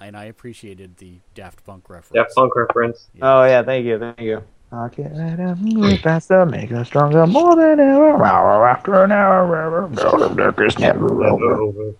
[0.00, 2.12] and I appreciated the Daft Punk reference.
[2.12, 3.08] That funk reference.
[3.20, 4.42] Oh yeah, thank you, thank you.
[4.72, 8.24] Okay, let us move faster, make us stronger more than ever.
[8.24, 11.94] Hour after an hour, the dark never over.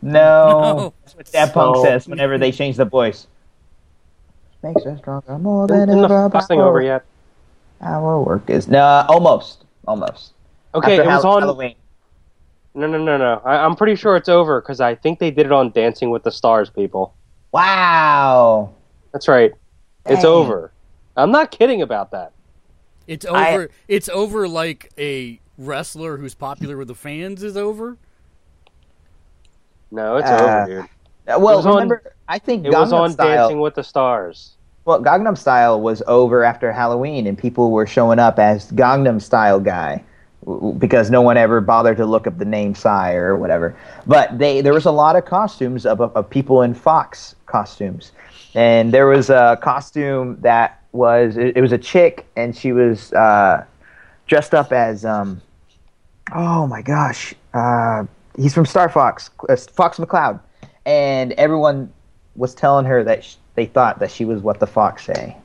[0.14, 3.26] no, that's what Daft Punk So- says whenever they change the voice.
[4.62, 6.28] Makes us stronger more Isn't than the ever.
[6.30, 7.04] frosting over yet?
[7.80, 10.32] Our work is no, almost, almost.
[10.74, 11.42] Okay, After it was Hall- on.
[11.42, 11.74] Halloween.
[12.74, 13.40] No, no, no, no.
[13.44, 16.22] I, I'm pretty sure it's over because I think they did it on Dancing with
[16.24, 17.14] the Stars, people.
[17.52, 18.70] Wow.
[19.12, 19.52] That's right.
[20.06, 20.72] It's over.
[21.16, 22.32] I'm not kidding about that.
[23.06, 23.70] It's I- over.
[23.88, 27.96] It's over like a wrestler who's popular with the fans is over.
[29.90, 30.84] No, it's Uh, over, dude.
[31.34, 31.92] Uh, Well, was on-
[32.28, 33.48] I think It was on Style.
[33.48, 34.52] Dancing with the Stars.
[34.84, 39.60] Well, Gangnam Style was over after Halloween, and people were showing up as Gangnam Style
[39.60, 40.02] guy
[40.44, 43.74] w- w- because no one ever bothered to look up the name Psy or whatever.
[44.06, 48.12] But they there was a lot of costumes of, of, of people in Fox costumes,
[48.54, 53.12] and there was a costume that was it, it was a chick, and she was
[53.12, 53.64] uh,
[54.26, 55.40] dressed up as um,
[56.34, 58.04] oh my gosh, uh,
[58.36, 60.40] he's from Star Fox, uh, Fox McCloud,
[60.86, 61.92] and everyone
[62.36, 65.36] was telling her that sh- they thought that she was what the fox say,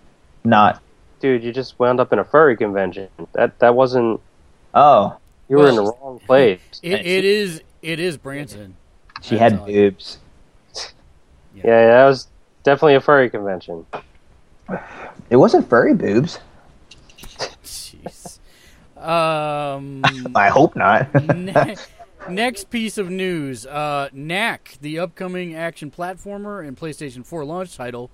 [0.43, 0.81] not
[1.19, 3.07] Dude, you just wound up in a furry convention.
[3.33, 4.19] That that wasn't.
[4.73, 5.17] oh
[5.47, 6.59] You were in the wrong place.
[6.83, 7.61] It, it is.
[7.81, 8.75] It is Branson.
[9.21, 10.19] she That's had boobs.
[11.55, 12.27] Yeah, yeah, that was
[12.63, 13.85] definitely a furry convention.
[15.29, 16.39] It wasn't furry boobs.
[17.63, 18.39] Jeez.
[18.97, 20.03] Um.
[20.35, 21.13] I hope not.
[21.35, 21.75] ne-
[22.29, 28.11] next piece of news: uh, Knack, the upcoming action platformer and PlayStation 4 launch title,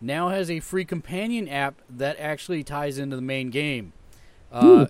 [0.00, 3.92] now has a free companion app that actually ties into the main game.
[4.52, 4.86] Uh,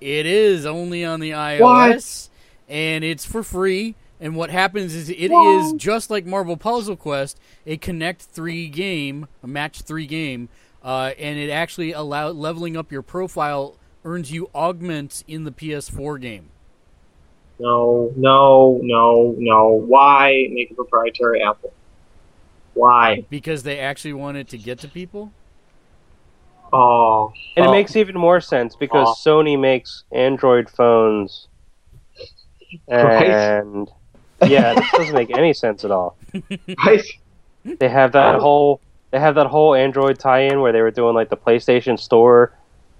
[0.00, 2.30] it is only on the iOS,
[2.68, 3.94] and it's for free.
[4.22, 9.26] And what happens is it is just like Marvel Puzzle Quest, a Connect Three game,
[9.42, 10.48] a Match Three game,
[10.82, 16.20] uh, and it actually allow leveling up your profile earns you augments in the PS4
[16.20, 16.50] game.
[17.60, 19.68] No, no, no, no.
[19.68, 21.72] Why make a proprietary Apple?
[22.72, 23.26] Why?
[23.28, 25.32] because they actually wanted to get to people.
[26.72, 27.72] Oh, And it oh.
[27.72, 29.14] makes even more sense because Aw.
[29.14, 31.48] Sony makes Android phones,
[32.88, 33.28] Right.
[33.28, 33.90] and
[34.46, 36.16] yeah, this doesn't make any sense at all.
[36.86, 37.04] Right?
[37.64, 38.40] They have that oh.
[38.40, 38.80] whole
[39.10, 42.52] they have that whole Android tie-in where they were doing like the PlayStation Store,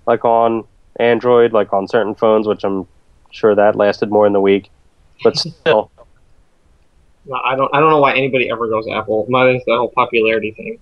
[0.07, 0.65] like on
[0.97, 2.87] Android, like on certain phones, which I'm
[3.31, 4.71] sure that lasted more in the week,
[5.23, 5.91] but still,
[7.27, 7.73] No, I don't.
[7.75, 9.27] I don't know why anybody ever goes Apple.
[9.29, 10.79] Minus the whole popularity thing.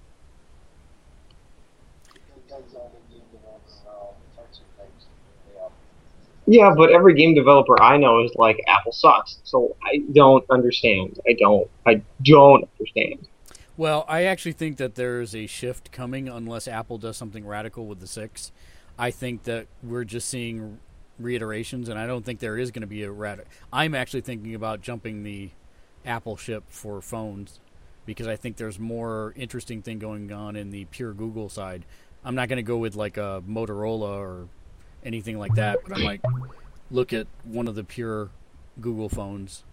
[6.51, 9.39] Yeah, but every game developer I know is like Apple sucks.
[9.45, 11.21] So I don't understand.
[11.29, 11.69] I don't.
[11.87, 13.29] I don't understand.
[13.77, 17.87] Well, I actually think that there is a shift coming unless Apple does something radical
[17.87, 18.51] with the six.
[18.99, 20.79] I think that we're just seeing
[21.19, 23.51] reiterations, and I don't think there is going to be a radical.
[23.73, 25.51] I'm actually thinking about jumping the
[26.05, 27.61] Apple ship for phones
[28.07, 31.85] because I think there's more interesting thing going on in the pure Google side.
[32.25, 34.49] I'm not going to go with like a Motorola or
[35.05, 36.21] anything like that, but I might
[36.91, 38.31] look at one of the pure
[38.81, 39.65] Google phones,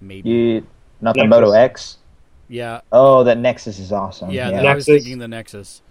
[0.00, 0.30] maybe.
[0.30, 0.66] You
[1.00, 1.30] not the Nexus.
[1.30, 1.98] Moto X.
[2.48, 4.30] Yeah, Oh, that Nexus is awesome.
[4.30, 4.50] yeah.
[4.50, 4.62] yeah.
[4.62, 5.04] I was Nexus.
[5.04, 5.82] thinking the Nexus.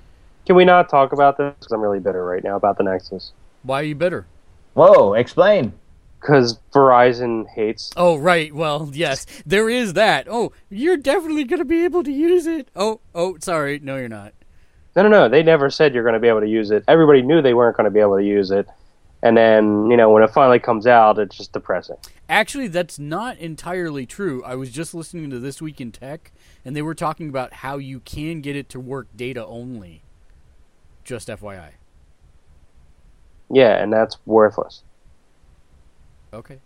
[0.45, 1.53] can we not talk about this?
[1.59, 3.33] Because I'm really bitter right now about the Nexus.
[3.63, 4.25] Why are you bitter?
[4.76, 5.73] Whoa, explain.
[6.19, 7.91] Because Verizon hates.
[7.95, 8.53] Oh, right.
[8.53, 10.28] Well, yes, there is that.
[10.30, 12.69] Oh, you're definitely going to be able to use it.
[12.76, 13.80] Oh, oh, sorry.
[13.80, 14.34] No, you're not.
[14.95, 15.30] No, no, no.
[15.30, 16.84] They never said you're going to be able to use it.
[16.88, 18.67] Everybody knew they weren't going to be able to use it,
[19.21, 21.97] and then you know when it finally comes out, it's just depressing.
[22.28, 24.43] Actually, that's not entirely true.
[24.43, 26.32] I was just listening to This Week in Tech,
[26.63, 30.01] and they were talking about how you can get it to work data only.
[31.03, 31.71] Just FYI.
[33.49, 34.81] Yeah, and that's worthless.
[36.33, 36.59] Okay.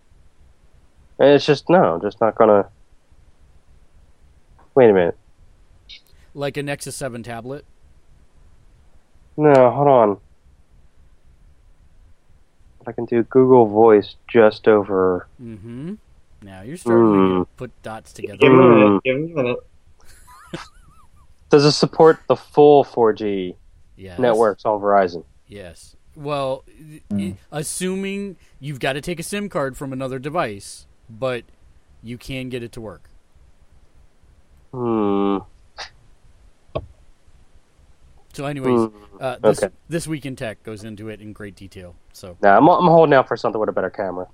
[1.18, 2.68] And it's just no, just not gonna.
[4.74, 5.16] Wait a minute.
[6.32, 7.64] Like a Nexus 7 tablet.
[9.36, 10.18] No, hold on.
[12.86, 15.26] I can do Google Voice just over.
[15.42, 15.94] Mm hmm.
[16.42, 18.38] Now you're starting to put dots together.
[18.38, 18.56] Give together.
[18.56, 18.88] me a Mm.
[18.88, 19.02] minute.
[19.04, 19.58] Give me a minute.
[21.50, 23.56] Does it support the full 4G
[23.96, 24.18] Yes.
[24.18, 25.24] networks on Verizon?
[25.48, 25.96] Yes.
[26.16, 26.64] Well,
[27.10, 31.44] y- assuming you've got to take a SIM card from another device, but
[32.02, 33.08] you can get it to work.
[34.72, 35.38] Hmm.
[38.32, 38.96] So, anyways, Hmm.
[39.20, 39.74] uh, this Okay.
[39.88, 41.94] this week in tech goes into it in great detail.
[42.12, 44.26] So, now I'm, I'm holding out for something with a better camera.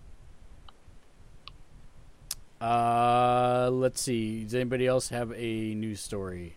[2.60, 4.44] uh, let's see.
[4.44, 6.56] Does anybody else have a news story?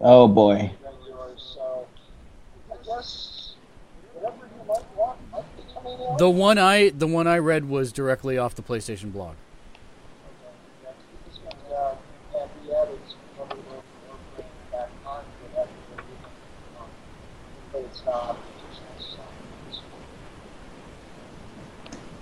[0.00, 0.70] Oh boy.
[6.18, 9.34] The one I the one I read was directly off the PlayStation blog.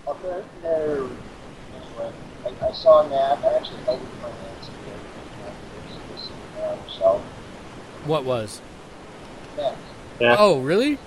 [0.08, 1.10] Okay, no.
[1.74, 2.12] Anyway,
[2.44, 3.44] I, I saw a.
[3.44, 5.50] I actually held it my hands uh,
[6.56, 6.78] here.
[6.88, 7.22] So,
[8.06, 8.60] What was?
[10.20, 10.36] Yeah.
[10.38, 10.98] Oh, really?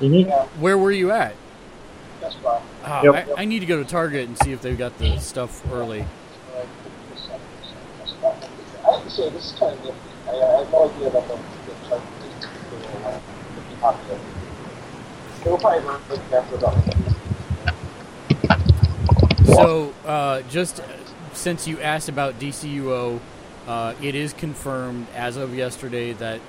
[0.00, 0.30] Mhm.
[0.60, 1.34] Where were you at?
[2.20, 2.60] that's fine.
[2.84, 3.28] Ah, Yep.
[3.36, 6.02] I, I need to go to Target and see if they've got the stuff early.
[6.02, 6.04] I
[8.92, 9.98] have to say, this is kind of nifty.
[10.28, 12.02] I, I have no idea about the, the chart.
[12.36, 12.46] It's
[13.80, 14.18] popular.
[15.44, 16.00] It'll probably run
[16.32, 16.74] after about
[19.46, 20.84] So, uh, just uh,
[21.32, 23.18] since you asked about DCUO,
[23.70, 26.40] uh, it is confirmed as of yesterday that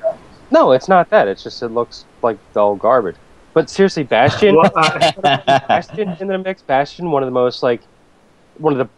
[0.00, 0.50] graphics.
[0.50, 1.28] no, it's not that.
[1.28, 3.16] It's just it looks like dull garbage.
[3.52, 4.56] But seriously, Bastion.
[5.22, 6.62] Bastion in the mix.
[6.62, 7.82] Bastion, one of the most like,
[8.58, 8.88] one of the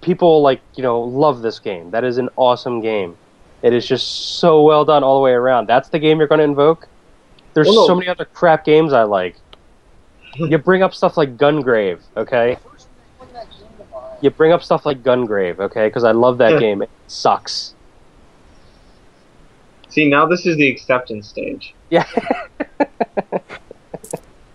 [0.00, 1.90] people like you know love this game.
[1.90, 3.16] That is an awesome game.
[3.62, 5.66] It is just so well done all the way around.
[5.68, 6.88] That's the game you're going to invoke.
[7.54, 7.86] There's Well, no.
[7.86, 9.36] so many other crap games I like.
[10.36, 12.56] you bring up stuff like Gungrave, okay?
[12.70, 12.88] First
[13.18, 15.88] thing that came to mind You bring up stuff like Gungrave, okay?
[15.88, 16.82] Because I love that game.
[16.82, 17.74] It sucks.
[19.88, 21.74] see, now this is the acceptance stage.
[21.90, 22.06] Yeah.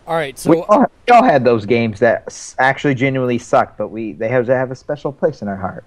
[0.06, 3.88] All right, we, so all, we all had those games that actually genuinely suck, but
[3.88, 5.86] we they have to have a special place in our heart.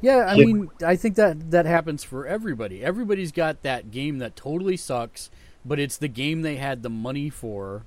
[0.00, 2.84] Yeah, I mean, I think that that happens for everybody.
[2.84, 5.30] Everybody's got that game that totally sucks,
[5.64, 7.84] but it's the game they had the money for,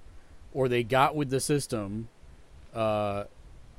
[0.54, 2.10] or they got with the system.
[2.74, 3.26] Uh,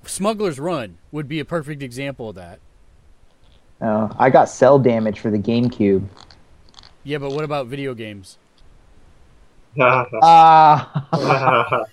[0.04, 2.60] Smuggler's Run would be a perfect example of that.
[3.80, 6.06] Uh, I got Cel Damage for the GameCube.
[7.02, 8.38] Yeah, but what about video games?
[9.78, 11.06] Ah,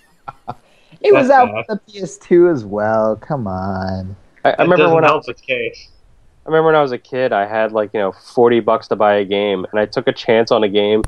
[1.00, 1.64] it was out bad.
[1.68, 3.16] with the PS2 as well.
[3.16, 4.16] Come on.
[4.48, 5.88] I, I remember doesn't when I, help its case.
[6.46, 8.96] I remember when I was a kid, I had like you know forty bucks to
[8.96, 11.02] buy a game, and I took a chance on a game,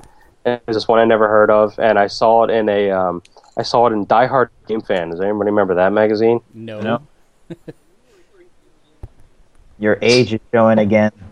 [0.45, 2.91] and it was this one I never heard of, and I saw it in a
[2.91, 3.23] um,
[3.57, 5.11] I saw it in Die Hard Game Fan.
[5.11, 6.41] Does anybody remember that magazine?
[6.55, 6.81] No.
[6.81, 7.03] No.
[9.79, 11.13] Your age is showing again.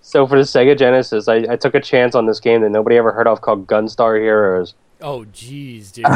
[0.00, 2.96] So for the Sega Genesis, I, I took a chance on this game that nobody
[2.96, 4.74] ever heard of called Gunstar Heroes.
[5.00, 6.06] Oh, jeez, dude.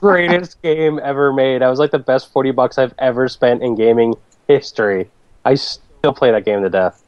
[0.00, 1.60] Greatest game ever made.
[1.60, 4.14] That was like the best forty bucks I've ever spent in gaming
[4.50, 5.10] history.
[5.44, 7.02] I still play that game to death.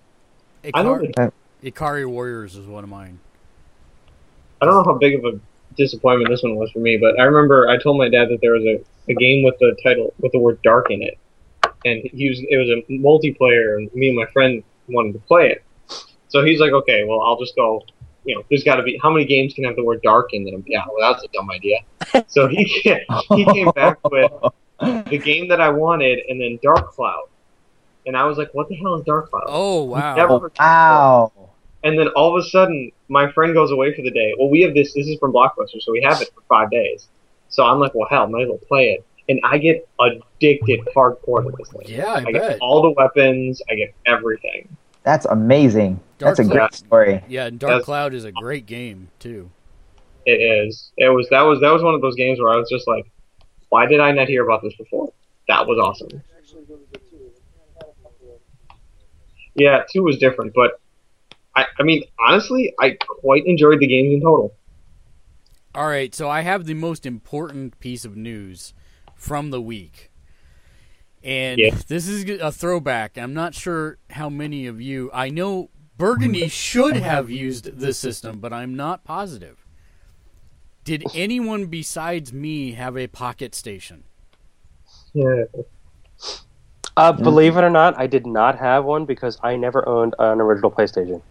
[0.75, 1.33] I don't, Ikari,
[1.63, 3.19] Ikari Warriors is one of mine.
[4.61, 5.41] I don't know how big of a
[5.77, 8.53] disappointment this one was for me, but I remember I told my dad that there
[8.53, 11.19] was a, a game with the title with the word dark in it,
[11.85, 15.51] and he was it was a multiplayer, and me and my friend wanted to play
[15.51, 15.65] it.
[16.29, 17.85] So he's like, okay, well I'll just go.
[18.25, 20.45] You know, there's got to be how many games can have the word dark in
[20.45, 20.63] them?
[20.69, 21.79] Yeah, well that's a dumb idea.
[22.29, 22.65] So he
[23.35, 24.31] he came back with
[24.81, 27.29] the game that I wanted, and then Dark Cloud,
[28.07, 29.45] and I was like, what the hell is Dark Cloud?
[29.47, 30.15] Oh, wow.
[30.17, 30.53] Never heard.
[30.59, 31.33] Wow.
[31.85, 34.35] And then all of a sudden, my friend goes away for the day.
[34.39, 34.95] Well, we have this.
[34.95, 37.09] This is from Blockbuster, so we have it for five days.
[37.49, 39.05] So I'm like, well, hell, might as well play it.
[39.29, 41.83] And I get addicted hardcore to this thing.
[41.87, 42.33] Yeah, I, I bet.
[42.33, 43.61] get all the weapons.
[43.71, 44.77] I get everything.
[45.03, 46.01] That's amazing.
[46.19, 46.59] Dark That's a Cloud.
[46.71, 47.25] great story.
[47.29, 49.51] Yeah, and Dark That's- Cloud is a great game, too.
[50.25, 50.93] It is.
[50.97, 51.29] It was.
[51.31, 51.61] That was.
[51.61, 53.11] That was one of those games where I was just like,
[53.71, 55.13] why did I not hear about this before?
[55.49, 56.23] That was awesome.
[56.39, 57.33] actually really good too.
[57.75, 58.77] Had a couple of-
[59.55, 60.81] Yeah, two was different, but
[61.55, 61.67] I.
[61.79, 64.55] I mean, honestly, I quite enjoyed the games in total.
[65.75, 68.75] All right, so I have the most important piece of news
[69.15, 70.11] from the week.
[71.25, 71.75] And Yeah.
[71.87, 73.17] this is a throwback.
[73.17, 75.09] I'm not sure how many of you.
[75.15, 79.65] I know Burgundy should have used this system, but I'm not positive.
[80.85, 84.05] Did anyone besides me have a pocket station?
[85.15, 85.45] Yeah.
[86.97, 90.41] Uh, believe it or not, I did not have one because I never owned an
[90.41, 91.23] original PlayStation.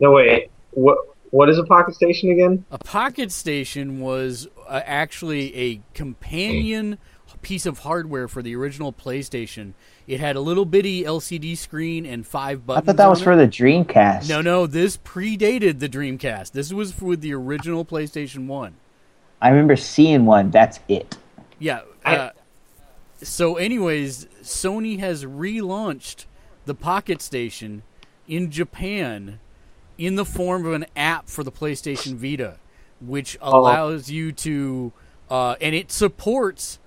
[0.00, 0.50] No wait.
[0.72, 0.98] What?
[1.30, 2.64] What is a pocket station again?
[2.72, 6.98] A pocket station was uh, actually a companion
[7.42, 9.74] piece of hardware for the original PlayStation.
[10.08, 12.82] It had a little bitty LCD screen and five buttons.
[12.82, 13.24] I thought that was it.
[13.24, 14.28] for the Dreamcast.
[14.28, 16.50] No, no, this predated the Dreamcast.
[16.50, 18.74] This was for the original PlayStation 1.
[19.40, 20.50] I remember seeing one.
[20.50, 21.16] That's it.
[21.60, 21.82] Yeah.
[22.04, 22.30] I- Uh,
[23.22, 26.24] so, anyways, Sony has relaunched
[26.64, 27.82] the Pocket Station
[28.26, 29.40] in Japan
[29.98, 32.58] in the form of an app for the PlayStation Vita,
[33.00, 34.92] which allows you to,
[35.28, 36.78] uh, and it supports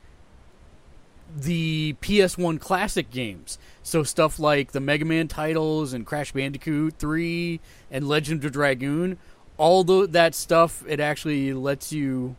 [1.35, 3.57] the PS1 classic games.
[3.83, 7.59] So stuff like the Mega Man titles and Crash Bandicoot 3
[7.91, 9.17] and Legend of Dragoon,
[9.57, 12.35] all the, that stuff, it actually lets you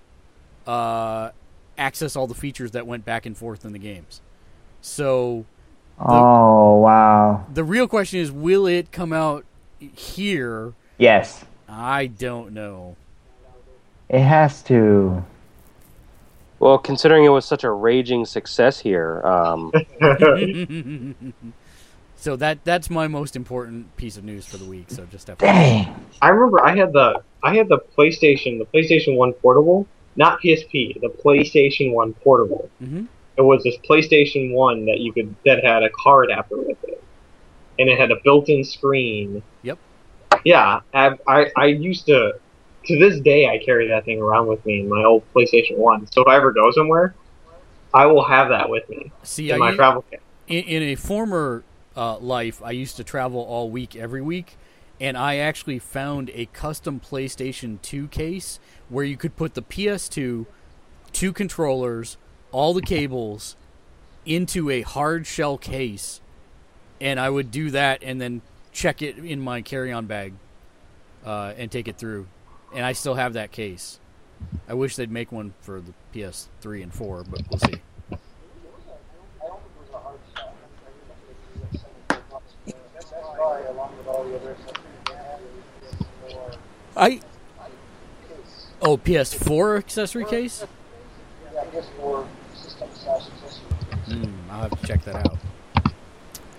[0.67, 1.31] uh,
[1.79, 4.21] access all the features that went back and forth in the games.
[4.81, 5.45] So
[5.99, 7.47] Oh wow.
[7.53, 9.45] the real question is, will it come out
[9.79, 10.73] here?
[10.99, 12.97] Yes, I don't know.
[14.09, 15.25] it has to.
[16.61, 19.73] Well, considering it was such a raging success here, um,
[22.17, 24.87] So that that's my most important piece of news for the week.
[24.89, 25.39] So just FYI.
[25.39, 26.07] Dang.
[26.23, 29.87] I remember I had the I had the PlayStation, the PlayStation One portable,
[30.17, 32.69] not PSP, the PlayStation One portable.
[32.83, 33.07] Mhm.
[33.37, 37.03] It was this PlayStation One that you could that had a car adapter with it,
[37.79, 39.43] and it had a built-in screen.
[39.63, 39.79] Yep.
[40.45, 42.35] Yeah, I I, I used to.
[42.87, 46.07] To this day, I carry that thing around with me in my old PlayStation One.
[46.13, 47.15] So if I ever go somewhere,
[47.95, 50.21] I will have that with me See, in I my u- travel kit.
[50.49, 51.65] in, in a former
[51.97, 54.59] uh, life, I used to travel all week, every week,
[55.01, 60.47] and I actually found a custom PlayStation 2 case where you could put the PS2,
[61.13, 62.17] two controllers,
[62.53, 63.57] all the cables
[64.27, 66.21] into a hard shell case,
[67.01, 70.35] and I would do that and then check it in my carry-on bag
[71.25, 72.27] uh, and take it through.
[72.75, 74.01] And I still have that case.
[74.69, 77.75] I wish they'd make one for the PS3 and 4, but we'll see.
[82.95, 84.79] That's why, along with all the other accessories,
[86.33, 86.53] more
[86.97, 88.67] I case.
[88.85, 90.65] Oh PS4 accessory case.
[91.53, 93.59] Yeah, I guess for system slash accessories.
[94.07, 95.39] Hmm, I'll have to check that out.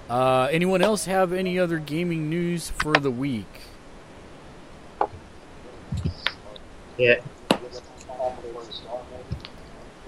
[0.09, 3.47] Uh, anyone else have any other gaming news for the week?
[6.97, 7.15] Yeah.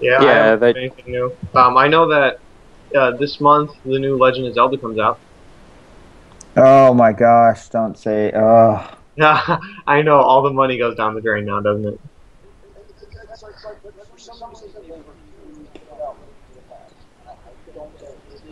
[0.00, 1.32] Yeah, I Yeah, haven't that- anything new.
[1.54, 2.38] Um, I know that
[2.96, 5.18] uh, this month the new Legend of Zelda comes out.
[6.56, 7.68] Oh my gosh!
[7.68, 8.32] Don't say.
[8.34, 8.88] Oh.
[9.16, 12.00] Yeah, I know all the money goes down the drain now, doesn't it?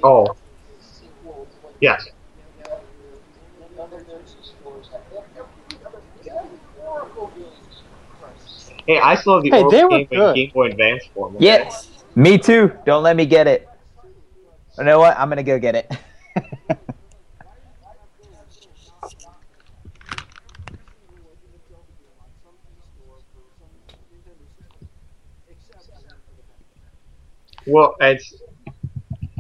[0.03, 0.25] Oh.
[0.25, 0.35] a
[0.83, 2.09] sequel to what Yes.
[3.77, 5.01] None of those stores have.
[5.11, 6.47] They have
[6.79, 7.83] horrible games.
[8.21, 8.73] Christ.
[8.87, 10.35] Hey, I still have the Hey, old game in good.
[10.37, 11.37] Game Boy Advance form.
[11.39, 11.89] Yes.
[12.15, 12.73] Me too.
[12.85, 13.69] Don't let me get it.
[14.79, 15.19] You know what?
[15.19, 15.91] I'm gonna go get it.
[27.67, 28.35] Well, it's.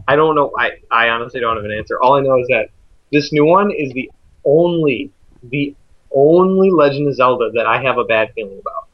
[0.08, 0.52] I don't know.
[0.56, 1.98] I, I honestly don't have an answer.
[2.00, 2.68] All I know is that
[3.12, 4.10] this new one is the
[4.44, 5.10] only,
[5.42, 5.74] the
[6.14, 8.86] only Legend of Zelda that I have a bad feeling about.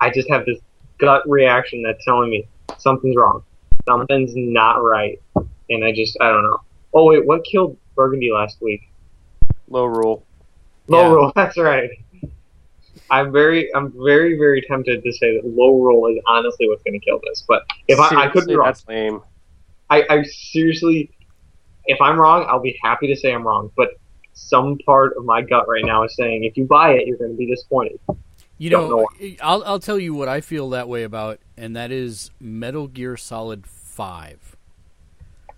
[0.00, 0.58] I just have this
[0.98, 2.46] gut reaction that's telling me
[2.78, 3.42] something's wrong.
[3.88, 5.20] Something's not right.
[5.68, 6.60] And I just, I don't know.
[6.94, 8.82] Oh, wait, what killed Burgundy last week?
[9.68, 10.24] Low rule.
[10.86, 11.12] Low Yeah.
[11.14, 11.90] roll, that's right.
[13.12, 16.98] I'm very, I'm very, very tempted to say that low roll is honestly what's going
[16.98, 17.44] to kill this.
[17.46, 19.20] But if I, I could be Seriously, wrong, That's lame.
[19.90, 21.10] I, I seriously,
[21.84, 23.70] if I'm wrong, I'll be happy to say I'm wrong.
[23.76, 23.90] But
[24.32, 27.32] some part of my gut right now is saying if you buy it, you're going
[27.32, 28.00] to be disappointed.
[28.56, 31.38] You Don't know, know eh, I'll I'll tell you what I feel that way about,
[31.54, 34.56] and that is Metal Gear Solid Five.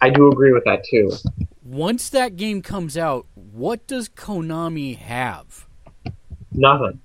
[0.00, 1.12] I do agree with that too.
[1.64, 5.66] Once that game comes out, what does Konami have?
[6.50, 7.00] Nothing.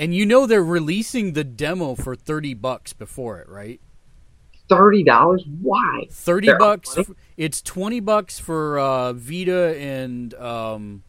[0.00, 3.82] And you know they're releasing the demo for thirty bucks before it, right?
[4.66, 5.44] Thirty dollars?
[5.60, 6.06] Why?
[6.10, 6.96] Thirty They're bucks.
[6.96, 11.02] f- It's twenty bucks for uh, Vita and um,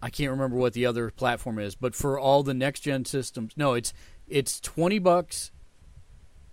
[0.00, 3.54] I can't remember what the other platform is, but for all the next gen systems,
[3.56, 3.92] no, it's
[4.28, 5.50] it's twenty bucks.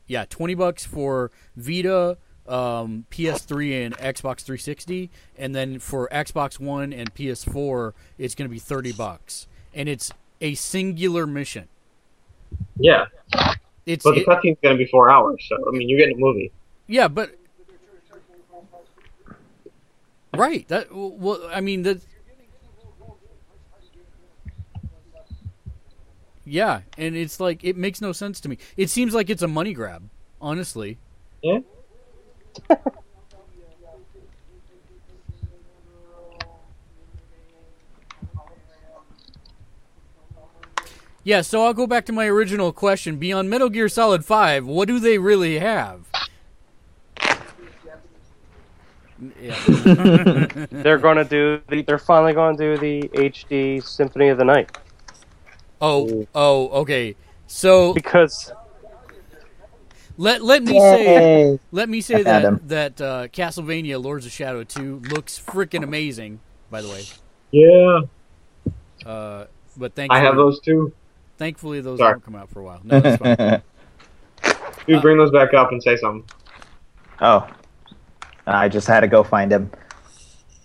[0.07, 2.17] Yeah, twenty bucks for Vita,
[2.47, 8.51] um, PS3, and Xbox 360, and then for Xbox One and PS4, it's going to
[8.51, 10.11] be thirty bucks, and it's
[10.41, 11.67] a singular mission.
[12.79, 13.05] Yeah,
[13.85, 16.15] It's but the it- cutscene's going to be four hours, so I mean, you're getting
[16.17, 16.51] a movie.
[16.87, 17.31] Yeah, but
[20.35, 20.67] right.
[20.67, 22.01] That well, I mean that.
[26.45, 28.57] Yeah, and it's like it makes no sense to me.
[28.75, 30.09] It seems like it's a money grab,
[30.41, 30.97] honestly.
[31.43, 31.59] Yeah.
[41.23, 43.17] Yeah, so I'll go back to my original question.
[43.17, 46.05] Beyond Metal Gear Solid 5, what do they really have?
[49.41, 49.57] Yeah.
[50.71, 51.61] They're gonna do.
[51.67, 54.71] The, they're finally gonna do the HD Symphony of the Night
[55.81, 57.15] oh, oh, okay.
[57.47, 58.51] So because
[60.17, 61.59] let let me say Yay.
[61.71, 62.61] let me say Adam.
[62.67, 66.39] that that uh, Castlevania Lords of Shadow 2 looks freaking amazing.
[66.69, 67.03] By the way,
[67.51, 68.01] Yeah,
[69.05, 69.45] uh,
[69.75, 70.93] but thank I thankfully, have those too.
[71.39, 72.13] Thankfully those Sorry.
[72.13, 72.81] won't come out for a while.
[72.83, 73.61] No, that's fine.
[74.85, 76.23] Dude, bring those back up and say something.
[77.21, 77.47] oh,
[78.45, 79.71] I just had to go find him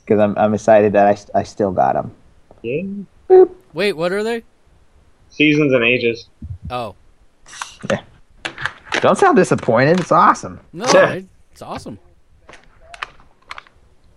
[0.05, 2.11] because I'm I'm excited that I, I still got him.
[2.63, 2.83] Yeah.
[3.29, 3.51] Boop.
[3.73, 4.43] Wait, what are they?
[5.31, 6.29] Seasons and ages.
[6.71, 6.95] Oh
[7.91, 8.03] Yeah.
[9.01, 10.01] Don't sound disappointed.
[10.01, 10.61] It's awesome.
[10.73, 11.01] no, Yeah.
[11.07, 11.99] I- it's awesome.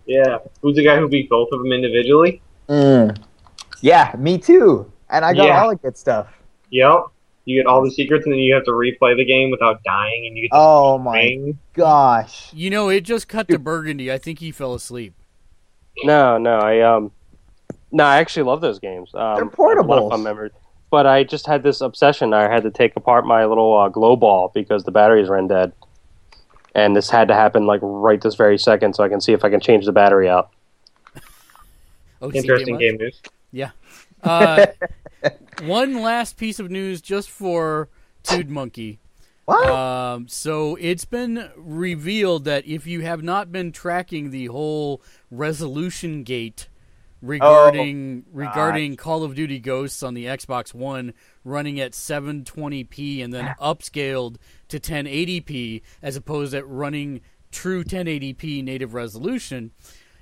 [0.05, 0.37] Yeah.
[0.61, 2.41] Who's the guy who beat both of them individually?
[2.69, 3.17] Mm.
[3.81, 4.91] Yeah, me too.
[5.09, 5.61] And I got Yeah.
[5.61, 6.36] all the good stuff.
[6.71, 6.99] Yep.
[7.45, 10.25] You get all the secrets, and then you have to replay the game without dying,
[10.27, 11.59] and you get to Oh my swing.
[11.73, 12.53] gosh.
[12.53, 14.11] You know, it just cut to Burgundy.
[14.11, 15.13] I think he fell asleep.
[16.03, 17.11] No, no, I um,
[17.91, 19.11] no, I actually love those games.
[19.15, 20.51] Um, They're I have A lot of fun memories.
[20.89, 22.33] But I just had this obsession.
[22.33, 25.71] I had to take apart my little uh, glow ball because the batteries ran dead,
[26.75, 29.43] and this had to happen like right this very second, so I can see if
[29.45, 30.49] I can change the battery out.
[32.21, 32.81] Interesting much?
[32.81, 33.21] game news.
[33.51, 33.71] Yeah.
[34.23, 34.65] Uh,
[35.63, 37.89] one last piece of news just for
[38.23, 38.99] Tude Monkey.
[39.45, 39.69] What?
[39.69, 45.01] Um, so it's been revealed that if you have not been tracking the whole
[45.31, 46.67] resolution gate
[47.21, 51.13] regarding regarding Call of Duty Ghosts on the Xbox One
[51.43, 54.35] running at 720p and then upscaled
[54.67, 59.71] to 1080p as opposed to running true 1080p native resolution,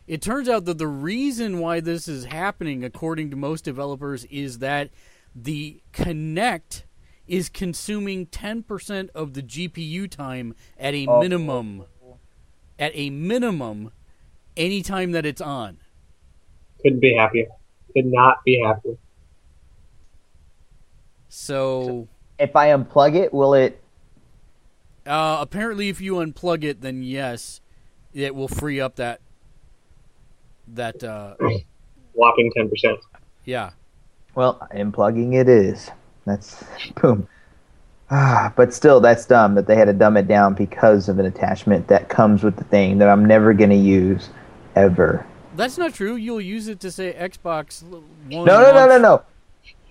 [0.08, 4.60] it turns out that the reason why this is happening, according to most developers, is
[4.60, 4.90] that
[5.36, 6.84] the Kinect
[7.28, 11.20] is consuming 10% of the GPU time at a Oh.
[11.20, 11.86] minimum.
[12.78, 13.92] At a minimum,
[14.56, 15.78] anytime that it's on.
[16.82, 17.48] Couldn't be happier.
[17.94, 18.98] Could not be happier.
[21.30, 23.82] So If I unplug it, will it?
[25.06, 27.62] uh, apparently, if you unplug it, then yes,
[28.14, 29.22] it will free up that.
[30.70, 31.36] That uh,
[32.14, 33.00] Whopping ten percent.
[33.46, 33.72] yeah.
[34.36, 35.90] Well, unplugging it is.
[36.26, 36.64] That's
[37.02, 37.28] boom.
[38.12, 41.26] Ah, but still, that's dumb that they had to dumb it down because of an
[41.26, 44.30] attachment that comes with the thing that I'm never gonna use
[44.76, 45.26] ever.
[45.56, 46.16] That's not true.
[46.16, 48.04] You'll use it to say Xbox One.
[48.30, 49.24] No, no, no, no, no.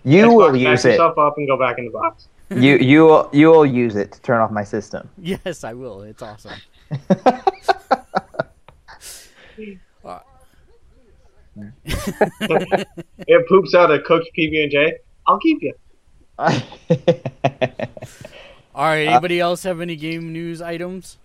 [0.04, 0.90] You Xbox, will use it.
[0.90, 2.28] yourself up and go back in the box.
[2.50, 5.08] You you will you will use it to turn off my system.
[5.16, 6.02] Yes, I will.
[6.02, 6.52] It's awesome.
[13.26, 14.98] It poops out a cooked PB and J.
[15.26, 15.72] I'll keep you.
[16.38, 16.48] All
[18.74, 19.06] right.
[19.06, 21.16] Uh, anybody else have any game news items?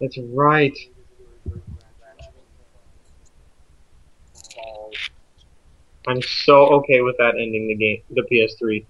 [0.00, 0.76] That's right.
[6.06, 8.84] I'm so okay with that ending the game, the PS3.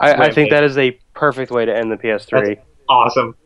[0.00, 2.58] I, I think that is a perfect way to end the PS3.
[2.88, 3.36] Awesome.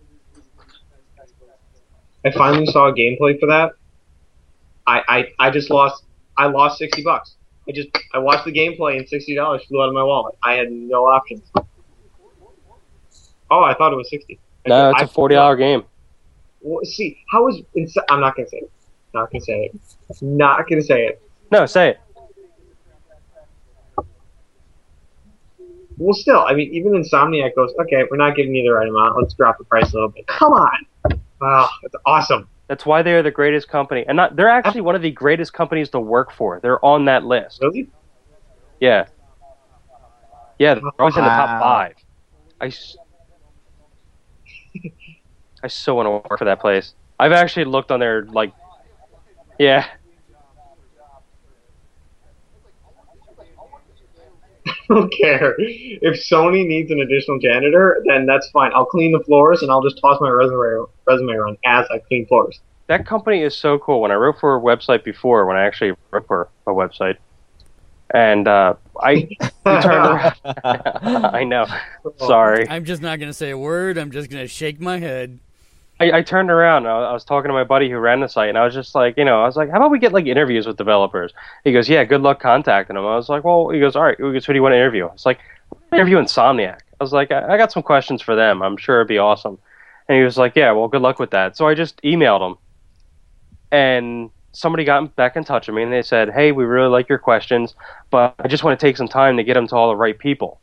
[2.25, 3.73] I finally saw a gameplay for that.
[4.87, 6.05] I, I, I just lost
[6.37, 7.35] I lost sixty bucks.
[7.69, 10.37] I just I watched the gameplay and sixty dollars flew out of my wallet.
[10.43, 11.51] I had no options.
[13.51, 14.39] Oh, I thought it was sixty.
[14.67, 15.85] No, it's I- a forty dollar game.
[16.63, 18.71] Well, see, how is ins- I'm not gonna say it.
[19.15, 20.23] Not gonna say it.
[20.23, 21.23] Not gonna say it.
[21.51, 22.01] No, say it.
[25.99, 29.19] Well, still, I mean, even Insomniac goes, okay, we're not giving you the right amount.
[29.21, 30.27] Let's drop the price a little bit.
[30.27, 30.87] Come on.
[31.41, 32.49] Wow, that's awesome.
[32.69, 35.53] That's why they are the greatest company, and not, they're actually one of the greatest
[35.53, 36.59] companies to work for.
[36.61, 37.61] They're on that list.
[37.61, 37.89] Really?
[38.81, 39.07] Yeah,
[40.59, 41.61] yeah, they're always in the top Wow.
[41.61, 41.95] five.
[42.61, 42.97] I, s-
[45.63, 46.95] I so want to work for that place.
[47.19, 48.53] I've actually looked on their like,
[49.59, 49.87] yeah,
[54.67, 55.55] I don't care.
[55.59, 58.73] If Sony needs an additional janitor, then that's fine.
[58.75, 62.27] I'll clean the floors and I'll just toss my resume resume around as I clean
[62.27, 62.61] floors.
[62.89, 64.01] that company is so cool.
[64.01, 67.17] When I wrote for a website before, when I actually wrote for a website,
[68.15, 69.29] and uh, I
[69.65, 70.35] turned around.
[70.65, 71.67] I know.
[72.19, 72.69] Sorry.
[72.69, 73.97] I'm just not going to say a word.
[73.99, 75.39] I'm just going to shake my head.
[76.03, 76.87] I, I turned around.
[76.87, 78.95] I I was talking to my buddy who ran the site, and I was just
[78.95, 81.33] like, you know, I was like, how about we get like interviews with developers?
[81.65, 83.07] He goes, yeah, good luck contacting them.
[83.07, 84.17] I was like, well, he goes, all right.
[84.17, 85.07] He goes, who do you want to interview?
[85.15, 85.39] It's like,
[85.93, 86.81] interview Insomniac.
[87.01, 88.63] I was like, I, I got some questions for them.
[88.63, 89.59] I'm sure it'd be awesome.
[90.09, 91.57] And he was like, yeah, well, good luck with that.
[91.57, 92.59] So I just emailed him,
[93.71, 97.09] and somebody got back in touch with me, and they said, hey, we really like
[97.09, 97.75] your questions,
[98.11, 100.19] but I just want to take some time to get them to all the right
[100.19, 100.61] people.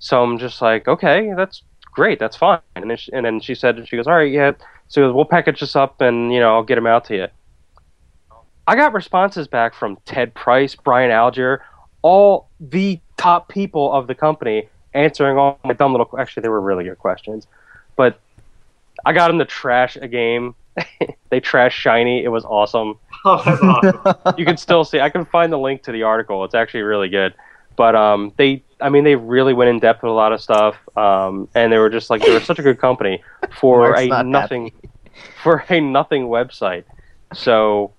[0.00, 1.62] So I'm just like, okay, that's
[1.92, 2.60] great, that's fine.
[2.74, 4.52] And then she, and then she said, she goes, all right, yeah.
[4.88, 7.28] So we'll package this up and you know I'll get them out to you.
[8.66, 11.60] I got responses back from Ted Price, Brian Allgeier,
[12.02, 16.08] all the top people of the company answering all my dumb little.
[16.18, 17.46] Actually, they were really good questions,
[17.96, 18.20] but
[19.04, 20.54] I got them to trash a game.
[21.30, 22.24] they trashed Shiny.
[22.24, 24.34] It was awesome Oh, that's awesome.
[24.36, 24.98] you can still see.
[25.00, 26.44] I can find the link to the article.
[26.44, 27.34] It's actually really good.
[27.76, 30.76] But um, they, I mean, they really went in depth with a lot of stuff,
[30.96, 33.22] um, and they were just like they were such a good company
[33.58, 34.72] for a not nothing
[35.42, 36.84] for a nothing website.
[37.32, 37.92] So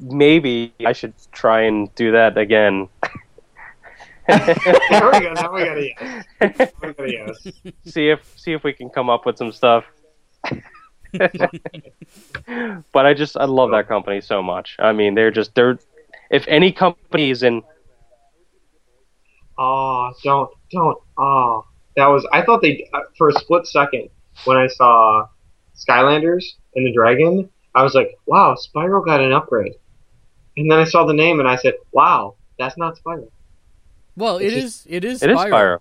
[0.00, 2.88] maybe I should try and do that again.
[4.28, 5.32] There we go.
[5.34, 6.24] Now we got a yes.
[6.82, 7.46] We got a yes.
[7.86, 9.84] see if see if we can come up with some stuff.
[12.92, 14.74] but I just I love that company so much.
[14.80, 15.78] I mean, they're just they're
[16.28, 17.62] if any company is in
[19.58, 20.98] Oh, don't, don't.
[21.18, 21.64] Oh,
[21.96, 22.26] that was.
[22.32, 24.08] I thought they uh, for a split second
[24.44, 25.26] when I saw
[25.76, 29.72] Skylanders and the Dragon, I was like, "Wow, Spyro got an upgrade."
[30.58, 33.28] And then I saw the name and I said, "Wow, that's not Spyro.
[34.16, 34.86] Well, it It's is.
[34.88, 35.22] It is.
[35.22, 35.50] it is Spyro.
[35.50, 35.78] Spyro.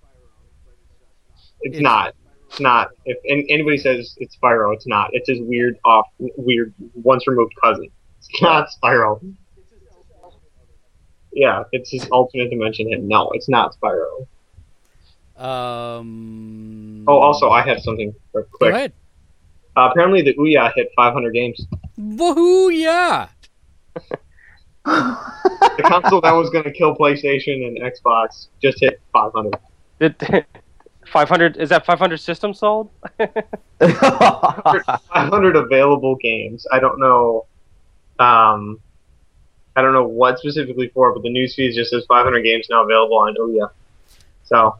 [1.62, 2.14] It's It's- not.
[2.50, 2.90] It's not.
[3.06, 5.10] If an- anybody says it's Spyro, it's not.
[5.12, 7.90] It's his weird off, weird once removed cousin.
[8.20, 9.20] It's not Spyro.
[11.36, 13.04] Yeah, it's his alternate dimension hit.
[13.04, 14.26] No, it's not Spyro.
[15.38, 17.04] Um.
[17.08, 18.74] Oh, also, I have something real Go quick.
[18.74, 18.94] ahead.
[19.78, 21.66] Uh, apparently, the Ouya hit 500 games.
[22.00, 22.72] Woohoo!
[22.74, 23.28] Yeah.
[24.86, 29.56] The console that was going to kill PlayStation and Xbox just hit 500.
[30.00, 30.46] Did,
[31.08, 32.92] 500 is that 500 systems sold?
[33.80, 36.68] 500 available games.
[36.72, 37.48] I don't know.
[38.20, 38.80] Um,
[39.76, 42.84] I don't know what specifically for, but the news feed just says 500 games now
[42.84, 43.70] available on Ouya.
[44.44, 44.78] So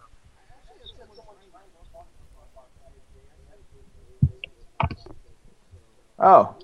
[6.20, 6.56] oh,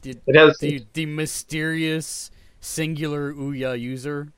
[0.00, 0.58] Did it has.
[0.58, 2.30] the the mysterious
[2.60, 4.32] singular Ouya user?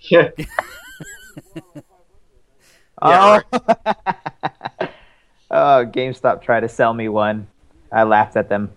[0.00, 0.30] Yeah,
[3.02, 3.40] oh.
[5.50, 7.46] oh, GameStop tried to sell me one.
[7.92, 8.70] I laughed at them.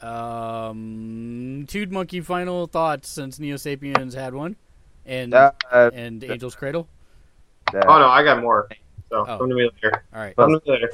[0.00, 2.20] Um, Tood Monkey.
[2.20, 4.56] Final thoughts since Neo Sapiens had one,
[5.04, 6.88] and Uh, uh, and Angel's Cradle.
[7.74, 8.68] uh, Oh no, I got more.
[9.10, 9.38] So Oh.
[9.38, 10.04] come to me later.
[10.14, 10.90] All right, Come to me later.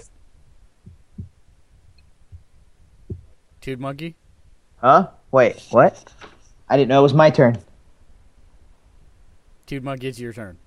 [3.61, 4.15] Tood Monkey.
[4.79, 5.09] Huh?
[5.33, 6.13] Wait, what?
[6.69, 7.59] I didn't know it was my turn.
[9.67, 10.59] Tood Monkey, it's your turn.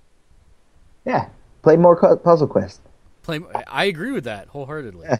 [1.06, 1.30] Yeah,
[1.62, 2.82] play more cu- Puzzle Quest.
[3.24, 3.40] Play.
[3.68, 5.08] I agree with that wholeheartedly.
[5.10, 5.18] Yeah.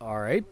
[0.00, 0.44] All right.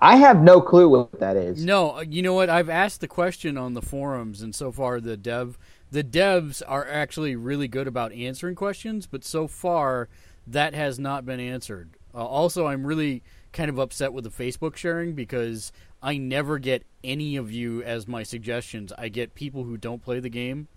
[0.00, 1.64] I have no clue what that is.
[1.64, 2.50] No, uh, you know what?
[2.50, 5.58] I've asked the question on the forums, and so far the dev,
[5.90, 10.08] the devs are actually really good about answering questions, but so far
[10.46, 11.90] that has not been answered.
[12.14, 13.22] Uh, also, I'm really
[13.52, 15.72] kind of upset with the Facebook sharing because
[16.02, 18.92] I never get any of you as my suggestions.
[18.96, 20.68] I get people who don't play the game.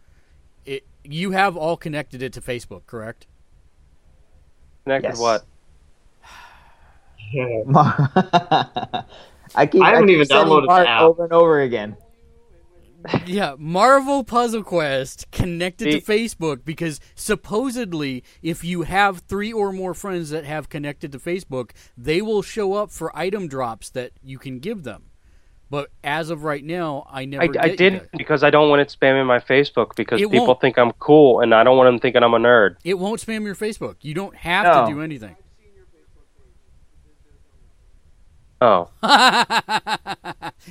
[0.65, 3.27] It, you have all connected it to Facebook, correct?
[4.83, 5.19] Connected Yes.
[5.19, 5.45] what?
[9.55, 9.81] I keep.
[9.81, 11.01] I haven't keep even sending downloaded the Mark app.
[11.01, 11.97] over and over again.
[13.25, 19.71] yeah, Marvel Puzzle Quest connected See- to Facebook because supposedly, if you have three or
[19.71, 24.11] more friends that have connected to Facebook, they will show up for item drops that
[24.23, 25.05] you can give them.
[25.71, 27.43] But as of right now, I never.
[27.43, 28.09] I, get I didn't guys.
[28.17, 30.59] because I don't want it spamming my Facebook because It people won't.
[30.59, 32.75] think I'm cool and I don't want them thinking I'm a nerd.
[32.83, 33.95] It won't spam your Facebook.
[34.01, 34.85] You don't have No.
[34.85, 35.37] to do anything.
[38.63, 38.89] Oh,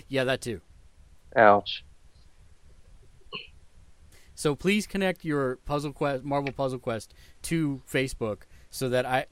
[0.09, 0.60] yeah, that too.
[1.35, 1.85] ouch.
[4.35, 7.12] So please connect your Puzzle Quest, Marvel Puzzle Quest,
[7.43, 9.27] to Facebook so that I.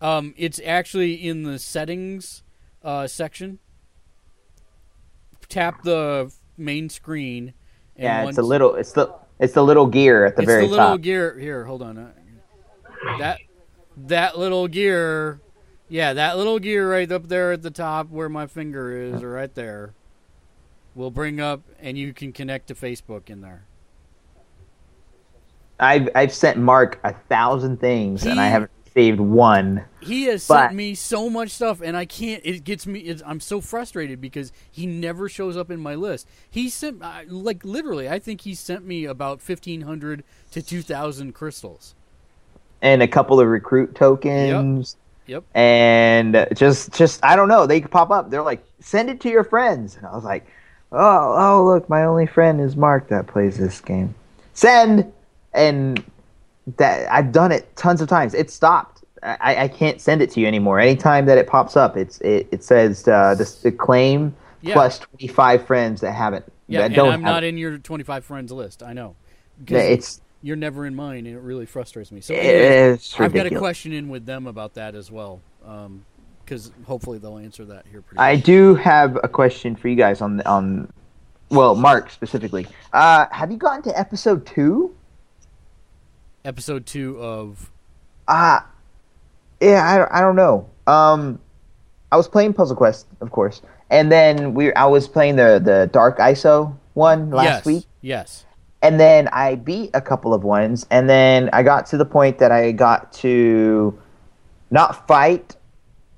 [0.00, 2.42] Um, it's actually in the settings
[2.84, 3.58] uh, section.
[5.48, 7.54] Tap the main screen.
[7.96, 8.74] And Yeah, it's a little.
[8.74, 9.14] It's the.
[9.38, 11.00] It's the little gear at the it's very the little top.
[11.02, 11.38] gear.
[11.38, 11.98] Here, hold on.
[11.98, 12.12] Uh,
[13.18, 13.38] That
[13.96, 15.40] that little gear.
[15.88, 19.30] Yeah, that little gear right up there at the top where my finger is, or
[19.30, 19.92] right there,
[20.94, 23.66] will bring up, and you can connect to Facebook in there.
[25.78, 29.84] I've I've sent Mark a thousand things and I haven't received one.
[30.00, 32.40] He has But- sent me so much stuff, and I can't.
[32.44, 33.00] It gets me.
[33.00, 36.26] It's, I'm so frustrated because he never shows up in my list.
[36.50, 38.08] He sent, like, literally.
[38.08, 41.94] I think he sent me about fifteen hundred to two thousand crystals.
[42.82, 44.96] and a couple of recruit tokens.
[45.26, 45.44] Yep.
[45.54, 47.66] And just, just I don't know.
[47.66, 48.30] They pop up.
[48.30, 50.46] They're like, send it to your friends, and I was like,
[50.92, 54.14] oh, oh, look, my only friend is Mark that plays this game.
[54.52, 55.10] Send,
[55.52, 56.04] and
[56.76, 58.34] that I've done it tons of times.
[58.34, 59.04] It stopped.
[59.22, 60.78] I, I can't send it to you anymore.
[60.78, 64.74] Anytime that it pops up, it's it, it says uh, the, the claim Yeah.
[64.74, 66.44] plus twenty five friends that haven't.
[66.68, 67.48] Yeah, that and don't I'm not it.
[67.48, 68.82] in your twenty-five friends list.
[68.82, 69.16] I know.
[69.66, 72.20] Yeah, it's you're never in mine, and it really frustrates me.
[72.20, 75.40] So, anyways, I've got a question in with them about that as well.
[75.64, 76.04] Um,
[76.44, 78.20] because hopefully they'll answer that here pretty.
[78.20, 80.92] I do have a question for you guys on on,
[81.48, 82.66] well, Mark specifically.
[82.92, 84.94] Uh, have you gotten to episode two?
[86.46, 87.72] Episode two of
[88.28, 88.60] Uh
[89.60, 90.68] yeah, I, don't- I don't know.
[90.86, 91.40] Um,
[92.12, 95.90] I was playing Puzzle Quest, of course, and then we I was playing the the
[95.92, 98.44] Dark ISO one last yes, week, Yes.
[98.82, 102.38] and then I beat a couple of ones, and then I got to the point
[102.38, 103.98] that I got to
[104.70, 105.56] not fight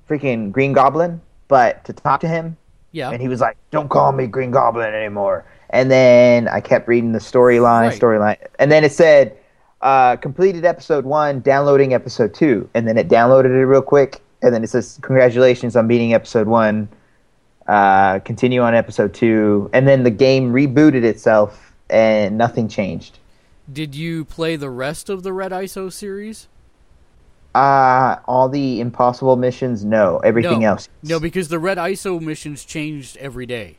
[0.07, 2.55] freaking Green Goblin, but to talk to him,
[2.91, 3.09] Yeah.
[3.09, 7.13] and he was like, "Don't call me Green Goblin anymore." And then I kept reading
[7.13, 7.99] the storyline, Right.
[7.99, 9.35] storyline, and then it said,
[9.81, 12.69] uh, "Completed episode one, downloading episode two.
[12.73, 16.47] and then it downloaded it real quick, and then it says, "Congratulations on beating episode
[16.47, 16.89] one.
[17.67, 19.69] Uh, continue on episode two.
[19.73, 23.19] and then the game rebooted itself, and nothing changed.
[23.71, 26.47] Did you play the rest of the Red ISO series?
[27.53, 30.17] Uh, all the impossible missions, no.
[30.19, 30.69] Everything no.
[30.69, 33.77] else, No, because the Red ISO missions changed every day.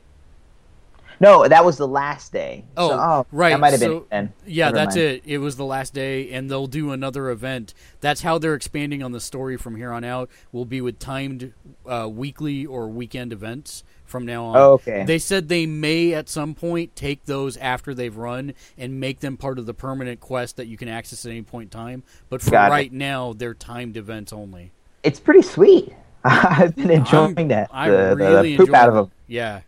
[1.21, 1.47] No.
[1.47, 2.65] That was the last day.
[2.77, 3.51] Oh, So- right.
[3.51, 4.33] That might have so, been it then.
[4.47, 5.07] Yeah, Never that's mind.
[5.09, 5.23] it.
[5.27, 7.75] It was the last day, and they'll do another event.
[8.01, 10.31] That's how they're expanding on the story from here on out.
[10.53, 11.53] Will be with timed
[11.87, 14.57] uh, weekly or weekend events from now on.
[14.57, 15.05] Oh, okay.
[15.05, 19.37] They said they may at some point take those after they've run and make them
[19.37, 22.03] part of the permanent quest that you can access at any point in time.
[22.29, 22.71] But for Got it.
[22.73, 24.73] right now, they're timed events only.
[25.05, 25.93] It's pretty sweet.
[26.25, 27.71] I've been enjoying I'm- that.
[27.73, 29.11] I the, the really poop enjoy out of them.
[29.29, 29.61] Yeah,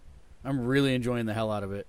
[0.45, 1.87] I'm really enjoying the hell out of it.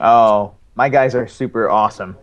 [0.00, 2.16] Oh, my guys are super awesome.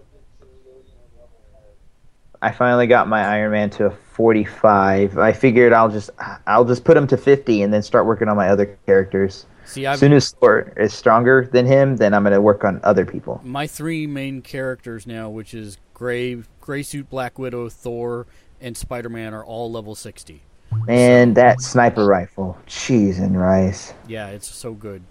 [2.42, 5.18] I finally got my Iron Man to a 45.
[5.18, 6.10] I figured I'll just
[6.48, 9.46] I'll just put him to 50 and then start working on my other characters.
[9.64, 13.06] See, As soon as Thor is stronger than him, then I'm gonna work on other
[13.06, 13.40] people.
[13.44, 18.26] my three main characters now, which is Gray, Gray Suit, Black Widow, Thor,
[18.60, 20.42] and Spider Man, are all level sixty.
[20.88, 23.94] And that sniper rifle, cheese and rice.
[24.08, 25.04] Yeah, it's so good,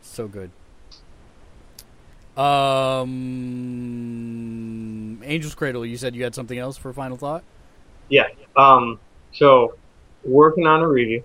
[0.00, 0.50] so good.
[2.36, 3.12] Um,
[5.22, 5.86] Angel's Cradle.
[5.86, 7.44] You said you had something else for a final thought.
[8.08, 8.26] Yeah.
[8.56, 8.98] Um.
[9.32, 9.76] So,
[10.24, 11.22] working on a review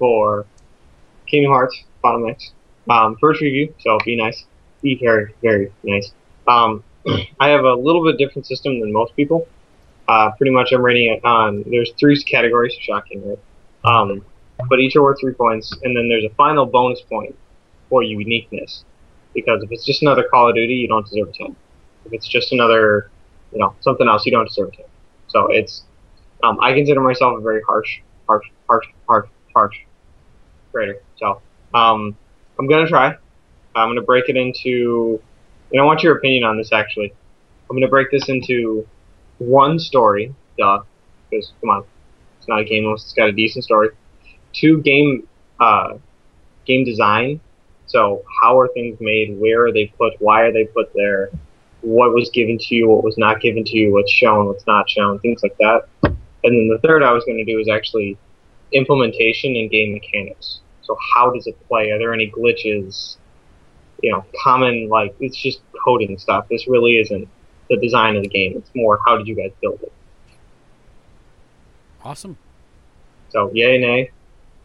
[0.00, 0.46] for
[1.26, 2.50] Kingdom Hearts Final Mix.
[2.90, 3.16] Um.
[3.20, 4.46] First review, so be nice.
[4.82, 6.12] Be very, very nice.
[6.48, 6.82] Um.
[7.40, 9.46] I have a little bit different system than most people.
[10.08, 11.64] Uh, pretty much, I'm rating it on.
[11.70, 12.74] There's three categories.
[12.80, 13.38] Shocking, right?
[13.84, 14.24] Um.
[14.68, 17.36] But each are worth three points, and then there's a final bonus point
[17.88, 18.84] for uniqueness.
[19.32, 21.54] Because if it's just another Call of Duty, you don't deserve a ten.
[22.04, 23.08] If it's just another,
[23.52, 24.86] you know, something else, you don't deserve a ten.
[25.28, 25.84] So it's
[26.42, 29.76] um, I consider myself a very harsh, harsh, harsh, harsh, harsh
[30.72, 31.02] grader.
[31.18, 31.40] So
[31.72, 32.16] um,
[32.58, 33.14] I'm gonna try.
[33.76, 35.22] I'm gonna break it into.
[35.72, 37.12] And I want your opinion on this actually.
[37.68, 38.86] I'm gonna break this into
[39.38, 40.82] one story, duh,
[41.30, 41.84] because come on,
[42.38, 43.90] it's not a game unless it's got a decent story.
[44.52, 45.28] Two game,
[45.60, 45.94] uh,
[46.66, 47.40] game design.
[47.86, 49.38] So how are things made?
[49.38, 50.14] Where are they put?
[50.20, 51.30] Why are they put there?
[51.80, 52.88] What was given to you?
[52.88, 53.92] What was not given to you?
[53.92, 54.46] What's shown?
[54.46, 55.18] What's not shown?
[55.20, 55.88] Things like that.
[56.02, 58.18] And then the third I was going to do is actually
[58.72, 60.60] implementation and game mechanics.
[60.82, 61.90] So how does it play?
[61.90, 63.16] Are there any glitches?
[64.02, 66.46] You know, common like it's just coding stuff.
[66.48, 67.28] This really isn't
[67.68, 68.56] the design of the game.
[68.56, 69.92] It's more how did you guys build it.
[72.02, 72.36] Awesome.
[73.30, 74.10] So yay, nay,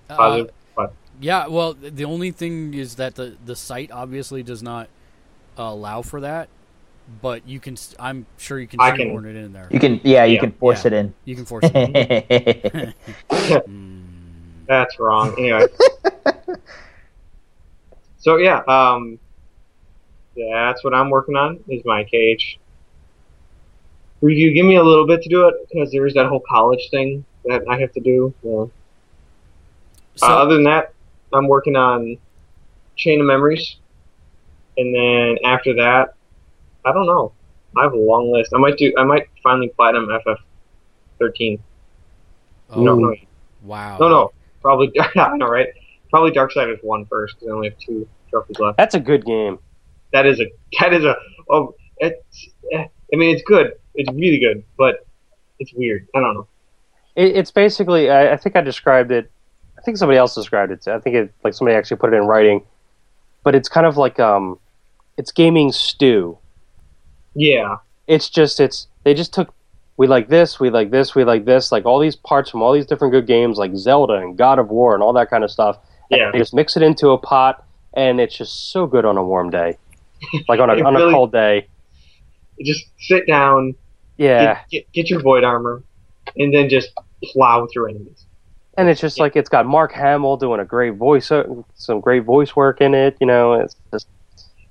[0.10, 0.52] Uh, positive.
[1.22, 4.88] Yeah, well, the only thing is that the the site obviously does not
[5.58, 6.50] uh, allow for that,
[7.22, 7.76] but you can.
[8.00, 9.68] I'm sure you can I can- shoehorn it in there.
[9.70, 10.88] You can, yeah, you Yeah, can force yeah.
[10.88, 11.14] it in.
[11.26, 11.76] You can force it.
[11.76, 12.94] in.
[13.30, 14.04] Mm.
[14.68, 15.36] That's wrong.
[15.38, 15.68] Anyway.
[18.18, 19.20] so yeah, um,
[20.36, 21.60] yeah, that's what I'm working on.
[21.68, 22.60] Is my cage
[24.22, 24.54] review?
[24.54, 27.24] Give me a little bit to do it because there is that whole college thing
[27.46, 28.34] that I have to do.
[28.42, 28.66] Yeah.
[30.16, 30.94] So, uh, other than that,
[31.32, 32.18] I'm working on
[32.96, 33.78] Chain of Memories,
[34.78, 36.16] and then after that,
[36.86, 37.34] I don't know.
[37.76, 38.52] I have a long list.
[38.54, 38.94] I might do.
[38.98, 40.40] I might finally platinum FF
[41.20, 41.60] 13.
[42.72, 43.16] oh, No, no,
[43.64, 43.98] wow.
[44.00, 44.32] no, no.
[44.62, 44.92] Probably.
[45.16, 45.70] I know, right?
[46.10, 48.78] Probably Darksiders one first because I only have two trophies left.
[48.78, 49.58] That's a good game.
[50.14, 50.46] That is a.
[50.80, 51.16] That is a.
[51.50, 52.50] Oh, it's.
[52.72, 53.74] eh, I mean, it's good.
[53.96, 55.06] It's really good, but
[55.60, 56.08] it's weird.
[56.16, 56.48] I don't know.
[57.16, 59.30] It, it's basically, I, I think I described it.
[59.78, 60.88] I think somebody else described it.
[60.88, 62.64] I think it like somebody actually put it in writing.
[63.44, 64.60] But it's kind of like um,
[65.18, 66.38] it's gaming stew.
[67.36, 67.78] Yeah.
[68.08, 69.54] It's just it's they just took
[69.98, 72.74] we like this, we like this, we like this, like all these parts from all
[72.74, 75.52] these different good games like Zelda and God of War and all that kind of
[75.52, 75.78] stuff.
[76.10, 76.32] Yeah.
[76.32, 77.64] They just mix it into a pot,
[77.94, 79.78] and it's just so good on a warm day,
[80.48, 81.68] like on a It on really- a cold day.
[82.62, 83.74] Just sit down,
[84.18, 85.82] Yeah, get, get, get your void armor,
[86.38, 86.92] and then just
[87.24, 88.26] plow through enemies.
[88.78, 91.44] and it's just like it's got Mark Hamill doing a great voice, uh,
[91.74, 93.18] some great voice work in it.
[93.20, 94.08] You know, it's just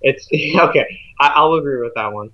[0.00, 0.86] It's okay.
[1.20, 2.30] I, I'll agree with that one.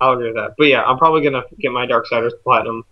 [0.00, 0.54] I'll agree with that.
[0.58, 2.84] But yeah, I'm probably gonna get my Dark Darksiders Platinum,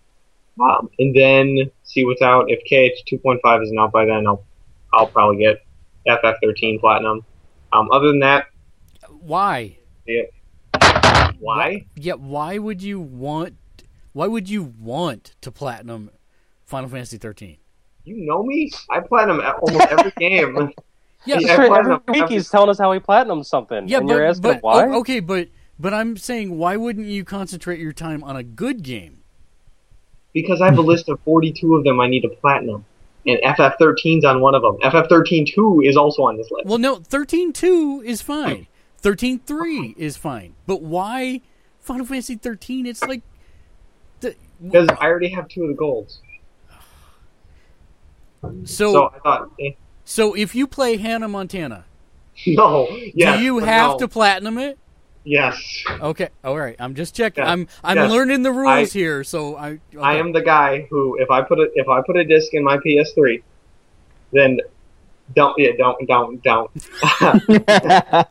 [0.61, 2.47] um, and then see what's out.
[2.49, 4.45] If KH 2.5 isn't out by then, I'll
[4.93, 5.65] I'll probably get
[6.07, 7.25] FF13 Platinum.
[7.73, 8.47] Um, other than that,
[9.21, 9.79] Why?
[10.07, 10.23] Yeah.
[11.41, 11.85] why?
[11.97, 13.55] Yeah, why would you want?
[14.13, 16.11] Why would you want to platinum
[16.65, 17.57] Final Fantasy 13?
[18.05, 18.71] You know me.
[18.91, 20.73] I platinum almost every game.
[21.25, 24.09] Yeah, Yeah, every platinum week every- he's telling us how he platinum something, Yeah, and
[24.09, 24.87] but, you're asking but why.
[24.87, 28.83] oh, okay, but but I'm saying why wouldn't you concentrate your time on a good
[28.83, 29.15] game?
[30.35, 32.85] because I have a list of 42 of them I need to platinum,
[33.27, 34.77] and FF13's on one of them.
[34.83, 36.67] FF13 2 is also on this list.
[36.67, 38.69] Well, no, 13.2 is fine.
[39.03, 40.55] 13.3 is fine.
[40.67, 41.41] But why
[41.81, 42.87] Final Fantasy 13?
[42.87, 43.23] It's like
[44.21, 46.21] the, Because I already have two of the golds.
[48.43, 49.71] so So I thought, eh,
[50.05, 51.85] so if you play Hannah Montana,
[52.47, 52.89] no.
[53.15, 53.99] Yes, do you have no.
[53.99, 54.79] to platinum it?
[55.25, 55.85] Yes.
[56.01, 56.77] Okay, all right.
[56.79, 57.45] I'm just checking.
[57.45, 57.51] Yeah.
[57.53, 58.11] I'm I'm Yes.
[58.11, 59.25] learning the rules I- here.
[59.25, 59.99] So I okay.
[60.01, 62.63] I am the guy who, if I put a if I put a disc in
[62.65, 63.43] my PS3,
[64.33, 64.61] then
[65.35, 66.71] don't yeah don't don't don't.
[66.75, 68.25] if I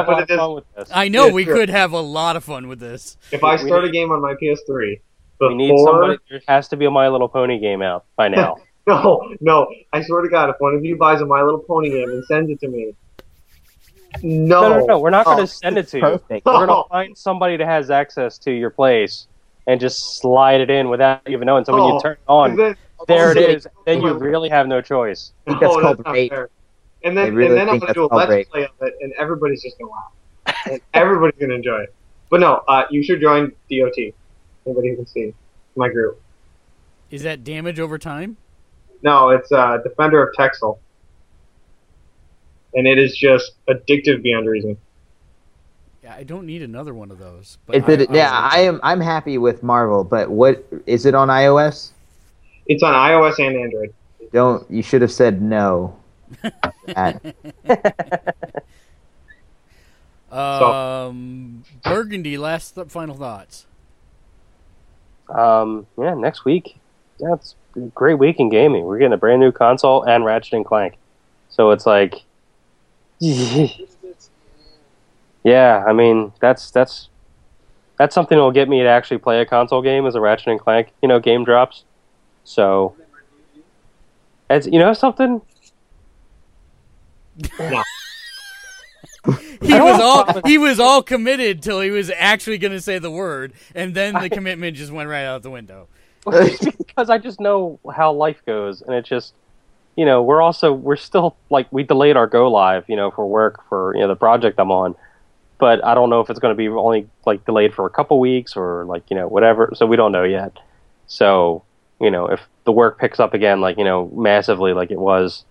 [0.00, 0.88] I put lot a of disc, fun with this.
[0.92, 1.54] I know Yeah, we sure.
[1.56, 3.16] could have a lot of fun with this.
[3.30, 5.00] if I start a game on my PS3
[5.40, 6.18] we need somebody.
[6.30, 8.56] There has to be a My Little Pony game out by now.
[8.86, 11.90] no no I swear to God if one of you buys a My Little Pony
[11.90, 12.94] game and sends it to me,
[14.22, 14.98] no no, no, no.
[15.00, 16.02] We're not going to Oh, send it to you.
[16.18, 16.46] Perfect.
[16.46, 16.86] We're going to oh.
[16.90, 19.26] find somebody that has access to your place
[19.66, 21.64] and just slide it in without you even knowing.
[21.64, 22.76] So when Oh, you turn it on, Then-
[23.08, 23.66] there it is.
[23.86, 25.32] Then you really have no choice.
[25.46, 26.30] think that's No, called not rape.
[26.32, 26.48] fair.
[27.04, 28.48] And then, I really and then I'm gonna do a let's rape.
[28.50, 30.56] play of it, and everybody's just gonna laugh.
[30.70, 31.94] And everybody's gonna enjoy it.
[32.30, 34.14] But no, uh, you should join DOT.
[34.66, 35.34] Anybody who can see
[35.76, 36.20] my group.
[37.10, 38.36] Is that damage over time?
[39.02, 40.80] No, it's uh, Defender of Texel,
[42.74, 44.76] and it is just addictive beyond reason.
[46.02, 47.58] Yeah, I don't need another one of those.
[47.66, 48.10] But Is it?
[48.10, 48.80] I, yeah, I am.
[48.82, 51.90] I'm happy with Marvel, but what is it on iOS?
[52.66, 53.94] It's on iOS and Android.
[54.32, 54.68] Don't.
[54.70, 55.96] You should have said no.
[56.86, 57.34] That-
[60.30, 62.38] Um, Burgundy.
[62.38, 63.66] Last th- final thoughts.
[65.28, 66.78] Um, yeah, next week.
[67.18, 68.84] Yeah, it's a great week in gaming.
[68.84, 70.96] We're getting a brand new console and Ratchet and Clank.
[71.50, 72.22] So it's like,
[73.20, 73.68] yeah,
[75.86, 77.08] I mean that's that's
[77.98, 80.48] that's something that will get me to actually play a console game as a Ratchet
[80.48, 81.84] and Clank, you know, game drops.
[82.44, 82.96] So,
[84.50, 85.40] as you know, something.
[89.62, 93.10] He was all he was all committed till he was actually going to say the
[93.10, 95.86] word, and then the commitment just went right out the window.
[96.24, 99.34] because I just know how life goes, and it just,
[99.96, 103.26] you know, we're also we're still like we delayed our go live, you know, for
[103.26, 104.96] work for you know the project I'm on,
[105.58, 108.18] but I don't know if it's going to be only like delayed for a couple
[108.18, 109.72] weeks or like you know whatever.
[109.74, 110.58] So we don't know yet.
[111.06, 111.62] So
[112.02, 115.44] you know, if the work picks up again, like you know, massively like it was,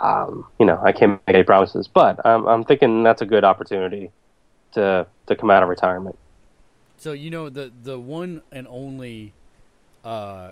[0.00, 3.44] um, you know, I can't make any promises, but I'm I'm thinking that's a good
[3.44, 4.10] opportunity
[4.72, 6.18] to to come out of retirement.
[6.98, 9.32] So you know the the one and only
[10.04, 10.50] uh,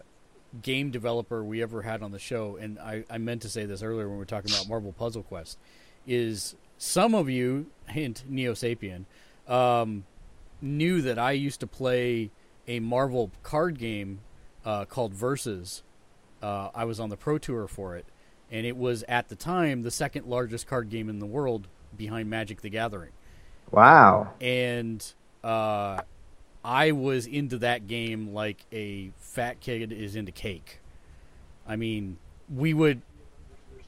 [0.62, 3.82] game developer we ever had on the show, and I, I meant to say this
[3.82, 5.58] earlier when we were talking about Marvel Puzzle Quest,
[6.06, 9.06] is some of you, hint Neo Sapien,
[9.48, 10.04] um,
[10.62, 12.30] knew that I used to play
[12.68, 14.20] a Marvel card game
[14.66, 15.82] uh, called Versus.
[16.42, 18.04] Uh, I was on the Pro Tour for it,
[18.52, 21.66] and it was at the time the second largest card game in the world
[21.96, 23.12] behind Magic the Gathering
[23.70, 24.32] wow.
[24.40, 25.14] and
[25.44, 26.00] uh,
[26.64, 30.80] I was into that game like a fat kid is into cake.
[31.66, 32.18] I mean,
[32.52, 33.02] we would,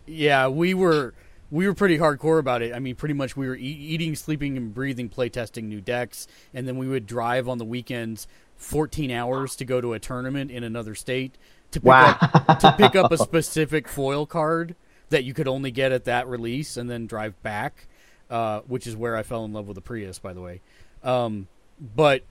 [0.07, 1.15] yeah, we were
[1.51, 2.75] we were pretty hardcore about it.
[2.75, 6.69] I mean, pretty much we were e- eating, sleeping, and breathing, playtesting new decks, and
[6.69, 8.27] then we would drive on the weekends
[8.59, 11.39] 14 hours to go to a tournament in another state
[11.71, 12.17] to pick Wow.
[12.21, 14.75] up to pick up a specific foil card
[15.11, 17.87] that you could only get at that release, and then drive back,
[18.29, 20.61] uh, which is where I fell in love with the Prius, by the way.
[21.03, 21.49] Um,
[21.81, 22.25] but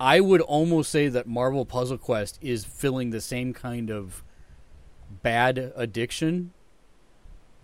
[0.00, 4.22] I would almost say that Marvel Puzzle Quest is filling the same kind of
[5.22, 6.52] bad addiction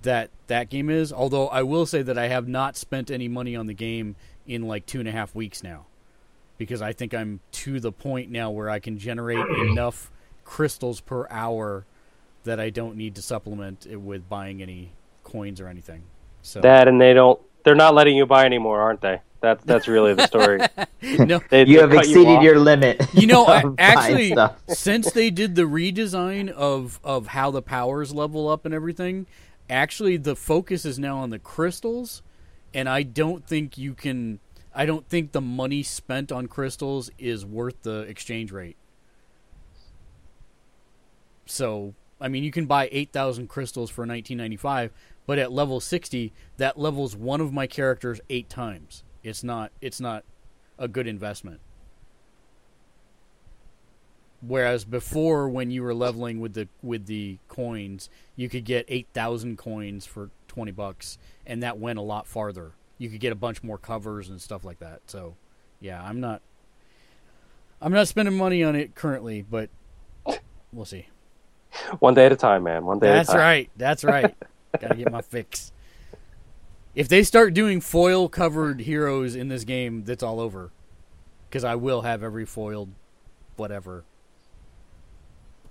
[0.02, 1.12] that that game is.
[1.12, 4.16] Although I will say that I have not spent any money on the game
[4.46, 5.86] in like two and a half weeks now,
[6.58, 9.38] because I think I'm to the point now where I can generate
[9.68, 10.10] enough
[10.44, 11.86] crystals per hour
[12.44, 14.92] that I don't need to supplement it with buying any
[15.24, 16.02] coins or anything.
[16.42, 17.40] So That and they don't.
[17.64, 19.20] They're not letting you buy anymore, aren't they?
[19.40, 20.60] That's that's really the story.
[21.24, 22.42] no, They- You they have exceeded off.
[22.42, 23.00] your limit.
[23.14, 24.34] You know, I, actually,
[24.68, 29.26] since they did the redesign of of how the powers level up and everything,
[29.70, 32.22] actually the focus is now on the crystals,
[32.74, 34.40] and I don't think you can.
[34.74, 38.76] I don't think the money spent on crystals is worth the exchange rate.
[41.44, 44.92] So, I mean, you can buy eight thousand crystals for nineteen ninety five,
[45.26, 49.04] but at level sixty, that levels one of my characters eight times.
[49.22, 49.72] It's not.
[49.80, 50.24] It's not
[50.78, 51.60] a good investment.
[54.40, 59.08] Whereas before, when you were leveling with the with the coins, you could get eight
[59.12, 62.72] thousand coins for twenty bucks, and that went a lot farther.
[63.02, 65.00] You could get a bunch more covers and stuff like that.
[65.06, 65.34] So,
[65.80, 66.40] yeah, I'm not.
[67.80, 69.70] I'm not spending money on it currently, but
[70.72, 71.08] we'll see.
[71.98, 72.84] One day at a time, man.
[72.84, 73.44] One day That's at a time.
[73.44, 73.70] right.
[73.76, 74.36] That's right.
[74.80, 75.72] Gotta get my fix.
[76.94, 80.70] If they start doing foil covered heroes in this game, that's all over.
[81.48, 82.90] Because I will have every foiled
[83.56, 84.04] whatever.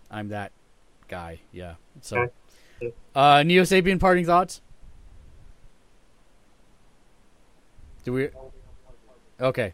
[0.10, 0.52] I'm that
[1.08, 1.40] guy.
[1.54, 1.76] Yeah.
[2.02, 2.30] So,
[3.16, 4.62] uh, Neo Sapien parting thoughts?
[8.04, 8.30] Do we?
[9.40, 9.74] Okay.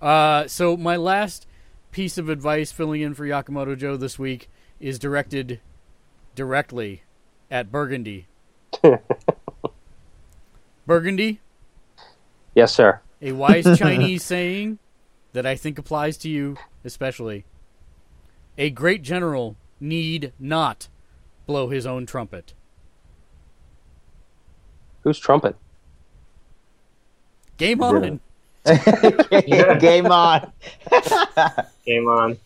[0.00, 1.46] Uh, so my last
[1.90, 4.48] piece of advice, filling in for Yakamoto Joe this week,
[4.78, 5.60] is directed
[6.34, 7.02] directly
[7.50, 8.26] at Burgundy.
[10.86, 11.40] Burgundy,
[12.54, 13.00] Yes, sir.
[13.20, 14.78] a wise Chinese saying
[15.32, 17.44] that I think applies to you especially.
[18.56, 20.88] A great general need not
[21.46, 22.54] blow his own trumpet.
[25.02, 25.56] Whose trumpet?
[27.58, 28.20] Game on.
[29.78, 30.52] Game on.
[31.86, 32.38] Game on.